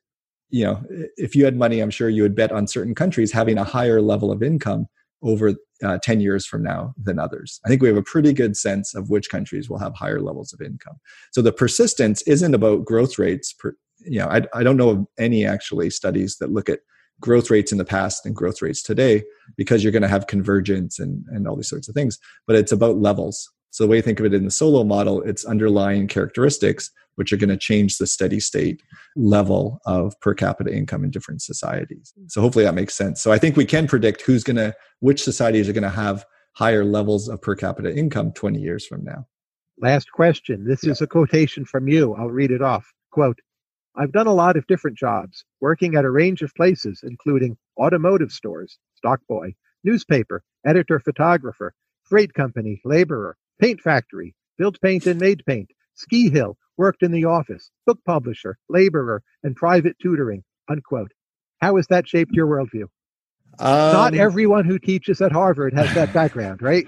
you 0.49 0.63
know 0.63 0.83
if 1.17 1.35
you 1.35 1.45
had 1.45 1.57
money 1.57 1.79
i'm 1.79 1.89
sure 1.89 2.09
you 2.09 2.21
would 2.21 2.35
bet 2.35 2.51
on 2.51 2.67
certain 2.67 2.95
countries 2.95 3.31
having 3.31 3.57
a 3.57 3.63
higher 3.63 4.01
level 4.01 4.31
of 4.31 4.43
income 4.43 4.87
over 5.23 5.53
uh, 5.83 5.97
10 6.03 6.19
years 6.19 6.45
from 6.45 6.61
now 6.61 6.93
than 7.01 7.17
others. 7.17 7.59
I 7.65 7.69
think 7.69 7.81
we 7.81 7.87
have 7.87 7.97
a 7.97 8.03
pretty 8.03 8.33
good 8.33 8.57
sense 8.57 8.93
of 8.93 9.09
which 9.09 9.29
countries 9.29 9.69
will 9.69 9.79
have 9.79 9.95
higher 9.95 10.21
levels 10.21 10.53
of 10.53 10.61
income. 10.61 10.97
So 11.31 11.41
the 11.41 11.53
persistence 11.53 12.21
isn't 12.23 12.53
about 12.53 12.85
growth 12.85 13.17
rates 13.17 13.53
per, 13.53 13.75
you 13.99 14.19
know 14.19 14.27
I, 14.27 14.41
I 14.53 14.63
don't 14.63 14.77
know 14.77 14.89
of 14.89 15.05
any 15.17 15.45
actually 15.45 15.89
studies 15.89 16.37
that 16.39 16.51
look 16.51 16.69
at 16.69 16.79
growth 17.19 17.49
rates 17.49 17.71
in 17.71 17.77
the 17.77 17.85
past 17.85 18.25
and 18.25 18.35
growth 18.35 18.61
rates 18.61 18.81
today 18.81 19.23
because 19.55 19.83
you're 19.83 19.91
going 19.91 20.01
to 20.01 20.07
have 20.07 20.27
convergence 20.27 20.99
and, 20.99 21.25
and 21.29 21.47
all 21.47 21.55
these 21.55 21.69
sorts 21.69 21.87
of 21.87 21.95
things. 21.95 22.19
But 22.47 22.55
it's 22.55 22.71
about 22.71 22.97
levels. 22.97 23.49
So 23.71 23.83
the 23.83 23.87
way 23.87 23.97
you 23.97 24.01
think 24.01 24.19
of 24.19 24.25
it 24.25 24.33
in 24.33 24.43
the 24.43 24.51
Solow 24.51 24.85
model, 24.85 25.21
it's 25.23 25.45
underlying 25.45 26.07
characteristics 26.07 26.91
which 27.15 27.31
are 27.31 27.37
going 27.37 27.49
to 27.49 27.57
change 27.57 27.97
the 27.97 28.07
steady 28.07 28.39
state 28.39 28.81
level 29.15 29.79
of 29.85 30.19
per 30.19 30.33
capita 30.33 30.73
income 30.73 31.03
in 31.03 31.11
different 31.11 31.41
societies. 31.41 32.13
So 32.27 32.41
hopefully 32.41 32.65
that 32.65 32.73
makes 32.73 32.95
sense. 32.95 33.21
So 33.21 33.31
I 33.31 33.37
think 33.37 33.55
we 33.55 33.65
can 33.65 33.87
predict 33.87 34.21
who's 34.21 34.43
going 34.43 34.57
to, 34.57 34.73
which 34.99 35.23
societies 35.23 35.69
are 35.69 35.73
going 35.73 35.83
to 35.83 35.89
have 35.89 36.25
higher 36.53 36.83
levels 36.83 37.29
of 37.29 37.41
per 37.41 37.55
capita 37.55 37.95
income 37.95 38.31
20 38.31 38.59
years 38.59 38.85
from 38.85 39.03
now. 39.03 39.27
Last 39.79 40.11
question. 40.11 40.65
This 40.65 40.83
yeah. 40.83 40.91
is 40.91 41.01
a 41.01 41.07
quotation 41.07 41.65
from 41.65 41.87
you. 41.87 42.13
I'll 42.15 42.29
read 42.29 42.51
it 42.51 42.61
off. 42.61 42.91
Quote, 43.11 43.39
I've 43.95 44.11
done 44.11 44.27
a 44.27 44.33
lot 44.33 44.57
of 44.57 44.65
different 44.67 44.97
jobs, 44.97 45.45
working 45.61 45.95
at 45.95 46.05
a 46.05 46.09
range 46.09 46.41
of 46.41 46.53
places, 46.55 47.01
including 47.03 47.57
automotive 47.79 48.31
stores, 48.31 48.79
stock 48.95 49.19
boy, 49.27 49.53
newspaper, 49.83 50.43
editor 50.65 50.99
photographer, 50.99 51.73
freight 52.03 52.33
company, 52.33 52.81
laborer, 52.83 53.37
paint 53.59 53.81
factory, 53.81 54.33
built 54.57 54.79
paint 54.81 55.05
and 55.05 55.19
made 55.19 55.43
paint, 55.45 55.69
ski 55.93 56.29
hill, 56.29 56.57
worked 56.77 57.03
in 57.03 57.11
the 57.11 57.25
office, 57.25 57.69
book 57.85 57.99
publisher, 58.05 58.57
laborer, 58.67 59.21
and 59.43 59.55
private 59.55 59.95
tutoring. 60.01 60.43
Unquote. 60.69 61.11
How 61.61 61.75
has 61.75 61.87
that 61.87 62.07
shaped 62.07 62.31
your 62.33 62.47
worldview? 62.47 62.85
Um, 63.59 63.93
Not 63.93 64.15
everyone 64.15 64.65
who 64.65 64.79
teaches 64.79 65.21
at 65.21 65.31
Harvard 65.31 65.73
has 65.73 65.93
that 65.93 66.11
background, 66.13 66.61
right? 66.61 66.87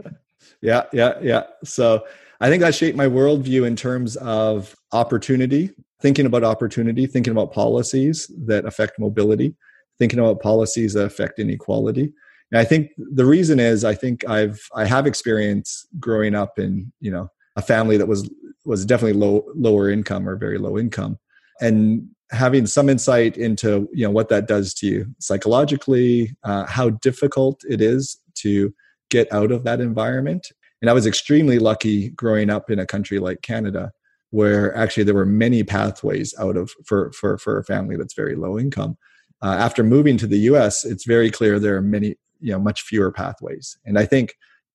yeah, 0.62 0.84
yeah, 0.92 1.18
yeah. 1.20 1.44
So 1.64 2.06
I 2.40 2.48
think 2.48 2.60
that 2.60 2.74
shaped 2.74 2.96
my 2.96 3.06
worldview 3.06 3.66
in 3.66 3.74
terms 3.74 4.16
of 4.16 4.76
opportunity 4.92 5.72
thinking 6.00 6.26
about 6.26 6.44
opportunity, 6.44 7.06
thinking 7.06 7.32
about 7.32 7.52
policies 7.52 8.30
that 8.46 8.64
affect 8.64 8.98
mobility, 8.98 9.54
thinking 9.98 10.18
about 10.18 10.40
policies 10.40 10.94
that 10.94 11.04
affect 11.04 11.38
inequality. 11.38 12.12
And 12.52 12.60
I 12.60 12.64
think 12.64 12.90
the 12.96 13.24
reason 13.24 13.58
is 13.58 13.84
I 13.84 13.94
think 13.94 14.28
I've 14.28 14.60
I 14.74 14.84
have 14.84 15.06
experience 15.06 15.86
growing 15.98 16.34
up 16.34 16.58
in 16.58 16.92
you 17.00 17.10
know 17.10 17.28
a 17.56 17.62
family 17.62 17.96
that 17.96 18.06
was 18.06 18.30
was 18.64 18.84
definitely 18.84 19.18
low 19.18 19.44
lower 19.54 19.90
income 19.90 20.28
or 20.28 20.36
very 20.36 20.58
low 20.58 20.78
income, 20.78 21.18
and 21.60 22.08
having 22.30 22.66
some 22.66 22.88
insight 22.88 23.36
into 23.36 23.88
you 23.92 24.04
know 24.06 24.10
what 24.10 24.28
that 24.28 24.46
does 24.46 24.74
to 24.74 24.86
you 24.86 25.06
psychologically, 25.18 26.36
uh, 26.44 26.66
how 26.66 26.90
difficult 26.90 27.62
it 27.68 27.80
is 27.80 28.18
to 28.36 28.72
get 29.10 29.32
out 29.32 29.50
of 29.50 29.64
that 29.64 29.80
environment. 29.80 30.48
And 30.82 30.90
I 30.90 30.92
was 30.92 31.06
extremely 31.06 31.58
lucky 31.58 32.10
growing 32.10 32.50
up 32.50 32.70
in 32.70 32.78
a 32.78 32.86
country 32.86 33.18
like 33.18 33.42
Canada 33.42 33.92
where 34.30 34.76
actually 34.76 35.04
there 35.04 35.14
were 35.14 35.26
many 35.26 35.62
pathways 35.62 36.34
out 36.38 36.56
of 36.56 36.70
for 36.84 37.12
for 37.12 37.38
for 37.38 37.58
a 37.58 37.64
family 37.64 37.96
that's 37.96 38.14
very 38.14 38.36
low 38.36 38.58
income. 38.58 38.96
Uh, 39.42 39.56
after 39.58 39.82
moving 39.82 40.16
to 40.16 40.26
the 40.26 40.38
U.S., 40.40 40.84
it's 40.84 41.04
very 41.04 41.30
clear 41.30 41.58
there 41.58 41.76
are 41.76 41.82
many, 41.82 42.16
you 42.40 42.52
know, 42.52 42.58
much 42.58 42.82
fewer 42.82 43.12
pathways. 43.12 43.76
And 43.84 43.98
I 43.98 44.06
think 44.06 44.34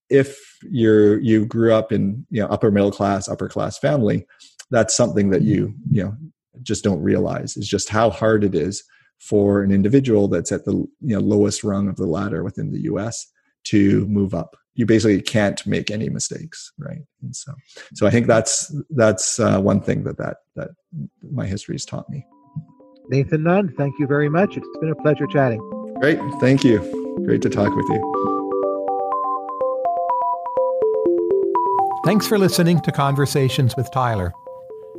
if 0.10 0.40
you're 0.64 1.20
you 1.20 1.46
grew 1.46 1.74
up 1.74 1.92
in 1.92 2.26
you 2.30 2.42
know 2.42 2.48
upper 2.48 2.72
middle 2.72 2.92
class, 2.92 3.28
upper 3.28 3.50
class 3.50 3.78
family, 3.78 4.26
that's 4.70 4.96
something 4.96 5.30
that 5.32 5.42
you 5.42 5.74
you 5.90 6.04
know 6.04 6.16
just 6.62 6.84
don't 6.84 7.02
realize 7.02 7.58
is 7.58 7.68
just 7.68 7.90
how 7.90 8.10
hard 8.10 8.44
it 8.44 8.54
is 8.54 8.84
for 9.20 9.62
an 9.62 9.72
individual 9.72 10.28
that's 10.28 10.52
at 10.52 10.66
the 10.66 10.74
you 10.74 11.16
know 11.16 11.20
lowest 11.20 11.64
rung 11.64 11.88
of 11.88 11.96
the 11.96 12.06
ladder 12.06 12.44
within 12.44 12.72
the 12.72 12.82
U.S. 12.82 13.28
to 13.66 14.06
move 14.08 14.34
up 14.34 14.58
you 14.76 14.86
basically 14.86 15.22
can't 15.22 15.66
make 15.66 15.92
any 15.92 16.10
mistakes 16.10 16.72
right? 16.78 17.02
And 17.22 17.36
so 17.36 17.54
so 17.94 18.08
i 18.08 18.10
think 18.10 18.28
that's 18.28 18.74
that's 18.92 19.40
uh, 19.40 19.60
one 19.60 19.82
thing 19.82 20.04
that 20.04 20.18
that 20.18 20.38
that 20.56 20.70
my 21.32 21.46
history 21.46 21.76
has 21.76 21.86
taught 21.86 22.10
me. 22.10 22.26
Nathan 23.10 23.44
nunn 23.44 23.74
thank 23.78 23.98
you 24.00 24.08
very 24.08 24.30
much. 24.30 24.58
It's 24.58 24.68
been 24.80 24.92
a 24.92 24.96
pleasure 24.96 25.28
chatting. 25.28 25.60
Great. 26.00 26.20
Thank 26.40 26.64
you. 26.64 26.80
Great 27.26 27.42
to 27.44 27.50
talk 27.50 27.76
with 27.76 27.86
you. 27.90 28.22
Thanks 32.04 32.26
for 32.28 32.40
listening 32.40 32.82
to 32.82 32.92
conversations 32.92 33.76
with 33.78 33.92
tyler. 33.92 34.34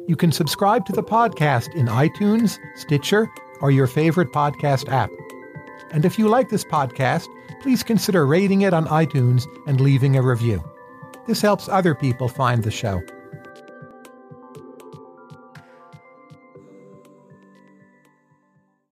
You 0.07 0.17
can 0.17 0.31
subscribe 0.31 0.87
to 0.87 0.93
the 0.93 1.03
podcast 1.03 1.75
in 1.75 1.87
itunes 1.87 2.59
stitcher 2.77 3.29
or 3.61 3.71
your 3.71 3.87
favorite 3.87 4.33
podcast 4.33 4.89
app 4.89 5.11
and 5.93 6.05
if 6.05 6.19
you 6.19 6.29
like 6.29 6.49
this 6.49 6.65
podcast 6.65 7.29
please 7.63 7.85
consider 7.85 8.27
rating 8.27 8.63
it 8.63 8.75
on 8.75 8.87
iTunes 8.87 9.47
and 9.69 9.81
leaving 9.81 10.17
a 10.17 10.23
review. 10.23 10.63
This 11.27 11.41
helps 11.41 11.69
other 11.69 11.95
people 11.95 12.29
find 12.29 12.63
the 12.65 12.73
show. 12.73 13.01